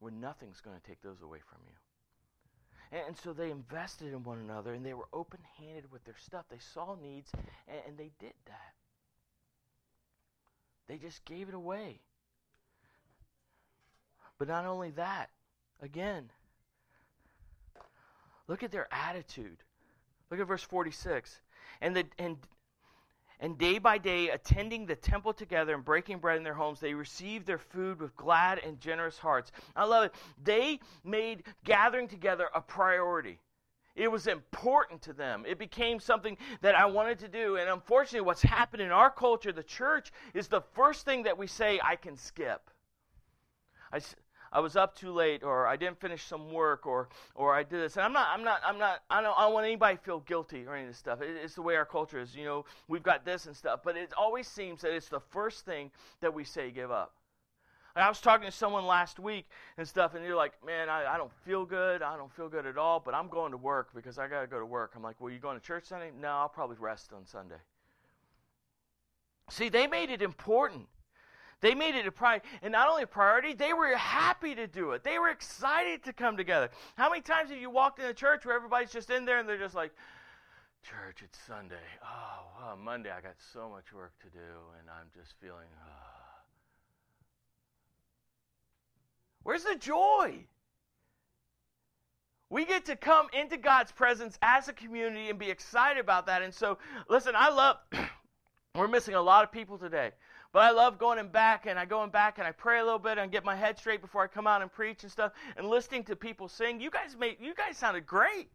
where 0.00 0.12
nothing's 0.12 0.60
going 0.60 0.76
to 0.78 0.86
take 0.86 1.00
those 1.00 1.22
away 1.22 1.38
from 1.48 1.60
you. 1.66 1.76
And, 2.92 3.16
so 3.16 3.32
they 3.32 3.50
invested 3.50 4.12
in 4.12 4.24
one 4.24 4.38
another 4.38 4.74
and 4.74 4.84
they 4.84 4.94
were 4.94 5.08
open 5.12 5.38
handed 5.58 5.90
with 5.92 6.04
their 6.04 6.16
stuff. 6.18 6.44
They 6.50 6.58
saw 6.58 6.96
needs 7.00 7.30
and, 7.68 7.78
and 7.86 7.98
they 7.98 8.10
did 8.18 8.34
that. 8.46 8.74
They 10.88 10.96
just 10.96 11.24
gave 11.24 11.48
it 11.48 11.54
away. 11.54 12.00
But 14.38 14.48
not 14.48 14.64
only 14.64 14.90
that, 14.92 15.30
again, 15.80 16.30
look 18.48 18.62
at 18.64 18.72
their 18.72 18.88
attitude. 18.90 19.58
Look 20.30 20.40
at 20.40 20.46
verse 20.48 20.62
46. 20.62 21.40
And 21.80 21.94
the 21.94 22.06
and 22.18 22.38
and 23.40 23.58
day 23.58 23.78
by 23.78 23.98
day, 23.98 24.28
attending 24.28 24.86
the 24.86 24.94
temple 24.94 25.32
together 25.32 25.74
and 25.74 25.84
breaking 25.84 26.18
bread 26.18 26.36
in 26.36 26.44
their 26.44 26.54
homes, 26.54 26.78
they 26.78 26.94
received 26.94 27.46
their 27.46 27.58
food 27.58 28.00
with 28.00 28.14
glad 28.14 28.58
and 28.58 28.78
generous 28.78 29.18
hearts. 29.18 29.50
I 29.74 29.86
love 29.86 30.04
it. 30.04 30.14
They 30.44 30.78
made 31.04 31.44
gathering 31.64 32.06
together 32.06 32.48
a 32.54 32.60
priority. 32.60 33.40
It 33.96 34.10
was 34.10 34.26
important 34.26 35.02
to 35.02 35.12
them. 35.12 35.44
It 35.46 35.58
became 35.58 36.00
something 36.00 36.36
that 36.60 36.74
I 36.74 36.86
wanted 36.86 37.18
to 37.20 37.28
do. 37.28 37.56
And 37.56 37.68
unfortunately, 37.68 38.26
what's 38.26 38.42
happened 38.42 38.82
in 38.82 38.90
our 38.90 39.10
culture, 39.10 39.52
the 39.52 39.62
church, 39.62 40.12
is 40.32 40.48
the 40.48 40.60
first 40.74 41.04
thing 41.04 41.24
that 41.24 41.36
we 41.36 41.46
say, 41.46 41.80
I 41.82 41.96
can 41.96 42.16
skip. 42.16 42.70
I, 43.92 44.00
I 44.52 44.60
was 44.60 44.74
up 44.74 44.96
too 44.96 45.12
late, 45.12 45.44
or 45.44 45.66
I 45.66 45.76
didn't 45.76 46.00
finish 46.00 46.24
some 46.24 46.52
work, 46.52 46.84
or 46.84 47.08
or 47.34 47.54
I 47.54 47.62
did 47.62 47.80
this. 47.80 47.96
And 47.96 48.04
I'm 48.04 48.12
not, 48.12 48.28
I'm 48.32 48.42
not, 48.42 48.60
I'm 48.66 48.78
not. 48.78 49.02
I 49.08 49.22
don't, 49.22 49.38
I 49.38 49.42
don't 49.42 49.54
want 49.54 49.66
anybody 49.66 49.96
to 49.96 50.02
feel 50.02 50.20
guilty 50.20 50.64
or 50.66 50.74
any 50.74 50.84
of 50.84 50.90
this 50.90 50.98
stuff. 50.98 51.22
It, 51.22 51.36
it's 51.42 51.54
the 51.54 51.62
way 51.62 51.76
our 51.76 51.84
culture 51.84 52.18
is. 52.18 52.34
You 52.34 52.44
know, 52.44 52.64
we've 52.88 53.02
got 53.02 53.24
this 53.24 53.46
and 53.46 53.56
stuff, 53.56 53.80
but 53.84 53.96
it 53.96 54.12
always 54.16 54.48
seems 54.48 54.82
that 54.82 54.92
it's 54.92 55.08
the 55.08 55.20
first 55.20 55.64
thing 55.64 55.90
that 56.20 56.34
we 56.34 56.44
say 56.44 56.70
give 56.70 56.90
up. 56.90 57.14
I 57.96 58.08
was 58.08 58.20
talking 58.20 58.46
to 58.46 58.52
someone 58.52 58.86
last 58.86 59.18
week 59.18 59.46
and 59.76 59.86
stuff, 59.86 60.14
and 60.14 60.24
you're 60.24 60.36
like, 60.36 60.52
man, 60.64 60.88
I, 60.88 61.14
I 61.14 61.16
don't 61.16 61.32
feel 61.44 61.64
good. 61.64 62.02
I 62.02 62.16
don't 62.16 62.32
feel 62.32 62.48
good 62.48 62.66
at 62.66 62.78
all, 62.78 63.00
but 63.00 63.14
I'm 63.14 63.28
going 63.28 63.50
to 63.50 63.56
work 63.56 63.90
because 63.94 64.18
I 64.18 64.28
got 64.28 64.42
to 64.42 64.46
go 64.46 64.58
to 64.58 64.66
work. 64.66 64.92
I'm 64.96 65.02
like, 65.02 65.20
well, 65.20 65.30
you 65.30 65.38
going 65.38 65.58
to 65.58 65.64
church 65.64 65.84
Sunday? 65.84 66.10
No, 66.18 66.28
I'll 66.28 66.48
probably 66.48 66.76
rest 66.78 67.12
on 67.12 67.26
Sunday. 67.26 67.56
See, 69.50 69.68
they 69.68 69.86
made 69.86 70.10
it 70.10 70.22
important. 70.22 70.86
They 71.60 71.74
made 71.74 71.94
it 71.94 72.06
a 72.06 72.12
priority. 72.12 72.46
And 72.62 72.72
not 72.72 72.88
only 72.88 73.02
a 73.02 73.06
priority, 73.06 73.52
they 73.52 73.72
were 73.72 73.94
happy 73.96 74.54
to 74.54 74.66
do 74.66 74.92
it. 74.92 75.04
They 75.04 75.18
were 75.18 75.28
excited 75.28 76.04
to 76.04 76.12
come 76.12 76.36
together. 76.36 76.70
How 76.96 77.10
many 77.10 77.20
times 77.20 77.50
have 77.50 77.58
you 77.58 77.70
walked 77.70 77.98
in 77.98 78.06
a 78.06 78.14
church 78.14 78.46
where 78.46 78.56
everybody's 78.56 78.92
just 78.92 79.10
in 79.10 79.24
there 79.24 79.38
and 79.38 79.48
they're 79.48 79.58
just 79.58 79.74
like, 79.74 79.92
Church, 80.82 81.22
it's 81.22 81.38
Sunday. 81.46 81.74
Oh, 82.02 82.46
well, 82.58 82.76
Monday 82.76 83.10
I 83.10 83.20
got 83.20 83.34
so 83.52 83.68
much 83.68 83.92
work 83.92 84.12
to 84.20 84.30
do 84.30 84.38
and 84.78 84.88
I'm 84.88 85.08
just 85.14 85.34
feeling, 85.40 85.68
oh. 85.84 86.10
Where's 89.42 89.64
the 89.64 89.76
joy? 89.76 90.46
We 92.48 92.64
get 92.64 92.86
to 92.86 92.96
come 92.96 93.28
into 93.32 93.56
God's 93.56 93.92
presence 93.92 94.38
as 94.42 94.68
a 94.68 94.72
community 94.72 95.28
and 95.30 95.38
be 95.38 95.50
excited 95.50 96.00
about 96.00 96.26
that. 96.26 96.42
And 96.42 96.52
so, 96.52 96.78
listen, 97.08 97.34
I 97.36 97.50
love, 97.50 97.76
we're 98.74 98.88
missing 98.88 99.14
a 99.14 99.22
lot 99.22 99.44
of 99.44 99.52
people 99.52 99.78
today. 99.78 100.10
But 100.52 100.62
I 100.62 100.70
love 100.72 100.98
going 100.98 101.18
and 101.18 101.30
back 101.30 101.66
and 101.66 101.78
I 101.78 101.84
go 101.84 102.02
in 102.02 102.10
back 102.10 102.38
and 102.38 102.46
I 102.46 102.52
pray 102.52 102.80
a 102.80 102.84
little 102.84 102.98
bit 102.98 103.18
and 103.18 103.30
get 103.30 103.44
my 103.44 103.54
head 103.54 103.78
straight 103.78 104.00
before 104.00 104.24
I 104.24 104.26
come 104.26 104.46
out 104.46 104.62
and 104.62 104.72
preach 104.72 105.02
and 105.04 105.12
stuff 105.12 105.32
and 105.56 105.68
listening 105.68 106.04
to 106.04 106.16
people 106.16 106.48
sing. 106.48 106.80
You 106.80 106.90
guys 106.90 107.16
made 107.18 107.36
you 107.40 107.54
guys 107.54 107.76
sounded 107.76 108.06
great. 108.06 108.48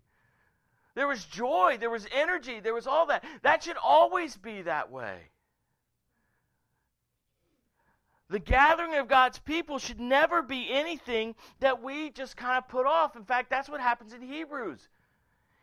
There 0.93 1.07
was 1.07 1.23
joy, 1.25 1.77
there 1.79 1.89
was 1.89 2.07
energy, 2.13 2.59
there 2.59 2.73
was 2.73 2.87
all 2.87 3.05
that. 3.07 3.23
That 3.43 3.63
should 3.63 3.77
always 3.81 4.35
be 4.35 4.61
that 4.63 4.91
way. 4.91 5.17
The 8.29 8.39
gathering 8.39 8.95
of 8.95 9.07
God's 9.07 9.37
people 9.39 9.77
should 9.77 9.99
never 9.99 10.41
be 10.41 10.67
anything 10.71 11.35
that 11.59 11.83
we 11.83 12.09
just 12.09 12.35
kind 12.35 12.57
of 12.57 12.67
put 12.67 12.85
off. 12.85 13.15
In 13.15 13.23
fact, 13.23 13.49
that's 13.49 13.69
what 13.69 13.81
happens 13.81 14.13
in 14.13 14.21
Hebrews. 14.21 14.87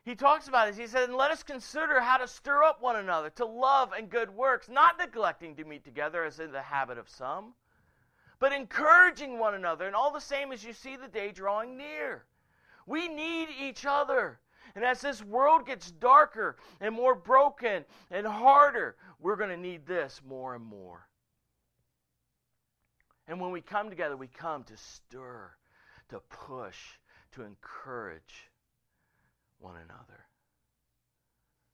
He 0.05 0.17
talks 0.17 0.49
about 0.49 0.67
this. 0.67 0.77
He 0.77 0.89
said, 0.89 1.09
And 1.09 1.17
let 1.17 1.31
us 1.31 1.43
consider 1.45 2.01
how 2.01 2.17
to 2.17 2.27
stir 2.27 2.65
up 2.65 2.83
one 2.83 2.97
another 2.97 3.31
to 3.31 3.45
love 3.45 3.93
and 3.97 4.11
good 4.11 4.31
works, 4.31 4.69
not 4.69 4.99
neglecting 4.99 5.55
to 5.57 5.65
meet 5.65 5.85
together 5.85 6.25
as 6.25 6.41
in 6.41 6.51
the 6.51 6.63
habit 6.63 6.99
of 6.99 7.09
some, 7.09 7.55
but 8.41 8.53
encouraging 8.53 9.39
one 9.39 9.55
another, 9.55 9.87
and 9.87 9.95
all 9.95 10.13
the 10.13 10.21
same 10.21 10.51
as 10.51 10.65
you 10.65 10.73
see 10.73 10.97
the 10.97 11.07
day 11.07 11.31
drawing 11.31 11.77
near. 11.77 12.25
We 12.87 13.09
need 13.09 13.49
each 13.61 13.87
other. 13.87 14.41
And 14.75 14.85
as 14.85 15.01
this 15.01 15.23
world 15.23 15.67
gets 15.67 15.91
darker 15.93 16.57
and 16.81 16.95
more 16.95 17.15
broken 17.15 17.85
and 18.11 18.27
harder, 18.27 18.97
we're 19.21 19.37
going 19.37 19.51
to 19.51 19.57
need 19.57 19.87
this 19.87 20.21
more 20.27 20.55
and 20.55 20.65
more. 20.65 21.07
And 23.29 23.41
when 23.41 23.53
we 23.53 23.61
come 23.61 23.89
together, 23.89 24.17
we 24.17 24.27
come 24.27 24.65
to 24.65 24.77
stir, 24.77 25.53
to 26.09 26.21
push, 26.29 26.79
to 27.33 27.43
encourage 27.43 28.51
one 29.63 29.77
another. 29.77 30.27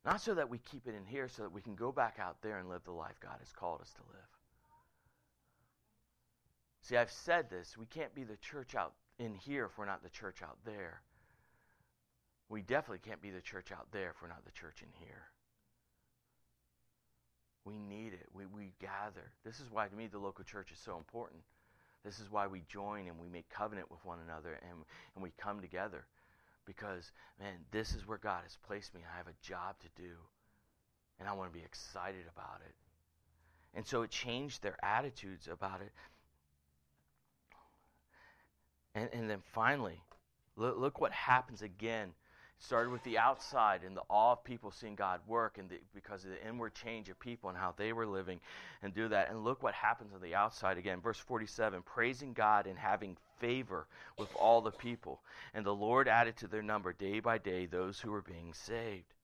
Not 0.05 0.21
so 0.21 0.35
that 0.35 0.49
we 0.49 0.59
keep 0.59 0.87
it 0.87 0.95
in 0.95 1.05
here, 1.05 1.29
so 1.29 1.43
that 1.43 1.53
we 1.53 1.61
can 1.61 1.75
go 1.75 1.93
back 1.93 2.19
out 2.21 2.37
there 2.43 2.59
and 2.59 2.69
live 2.69 2.85
the 2.85 2.93
life 2.93 3.21
God 3.21 3.37
has 3.41 3.53
called 3.53 3.81
us 3.81 3.93
to 3.95 4.03
live. 4.09 4.29
See, 6.83 6.97
I've 6.97 7.11
said 7.11 7.51
this. 7.51 7.77
We 7.77 7.87
can't 7.87 8.15
be 8.15 8.25
the 8.25 8.37
church 8.37 8.75
out 8.75 8.95
in 9.19 9.35
here 9.35 9.67
if 9.67 9.77
we're 9.77 9.85
not 9.85 10.03
the 10.03 10.09
church 10.09 10.43
out 10.43 10.59
there. 10.65 11.03
We 12.49 12.63
definitely 12.63 13.07
can't 13.07 13.21
be 13.21 13.31
the 13.31 13.43
church 13.43 13.73
out 13.73 13.89
there 13.93 14.11
if 14.11 14.23
we're 14.23 14.29
not 14.29 14.45
the 14.45 14.53
church 14.53 14.81
in 14.81 14.89
here. 15.05 15.25
We 17.65 17.79
need 17.79 18.15
it. 18.15 18.27
We, 18.33 18.47
we 18.47 18.73
gather. 18.81 19.33
This 19.45 19.61
is 19.61 19.71
why, 19.71 19.89
to 19.89 19.95
me, 19.95 20.07
the 20.07 20.19
local 20.19 20.45
church 20.45 20.73
is 20.73 20.79
so 20.79 20.97
important. 20.97 21.43
This 22.05 22.21
is 22.21 22.31
why 22.31 22.47
we 22.47 22.63
join 22.69 23.09
and 23.09 23.19
we 23.19 23.29
make 23.29 23.51
covenant 23.51 23.91
with 23.91 24.03
one 24.05 24.21
another 24.25 24.59
and, 24.63 24.79
and 25.15 25.23
we 25.23 25.33
come 25.37 25.61
together. 25.61 26.07
Because, 26.69 27.11
man, 27.41 27.55
this 27.71 27.95
is 27.95 28.07
where 28.07 28.19
God 28.19 28.43
has 28.43 28.59
placed 28.67 28.95
me. 28.95 29.01
I 29.03 29.17
have 29.17 29.27
a 29.27 29.43
job 29.43 29.77
to 29.81 29.89
do. 30.01 30.13
And 31.19 31.27
I 31.27 31.33
want 31.33 31.51
to 31.51 31.59
be 31.59 31.65
excited 31.65 32.27
about 32.31 32.61
it. 32.61 32.75
And 33.75 33.87
so 33.87 34.03
it 34.03 34.11
changed 34.11 34.63
their 34.63 34.77
attitudes 34.85 35.49
about 35.51 35.81
it. 35.81 35.93
And, 38.95 39.09
and 39.15 39.31
then 39.31 39.43
finally, 39.55 40.03
look, 40.57 40.79
look 40.79 41.01
what 41.01 41.13
happens 41.13 41.63
again 41.63 42.13
started 42.59 42.91
with 42.91 43.03
the 43.05 43.19
outside 43.19 43.83
and 43.85 43.97
the 43.97 44.03
awe 44.09 44.33
of 44.33 44.45
people 44.45 44.71
seeing 44.71 44.95
God 44.95 45.21
work 45.27 45.59
and 45.59 45.69
the, 45.69 45.77
because 45.95 46.25
of 46.25 46.31
the 46.31 46.47
inward 46.47 46.75
change 46.75 47.09
of 47.09 47.19
people 47.19 47.49
and 47.49 47.59
how 47.59 47.73
they 47.77 47.93
were 47.93 48.07
living 48.07 48.41
and 48.83 48.93
do 48.93 49.09
that. 49.09 49.31
And 49.31 49.45
look 49.45 49.63
what 49.63 49.75
happens 49.75 50.13
on 50.13 50.21
the 50.21 50.35
outside 50.35 50.77
again. 50.77 51.01
Verse 51.01 51.19
47 51.19 51.83
praising 51.83 52.33
God 52.33 52.67
and 52.67 52.79
having 52.79 53.17
favor 53.39 53.87
with 54.19 54.29
all 54.35 54.61
the 54.61 54.73
people. 54.73 55.21
And 55.55 55.65
the 55.65 55.75
Lord 55.75 56.09
added 56.09 56.37
to 56.39 56.49
their 56.49 56.63
number 56.63 56.93
day 56.93 57.21
by 57.21 57.39
day 57.39 57.67
those 57.67 58.01
who 58.01 58.11
were 58.11 58.23
being 58.23 58.53
saved. 58.53 59.15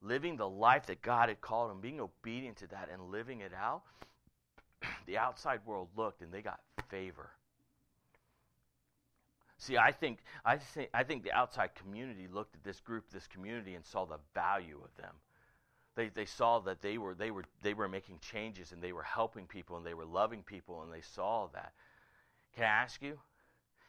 Living 0.00 0.36
the 0.36 0.48
life 0.48 0.86
that 0.86 1.02
God 1.02 1.28
had 1.28 1.40
called 1.40 1.70
them, 1.70 1.80
being 1.80 2.00
obedient 2.00 2.58
to 2.58 2.68
that 2.68 2.88
and 2.92 3.10
living 3.10 3.40
it 3.40 3.52
out, 3.52 3.82
the 5.06 5.18
outside 5.18 5.60
world 5.66 5.88
looked 5.96 6.22
and 6.22 6.32
they 6.32 6.40
got 6.40 6.60
favor. 6.88 7.30
See, 9.58 9.76
I 9.76 9.90
think, 9.90 10.20
I, 10.44 10.56
think, 10.56 10.88
I 10.94 11.02
think 11.02 11.24
the 11.24 11.32
outside 11.32 11.74
community 11.74 12.28
looked 12.32 12.54
at 12.54 12.62
this 12.62 12.80
group, 12.80 13.10
this 13.10 13.26
community, 13.26 13.74
and 13.74 13.84
saw 13.84 14.04
the 14.04 14.18
value 14.32 14.80
of 14.82 14.96
them. 14.96 15.14
They, 15.96 16.10
they 16.10 16.26
saw 16.26 16.60
that 16.60 16.80
they 16.80 16.96
were, 16.96 17.14
they, 17.14 17.32
were, 17.32 17.44
they 17.62 17.74
were 17.74 17.88
making 17.88 18.20
changes 18.20 18.70
and 18.70 18.80
they 18.80 18.92
were 18.92 19.02
helping 19.02 19.46
people 19.46 19.76
and 19.76 19.84
they 19.84 19.94
were 19.94 20.04
loving 20.04 20.44
people 20.44 20.82
and 20.82 20.92
they 20.92 21.00
saw 21.00 21.48
that. 21.54 21.72
Can 22.54 22.64
I 22.64 22.68
ask 22.68 23.02
you? 23.02 23.18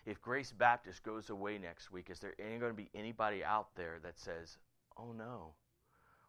If 0.08 0.20
Grace 0.22 0.52
Baptist 0.52 1.04
goes 1.04 1.30
away 1.30 1.60
next 1.60 1.92
week, 1.92 2.10
is 2.10 2.20
there 2.20 2.34
going 2.40 2.62
to 2.62 2.74
be 2.74 2.90
anybody 2.96 3.44
out 3.44 3.68
there 3.76 4.00
that 4.02 4.18
says, 4.18 4.58
oh 4.98 5.12
no, 5.12 5.54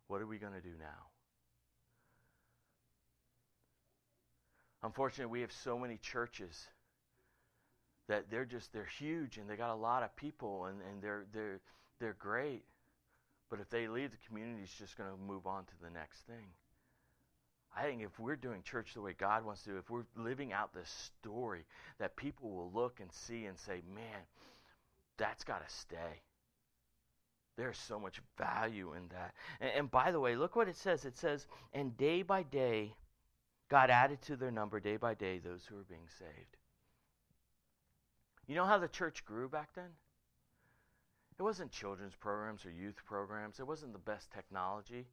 what 0.09 0.21
are 0.21 0.27
we 0.27 0.37
going 0.37 0.53
to 0.53 0.61
do 0.61 0.75
now? 0.79 1.09
Unfortunately, 4.83 5.31
we 5.31 5.41
have 5.41 5.53
so 5.53 5.79
many 5.79 5.97
churches 5.97 6.69
that 8.11 8.29
they're 8.29 8.45
just 8.45 8.73
they're 8.73 8.85
huge 8.99 9.39
and 9.39 9.49
they 9.49 9.55
got 9.55 9.73
a 9.73 9.75
lot 9.75 10.03
of 10.03 10.15
people 10.17 10.65
and, 10.65 10.79
and 10.83 11.01
they're 11.01 11.27
they're 11.33 11.61
they're 12.01 12.17
great. 12.19 12.65
But 13.49 13.61
if 13.61 13.71
they 13.71 13.87
leave, 13.87 14.11
the 14.11 14.29
community 14.29 14.65
is 14.65 14.75
just 14.79 14.97
going 14.97 15.11
to 15.11 15.17
move 15.17 15.47
on 15.47 15.65
to 15.65 15.73
the 15.83 15.91
next 15.91 16.21
thing. 16.27 16.47
I 17.77 17.85
think 17.85 18.03
if 18.03 18.19
we're 18.19 18.37
doing 18.37 18.63
church 18.63 18.95
the 18.95 19.01
way 19.01 19.15
God 19.17 19.45
wants 19.45 19.63
to, 19.65 19.77
if 19.77 19.91
we're 19.91 20.07
living 20.17 20.53
out 20.53 20.75
this 20.75 21.13
story, 21.21 21.65
that 21.99 22.17
people 22.17 22.51
will 22.51 22.73
look 22.73 22.99
and 23.01 23.13
see 23.13 23.47
and 23.47 23.57
say, 23.57 23.81
man, 23.95 24.23
that's 25.17 25.45
got 25.45 25.67
to 25.67 25.73
stay. 25.73 26.23
There's 27.57 27.79
so 27.79 28.01
much 28.01 28.21
value 28.37 28.95
in 28.95 29.09
that. 29.13 29.35
And, 29.61 29.71
and, 29.77 29.91
by 29.91 30.11
the 30.11 30.19
way, 30.19 30.35
look 30.35 30.57
what 30.57 30.69
it 30.69 30.77
says. 30.77 31.05
It 31.05 31.17
says, 31.17 31.47
and 31.73 31.97
day 31.97 32.23
by 32.23 32.43
day, 32.43 32.95
God 33.69 33.91
added 33.91 34.21
to 34.23 34.37
their 34.37 34.51
number, 34.51 34.81
day 34.81 34.97
by 34.97 35.15
day, 35.15 35.39
those 35.39 35.65
who 35.65 35.77
were 35.77 35.85
being 35.89 36.09
saved. 36.19 36.57
You 38.51 38.57
know 38.57 38.65
how 38.65 38.79
the 38.79 38.89
church 38.89 39.25
grew 39.25 39.49
back 39.49 39.75
then? 39.77 39.91
It 41.39 41.43
wasn't 41.45 41.71
children's 41.71 42.17
programs 42.17 42.67
or 42.67 42.73
youth 42.73 42.97
programs. 43.07 43.61
It 43.61 43.67
wasn't 43.69 43.93
the 43.93 44.01
best 44.01 44.33
technology. 44.33 45.07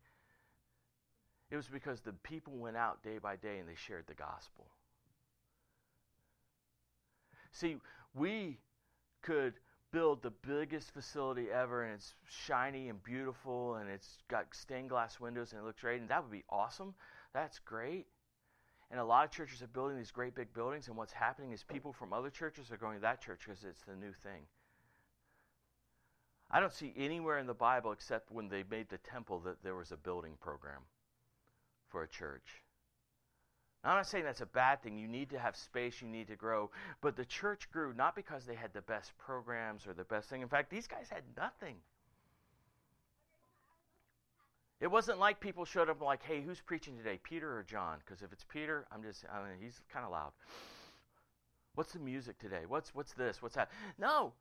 It 1.51 1.55
was 1.55 1.67
because 1.67 2.01
the 2.01 2.13
people 2.13 2.53
went 2.53 2.77
out 2.77 3.03
day 3.03 3.19
by 3.19 3.35
day 3.35 3.59
and 3.59 3.69
they 3.69 3.75
shared 3.75 4.07
the 4.07 4.15
gospel. 4.15 4.65
See, 7.51 7.77
we 8.15 8.57
could 9.21 9.53
build 9.91 10.23
the 10.23 10.31
biggest 10.31 10.89
facility 10.89 11.51
ever 11.51 11.83
and 11.83 11.93
it's 11.93 12.15
shiny 12.27 12.89
and 12.89 13.03
beautiful 13.03 13.75
and 13.75 13.87
it's 13.87 14.17
got 14.29 14.47
stained 14.55 14.89
glass 14.89 15.19
windows 15.19 15.51
and 15.51 15.61
it 15.61 15.63
looks 15.63 15.81
great 15.81 16.01
and 16.01 16.09
that 16.09 16.23
would 16.23 16.31
be 16.31 16.43
awesome. 16.49 16.95
That's 17.33 17.59
great. 17.59 18.07
And 18.89 18.99
a 18.99 19.03
lot 19.03 19.25
of 19.25 19.31
churches 19.31 19.61
are 19.61 19.67
building 19.67 19.97
these 19.97 20.11
great 20.11 20.33
big 20.33 20.53
buildings, 20.53 20.87
and 20.87 20.95
what's 20.95 21.11
happening 21.11 21.51
is 21.51 21.63
people 21.63 21.91
from 21.91 22.13
other 22.13 22.29
churches 22.29 22.71
are 22.71 22.77
going 22.77 22.95
to 22.95 23.01
that 23.01 23.21
church 23.21 23.41
because 23.45 23.63
it's 23.63 23.83
the 23.83 23.95
new 23.95 24.13
thing. 24.23 24.43
I 26.49 26.61
don't 26.61 26.71
see 26.71 26.93
anywhere 26.95 27.39
in 27.39 27.47
the 27.47 27.53
Bible 27.53 27.91
except 27.91 28.31
when 28.31 28.47
they 28.47 28.63
made 28.69 28.87
the 28.89 28.99
temple 28.99 29.39
that 29.41 29.61
there 29.63 29.75
was 29.75 29.91
a 29.91 29.97
building 29.97 30.33
program 30.39 30.81
for 31.89 32.03
a 32.03 32.07
church. 32.07 32.63
Now, 33.83 33.91
I'm 33.91 33.97
not 33.97 34.07
saying 34.07 34.23
that's 34.23 34.41
a 34.41 34.45
bad 34.45 34.81
thing. 34.81 34.97
You 34.97 35.07
need 35.07 35.29
to 35.31 35.39
have 35.39 35.55
space, 35.55 36.01
you 36.01 36.07
need 36.07 36.27
to 36.27 36.35
grow. 36.35 36.71
But 37.01 37.15
the 37.15 37.25
church 37.25 37.69
grew 37.71 37.93
not 37.93 38.15
because 38.15 38.45
they 38.45 38.55
had 38.55 38.73
the 38.73 38.81
best 38.81 39.11
programs 39.17 39.85
or 39.85 39.93
the 39.93 40.05
best 40.05 40.29
thing. 40.29 40.41
In 40.41 40.47
fact, 40.47 40.69
these 40.69 40.87
guys 40.87 41.07
had 41.09 41.23
nothing. 41.35 41.75
It 44.79 44.87
wasn't 44.87 45.19
like 45.19 45.39
people 45.39 45.65
showed 45.65 45.89
up 45.89 46.01
like, 46.01 46.21
hey, 46.21 46.41
who's 46.41 46.61
preaching 46.61 46.97
today, 46.97 47.19
Peter 47.23 47.57
or 47.57 47.63
John? 47.63 47.97
Because 48.05 48.21
if 48.21 48.31
it's 48.31 48.43
Peter, 48.43 48.85
I'm 48.91 49.01
just, 49.01 49.25
I 49.31 49.39
mean, 49.39 49.57
he's 49.59 49.81
kind 49.91 50.05
of 50.05 50.11
loud. 50.11 50.31
What's 51.73 51.93
the 51.93 51.99
music 51.99 52.37
today? 52.37 52.61
What's, 52.67 52.93
what's 52.93 53.13
this? 53.13 53.41
What's 53.41 53.55
that? 53.55 53.69
No. 53.97 54.33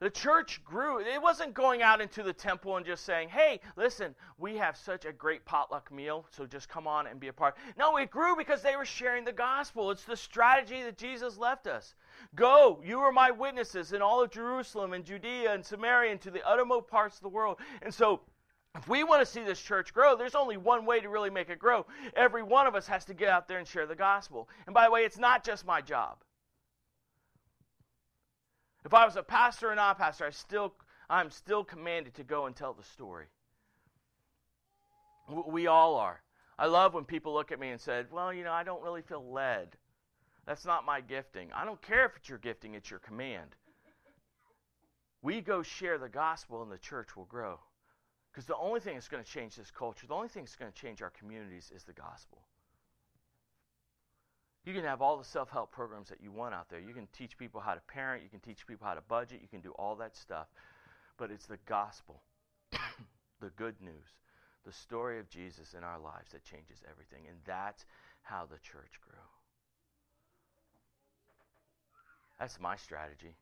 The 0.00 0.10
church 0.10 0.62
grew. 0.64 0.98
It 0.98 1.22
wasn't 1.22 1.54
going 1.54 1.80
out 1.80 2.00
into 2.00 2.22
the 2.22 2.32
temple 2.32 2.76
and 2.76 2.84
just 2.84 3.06
saying, 3.06 3.28
hey, 3.28 3.60
listen, 3.76 4.14
we 4.38 4.56
have 4.56 4.76
such 4.76 5.04
a 5.04 5.12
great 5.12 5.46
potluck 5.46 5.90
meal, 5.90 6.26
so 6.30 6.46
just 6.46 6.68
come 6.68 6.86
on 6.86 7.06
and 7.06 7.20
be 7.20 7.28
a 7.28 7.32
part. 7.32 7.56
No, 7.78 7.96
it 7.96 8.10
grew 8.10 8.36
because 8.36 8.60
they 8.60 8.76
were 8.76 8.84
sharing 8.84 9.24
the 9.24 9.32
gospel. 9.32 9.90
It's 9.90 10.04
the 10.04 10.16
strategy 10.16 10.82
that 10.82 10.98
Jesus 10.98 11.38
left 11.38 11.66
us. 11.66 11.94
Go, 12.34 12.82
you 12.84 12.98
are 12.98 13.12
my 13.12 13.30
witnesses 13.30 13.92
in 13.92 14.02
all 14.02 14.22
of 14.22 14.30
Jerusalem 14.30 14.92
and 14.92 15.04
Judea 15.04 15.54
and 15.54 15.64
Samaria 15.64 16.12
and 16.12 16.20
to 16.22 16.30
the 16.30 16.46
uttermost 16.46 16.88
parts 16.88 17.16
of 17.16 17.22
the 17.22 17.28
world. 17.28 17.58
And 17.80 17.94
so 17.94 18.20
if 18.76 18.88
we 18.88 19.04
want 19.04 19.20
to 19.20 19.26
see 19.26 19.42
this 19.42 19.60
church 19.60 19.94
grow, 19.94 20.16
there's 20.16 20.34
only 20.34 20.56
one 20.56 20.84
way 20.84 21.00
to 21.00 21.08
really 21.08 21.30
make 21.30 21.48
it 21.48 21.58
grow. 21.58 21.86
Every 22.16 22.42
one 22.42 22.66
of 22.66 22.74
us 22.74 22.86
has 22.88 23.04
to 23.06 23.14
get 23.14 23.28
out 23.28 23.46
there 23.46 23.58
and 23.58 23.68
share 23.68 23.86
the 23.86 23.94
gospel. 23.94 24.48
And 24.66 24.74
by 24.74 24.86
the 24.86 24.90
way, 24.90 25.04
it's 25.04 25.18
not 25.18 25.44
just 25.44 25.64
my 25.64 25.80
job. 25.80 26.16
If 28.84 28.92
I 28.92 29.06
was 29.06 29.16
a 29.16 29.22
pastor 29.22 29.70
or 29.70 29.74
not 29.74 29.98
pastor, 29.98 30.26
I 30.26 30.30
still 30.30 30.74
I'm 31.08 31.30
still 31.30 31.64
commanded 31.64 32.14
to 32.14 32.24
go 32.24 32.46
and 32.46 32.56
tell 32.56 32.74
the 32.74 32.82
story. 32.82 33.26
We 35.28 35.66
all 35.66 35.96
are. 35.96 36.22
I 36.58 36.66
love 36.66 36.94
when 36.94 37.04
people 37.04 37.32
look 37.32 37.52
at 37.52 37.60
me 37.60 37.70
and 37.70 37.80
said, 37.80 38.10
"Well, 38.10 38.32
you 38.32 38.44
know, 38.44 38.52
I 38.52 38.62
don't 38.62 38.82
really 38.82 39.02
feel 39.02 39.24
led. 39.32 39.76
That's 40.46 40.64
not 40.64 40.84
my 40.84 41.00
gifting." 41.00 41.52
I 41.52 41.64
don't 41.64 41.80
care 41.80 42.04
if 42.04 42.16
it's 42.16 42.28
your 42.28 42.38
gifting, 42.38 42.74
it's 42.74 42.90
your 42.90 43.00
command. 43.00 43.54
We 45.22 45.40
go 45.40 45.62
share 45.62 45.96
the 45.96 46.08
gospel 46.08 46.62
and 46.62 46.70
the 46.70 46.78
church 46.78 47.16
will 47.16 47.24
grow. 47.24 47.60
Because 48.34 48.46
the 48.46 48.56
only 48.56 48.80
thing 48.80 48.94
that's 48.94 49.06
going 49.06 49.22
to 49.22 49.30
change 49.30 49.54
this 49.54 49.70
culture, 49.70 50.08
the 50.08 50.14
only 50.14 50.26
thing 50.26 50.42
that's 50.42 50.56
going 50.56 50.72
to 50.72 50.76
change 50.76 51.02
our 51.02 51.10
communities 51.10 51.70
is 51.72 51.84
the 51.84 51.92
gospel. 51.92 52.38
You 54.64 54.74
can 54.74 54.82
have 54.82 55.00
all 55.00 55.16
the 55.16 55.24
self 55.24 55.50
help 55.50 55.70
programs 55.70 56.08
that 56.08 56.20
you 56.20 56.32
want 56.32 56.52
out 56.52 56.68
there. 56.68 56.80
You 56.80 56.94
can 56.94 57.06
teach 57.16 57.38
people 57.38 57.60
how 57.60 57.74
to 57.74 57.80
parent, 57.82 58.24
you 58.24 58.28
can 58.28 58.40
teach 58.40 58.66
people 58.66 58.88
how 58.88 58.94
to 58.94 59.02
budget, 59.02 59.38
you 59.40 59.46
can 59.46 59.60
do 59.60 59.70
all 59.78 59.94
that 59.96 60.16
stuff. 60.16 60.48
But 61.16 61.30
it's 61.30 61.46
the 61.46 61.58
gospel, 61.66 62.22
the 63.40 63.50
good 63.56 63.76
news, 63.80 64.18
the 64.66 64.72
story 64.72 65.20
of 65.20 65.28
Jesus 65.28 65.74
in 65.74 65.84
our 65.84 66.00
lives 66.00 66.32
that 66.32 66.42
changes 66.42 66.82
everything. 66.90 67.28
And 67.28 67.36
that's 67.44 67.84
how 68.22 68.46
the 68.50 68.58
church 68.58 68.98
grew. 69.06 69.20
That's 72.40 72.58
my 72.58 72.74
strategy. 72.74 73.36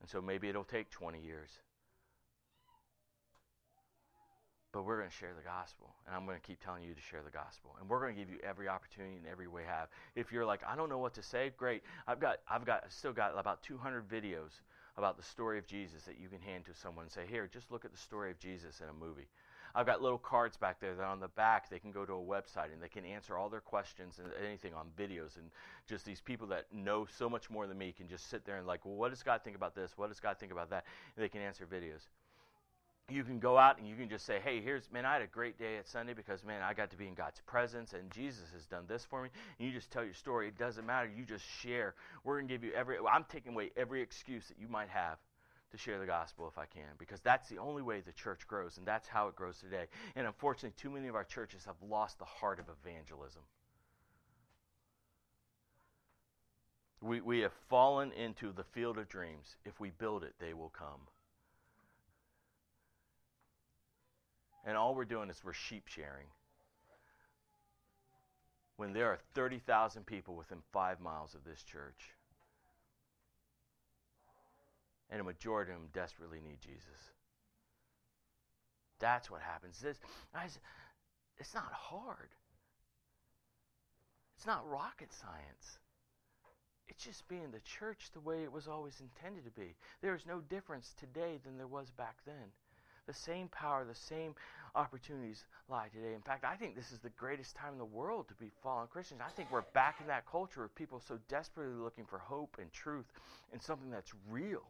And 0.00 0.08
so 0.08 0.22
maybe 0.22 0.48
it'll 0.48 0.62
take 0.62 0.90
20 0.90 1.20
years. 1.20 1.50
But 4.72 4.84
we're 4.84 4.96
going 4.96 5.08
to 5.08 5.14
share 5.14 5.32
the 5.36 5.44
gospel 5.44 5.94
and 6.06 6.16
i'm 6.16 6.24
going 6.24 6.38
to 6.38 6.46
keep 6.46 6.62
telling 6.62 6.82
you 6.82 6.94
to 6.94 7.00
share 7.00 7.22
the 7.22 7.30
gospel 7.30 7.76
and 7.80 7.88
we're 7.88 8.00
going 8.00 8.14
to 8.14 8.20
give 8.20 8.30
you 8.30 8.38
every 8.42 8.68
opportunity 8.68 9.16
and 9.16 9.26
every 9.30 9.46
way 9.46 9.62
have. 9.66 9.88
If 10.14 10.32
you're 10.32 10.44
like 10.44 10.62
i 10.66 10.74
don't 10.74 10.88
know 10.88 10.98
what 10.98 11.14
to 11.14 11.22
say 11.22 11.52
great. 11.56 11.82
I've 12.06 12.20
got 12.20 12.38
i've 12.48 12.64
got 12.64 12.84
still 12.90 13.12
got 13.12 13.38
about 13.38 13.62
200 13.62 14.08
videos 14.08 14.60
about 14.96 15.16
the 15.16 15.22
story 15.22 15.58
of 15.58 15.66
jesus 15.66 16.02
that 16.02 16.18
you 16.20 16.28
can 16.28 16.40
hand 16.40 16.64
to 16.66 16.74
someone 16.74 17.04
and 17.04 17.12
say 17.12 17.22
here 17.28 17.48
just 17.52 17.70
look 17.70 17.84
at 17.84 17.92
the 17.92 17.98
story 17.98 18.30
of 18.30 18.38
jesus 18.38 18.80
in 18.80 18.88
a 18.88 18.92
movie. 18.92 19.28
I've 19.74 19.86
got 19.86 20.02
little 20.02 20.18
cards 20.18 20.58
back 20.58 20.80
there 20.80 20.94
that 20.94 21.04
on 21.04 21.18
the 21.18 21.28
back 21.28 21.70
they 21.70 21.78
can 21.78 21.92
go 21.92 22.04
to 22.04 22.12
a 22.12 22.16
website 22.16 22.72
and 22.72 22.82
they 22.82 22.88
can 22.88 23.06
answer 23.06 23.38
all 23.38 23.48
their 23.48 23.60
questions 23.60 24.18
and 24.18 24.28
anything 24.46 24.74
on 24.74 24.88
videos 24.98 25.36
and 25.36 25.50
just 25.88 26.04
these 26.04 26.20
people 26.20 26.46
that 26.48 26.66
know 26.72 27.06
so 27.06 27.28
much 27.28 27.48
more 27.48 27.66
than 27.66 27.78
me 27.78 27.94
can 27.96 28.06
just 28.06 28.28
sit 28.28 28.44
there 28.44 28.56
and 28.56 28.66
like 28.66 28.84
well 28.84 28.94
what 28.94 29.10
does 29.10 29.22
god 29.22 29.42
think 29.42 29.56
about 29.56 29.74
this? 29.74 29.92
What 29.96 30.08
does 30.08 30.20
god 30.20 30.38
think 30.38 30.52
about 30.52 30.70
that? 30.70 30.84
And 31.16 31.24
they 31.24 31.28
can 31.28 31.40
answer 31.40 31.66
videos 31.66 32.08
you 33.10 33.24
can 33.24 33.38
go 33.38 33.58
out 33.58 33.78
and 33.78 33.86
you 33.86 33.96
can 33.96 34.08
just 34.08 34.24
say, 34.24 34.38
hey, 34.42 34.60
here's, 34.60 34.90
man, 34.92 35.04
I 35.04 35.14
had 35.14 35.22
a 35.22 35.26
great 35.26 35.58
day 35.58 35.76
at 35.76 35.88
Sunday 35.88 36.14
because, 36.14 36.44
man, 36.44 36.62
I 36.62 36.72
got 36.72 36.90
to 36.92 36.96
be 36.96 37.08
in 37.08 37.14
God's 37.14 37.40
presence 37.46 37.92
and 37.92 38.10
Jesus 38.10 38.44
has 38.54 38.66
done 38.66 38.84
this 38.88 39.04
for 39.04 39.22
me. 39.22 39.28
And 39.58 39.68
you 39.68 39.74
just 39.74 39.90
tell 39.90 40.04
your 40.04 40.14
story. 40.14 40.48
It 40.48 40.58
doesn't 40.58 40.86
matter. 40.86 41.10
You 41.14 41.24
just 41.24 41.44
share. 41.44 41.94
We're 42.24 42.38
going 42.38 42.48
to 42.48 42.54
give 42.54 42.64
you 42.64 42.72
every, 42.72 42.96
I'm 43.10 43.24
taking 43.28 43.52
away 43.52 43.70
every 43.76 44.02
excuse 44.02 44.46
that 44.48 44.58
you 44.58 44.68
might 44.68 44.88
have 44.88 45.18
to 45.72 45.78
share 45.78 45.98
the 45.98 46.06
gospel 46.06 46.46
if 46.48 46.58
I 46.58 46.66
can 46.66 46.88
because 46.98 47.20
that's 47.20 47.48
the 47.48 47.58
only 47.58 47.82
way 47.82 48.00
the 48.00 48.12
church 48.12 48.46
grows 48.46 48.76
and 48.76 48.86
that's 48.86 49.08
how 49.08 49.28
it 49.28 49.36
grows 49.36 49.58
today. 49.58 49.86
And 50.14 50.26
unfortunately, 50.26 50.74
too 50.76 50.90
many 50.90 51.08
of 51.08 51.14
our 51.14 51.24
churches 51.24 51.64
have 51.64 51.76
lost 51.86 52.18
the 52.18 52.24
heart 52.24 52.60
of 52.60 52.66
evangelism. 52.68 53.42
We, 57.00 57.20
we 57.20 57.40
have 57.40 57.52
fallen 57.68 58.12
into 58.12 58.52
the 58.52 58.62
field 58.62 58.96
of 58.96 59.08
dreams. 59.08 59.56
If 59.64 59.80
we 59.80 59.90
build 59.90 60.22
it, 60.22 60.34
they 60.38 60.52
will 60.54 60.70
come. 60.70 61.00
And 64.64 64.76
all 64.76 64.94
we're 64.94 65.04
doing 65.04 65.28
is 65.30 65.42
we're 65.44 65.52
sheep 65.52 65.88
sharing. 65.88 66.26
When 68.76 68.92
there 68.92 69.08
are 69.08 69.18
30,000 69.34 70.06
people 70.06 70.34
within 70.34 70.58
five 70.72 71.00
miles 71.00 71.34
of 71.34 71.44
this 71.44 71.62
church, 71.62 72.14
and 75.10 75.20
a 75.20 75.24
majority 75.24 75.72
of 75.72 75.78
them 75.78 75.88
desperately 75.92 76.40
need 76.40 76.60
Jesus. 76.60 77.12
That's 78.98 79.30
what 79.30 79.42
happens. 79.42 79.78
This, 79.80 79.98
it's 81.38 81.54
not 81.54 81.70
hard. 81.72 82.30
It's 84.36 84.46
not 84.46 84.68
rocket 84.68 85.12
science. 85.12 85.78
It's 86.88 87.04
just 87.04 87.28
being 87.28 87.50
the 87.50 87.60
church 87.60 88.10
the 88.12 88.20
way 88.20 88.42
it 88.42 88.52
was 88.52 88.68
always 88.68 89.00
intended 89.00 89.44
to 89.44 89.50
be. 89.50 89.74
There 90.00 90.14
is 90.14 90.26
no 90.26 90.40
difference 90.40 90.94
today 90.98 91.38
than 91.44 91.58
there 91.58 91.66
was 91.66 91.90
back 91.90 92.16
then. 92.26 92.52
The 93.06 93.14
same 93.14 93.48
power, 93.48 93.84
the 93.84 93.94
same 93.94 94.34
opportunities 94.74 95.44
lie 95.68 95.88
today. 95.92 96.14
In 96.14 96.22
fact, 96.22 96.44
I 96.44 96.56
think 96.56 96.74
this 96.76 96.92
is 96.92 96.98
the 97.00 97.10
greatest 97.10 97.56
time 97.56 97.72
in 97.72 97.78
the 97.78 97.84
world 97.84 98.28
to 98.28 98.34
be 98.34 98.50
fallen 98.62 98.86
Christians. 98.88 99.20
I 99.24 99.30
think 99.30 99.50
we're 99.50 99.62
back 99.74 99.96
in 100.00 100.06
that 100.06 100.24
culture 100.30 100.64
of 100.64 100.74
people 100.74 101.00
so 101.06 101.18
desperately 101.28 101.74
looking 101.82 102.04
for 102.04 102.18
hope 102.18 102.56
and 102.60 102.72
truth 102.72 103.06
and 103.52 103.60
something 103.60 103.90
that's 103.90 104.12
real. 104.30 104.62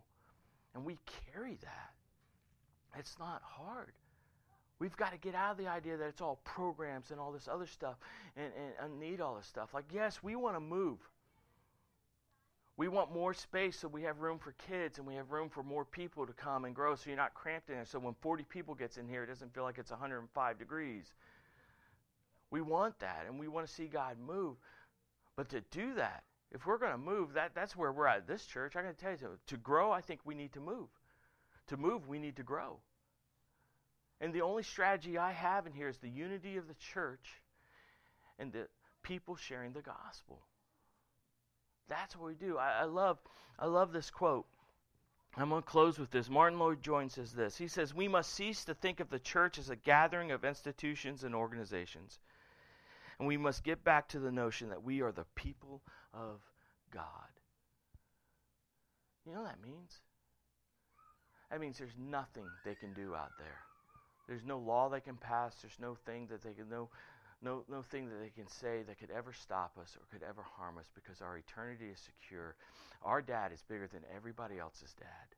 And 0.74 0.84
we 0.84 0.98
carry 1.32 1.58
that. 1.62 2.98
It's 2.98 3.18
not 3.18 3.42
hard. 3.44 3.92
We've 4.78 4.96
got 4.96 5.12
to 5.12 5.18
get 5.18 5.34
out 5.34 5.52
of 5.52 5.58
the 5.58 5.68
idea 5.68 5.96
that 5.96 6.08
it's 6.08 6.20
all 6.20 6.40
programs 6.44 7.10
and 7.10 7.20
all 7.20 7.30
this 7.30 7.46
other 7.46 7.66
stuff 7.66 7.96
and, 8.36 8.46
and, 8.56 8.90
and 8.90 9.00
need 9.00 9.20
all 9.20 9.36
this 9.36 9.46
stuff. 9.46 9.72
Like, 9.72 9.84
yes, 9.92 10.22
we 10.22 10.34
want 10.34 10.56
to 10.56 10.60
move. 10.60 10.98
We 12.76 12.88
want 12.88 13.12
more 13.12 13.34
space 13.34 13.78
so 13.78 13.88
we 13.88 14.02
have 14.02 14.20
room 14.20 14.38
for 14.38 14.52
kids 14.66 14.98
and 14.98 15.06
we 15.06 15.14
have 15.14 15.30
room 15.30 15.50
for 15.50 15.62
more 15.62 15.84
people 15.84 16.26
to 16.26 16.32
come 16.32 16.64
and 16.64 16.74
grow 16.74 16.94
so 16.94 17.10
you're 17.10 17.16
not 17.16 17.34
cramped 17.34 17.68
in 17.68 17.76
there. 17.76 17.84
So 17.84 17.98
when 17.98 18.14
40 18.20 18.44
people 18.44 18.74
gets 18.74 18.96
in 18.96 19.06
here, 19.06 19.24
it 19.24 19.26
doesn't 19.26 19.54
feel 19.54 19.64
like 19.64 19.78
it's 19.78 19.90
105 19.90 20.58
degrees. 20.58 21.12
We 22.50 22.62
want 22.62 22.98
that 23.00 23.24
and 23.28 23.38
we 23.38 23.48
want 23.48 23.66
to 23.66 23.72
see 23.72 23.86
God 23.86 24.16
move. 24.18 24.56
But 25.36 25.50
to 25.50 25.60
do 25.70 25.94
that, 25.94 26.24
if 26.50 26.66
we're 26.66 26.78
going 26.78 26.92
to 26.92 26.98
move, 26.98 27.34
that, 27.34 27.52
that's 27.54 27.76
where 27.76 27.92
we're 27.92 28.06
at 28.06 28.26
this 28.26 28.44
church. 28.44 28.74
Going 28.74 28.86
to 28.86 28.92
tell 28.92 29.12
you, 29.12 29.38
to 29.46 29.56
grow, 29.56 29.90
I 29.90 30.00
think 30.00 30.20
we 30.24 30.34
need 30.34 30.52
to 30.52 30.60
move. 30.60 30.88
To 31.68 31.76
move, 31.76 32.08
we 32.08 32.18
need 32.18 32.36
to 32.36 32.42
grow. 32.42 32.78
And 34.20 34.32
the 34.32 34.42
only 34.42 34.62
strategy 34.62 35.18
I 35.18 35.32
have 35.32 35.66
in 35.66 35.72
here 35.72 35.88
is 35.88 35.98
the 35.98 36.08
unity 36.08 36.56
of 36.56 36.68
the 36.68 36.74
church 36.74 37.42
and 38.38 38.52
the 38.52 38.68
people 39.02 39.34
sharing 39.34 39.72
the 39.72 39.82
gospel. 39.82 40.42
That's 41.88 42.16
what 42.16 42.28
we 42.28 42.34
do. 42.34 42.58
I, 42.58 42.80
I 42.80 42.84
love, 42.84 43.18
I 43.58 43.66
love 43.66 43.92
this 43.92 44.10
quote. 44.10 44.46
I'm 45.36 45.48
going 45.48 45.62
to 45.62 45.68
close 45.68 45.98
with 45.98 46.10
this. 46.10 46.28
Martyn 46.28 46.58
Lloyd-Jones 46.58 47.14
says 47.14 47.32
this. 47.32 47.56
He 47.56 47.68
says, 47.68 47.94
We 47.94 48.06
must 48.06 48.34
cease 48.34 48.64
to 48.66 48.74
think 48.74 49.00
of 49.00 49.08
the 49.08 49.18
church 49.18 49.58
as 49.58 49.70
a 49.70 49.76
gathering 49.76 50.30
of 50.30 50.44
institutions 50.44 51.24
and 51.24 51.34
organizations. 51.34 52.18
And 53.18 53.26
we 53.26 53.36
must 53.36 53.64
get 53.64 53.82
back 53.82 54.08
to 54.08 54.18
the 54.18 54.32
notion 54.32 54.68
that 54.68 54.82
we 54.82 55.00
are 55.00 55.12
the 55.12 55.24
people 55.34 55.80
of 56.12 56.40
God. 56.90 57.02
You 59.24 59.32
know 59.32 59.42
what 59.42 59.50
that 59.50 59.62
means? 59.62 60.00
That 61.50 61.60
means 61.60 61.78
there's 61.78 61.96
nothing 61.98 62.46
they 62.64 62.74
can 62.74 62.92
do 62.92 63.14
out 63.14 63.32
there. 63.38 63.58
There's 64.26 64.44
no 64.44 64.58
law 64.58 64.88
they 64.88 65.00
can 65.00 65.16
pass. 65.16 65.54
There's 65.62 65.78
no 65.80 65.96
thing 66.06 66.26
that 66.30 66.42
they 66.42 66.52
can, 66.52 66.68
no 66.68 66.88
no, 67.42 67.64
no 67.68 67.82
thing 67.82 68.08
that 68.08 68.20
they 68.20 68.30
can 68.30 68.48
say 68.48 68.82
that 68.86 68.98
could 69.00 69.10
ever 69.10 69.32
stop 69.32 69.76
us 69.80 69.96
or 69.96 70.06
could 70.12 70.26
ever 70.26 70.42
harm 70.56 70.78
us 70.78 70.90
because 70.94 71.20
our 71.20 71.36
eternity 71.36 71.86
is 71.92 71.98
secure. 71.98 72.54
Our 73.02 73.20
dad 73.20 73.52
is 73.52 73.62
bigger 73.68 73.88
than 73.88 74.02
everybody 74.14 74.58
else's 74.58 74.94
dad. 74.98 75.34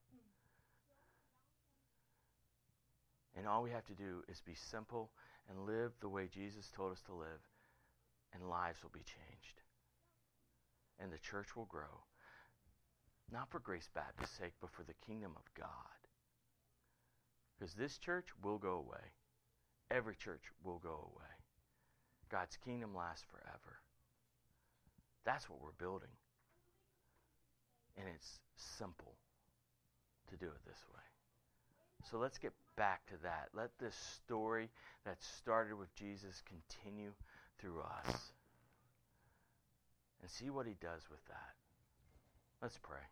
And 3.37 3.49
all 3.49 3.63
we 3.63 3.71
have 3.71 3.87
to 3.87 3.95
do 3.95 4.23
is 4.29 4.43
be 4.43 4.55
simple 4.55 5.11
and 5.49 5.67
live 5.67 5.93
the 6.01 6.09
way 6.09 6.29
Jesus 6.33 6.71
told 6.75 6.93
us 6.93 7.03
to 7.07 7.15
live, 7.15 7.43
and 8.33 8.49
lives 8.49 8.83
will 8.83 8.93
be 8.93 9.05
changed. 9.05 9.63
And 11.01 11.13
the 11.13 11.19
church 11.19 11.57
will 11.57 11.67
grow. 11.67 12.05
Not 13.33 13.51
for 13.51 13.59
Grace 13.59 13.89
Baptist's 13.95 14.37
sake, 14.37 14.55
but 14.61 14.71
for 14.71 14.85
the 14.85 14.95
kingdom 15.07 15.33
of 15.37 15.55
God. 15.59 15.69
Because 17.59 17.75
this 17.75 17.99
church 17.99 18.29
will 18.43 18.59
go 18.59 18.75
away. 18.75 19.13
Every 19.91 20.15
church 20.15 20.45
will 20.63 20.79
go 20.79 21.11
away. 21.13 21.34
God's 22.29 22.57
kingdom 22.65 22.95
lasts 22.95 23.25
forever. 23.31 23.79
That's 25.25 25.49
what 25.49 25.61
we're 25.63 25.79
building. 25.79 26.13
And 27.97 28.07
it's 28.15 28.41
simple 28.57 29.15
to 30.31 30.37
do 30.37 30.47
it 30.47 30.65
this 30.67 30.85
way. 30.93 31.01
So 32.11 32.19
let's 32.19 32.39
get 32.39 32.53
back 32.77 33.07
to 33.07 33.15
that. 33.23 33.49
Let 33.55 33.71
this 33.79 33.95
story 33.95 34.69
that 35.05 35.23
started 35.23 35.77
with 35.77 35.95
Jesus 35.95 36.43
continue 36.47 37.13
through 37.59 37.81
us. 37.81 38.33
And 40.21 40.31
see 40.31 40.51
what 40.51 40.67
he 40.67 40.75
does 40.81 41.03
with 41.11 41.25
that. 41.27 41.55
Let's 42.63 42.79
pray. 42.79 43.05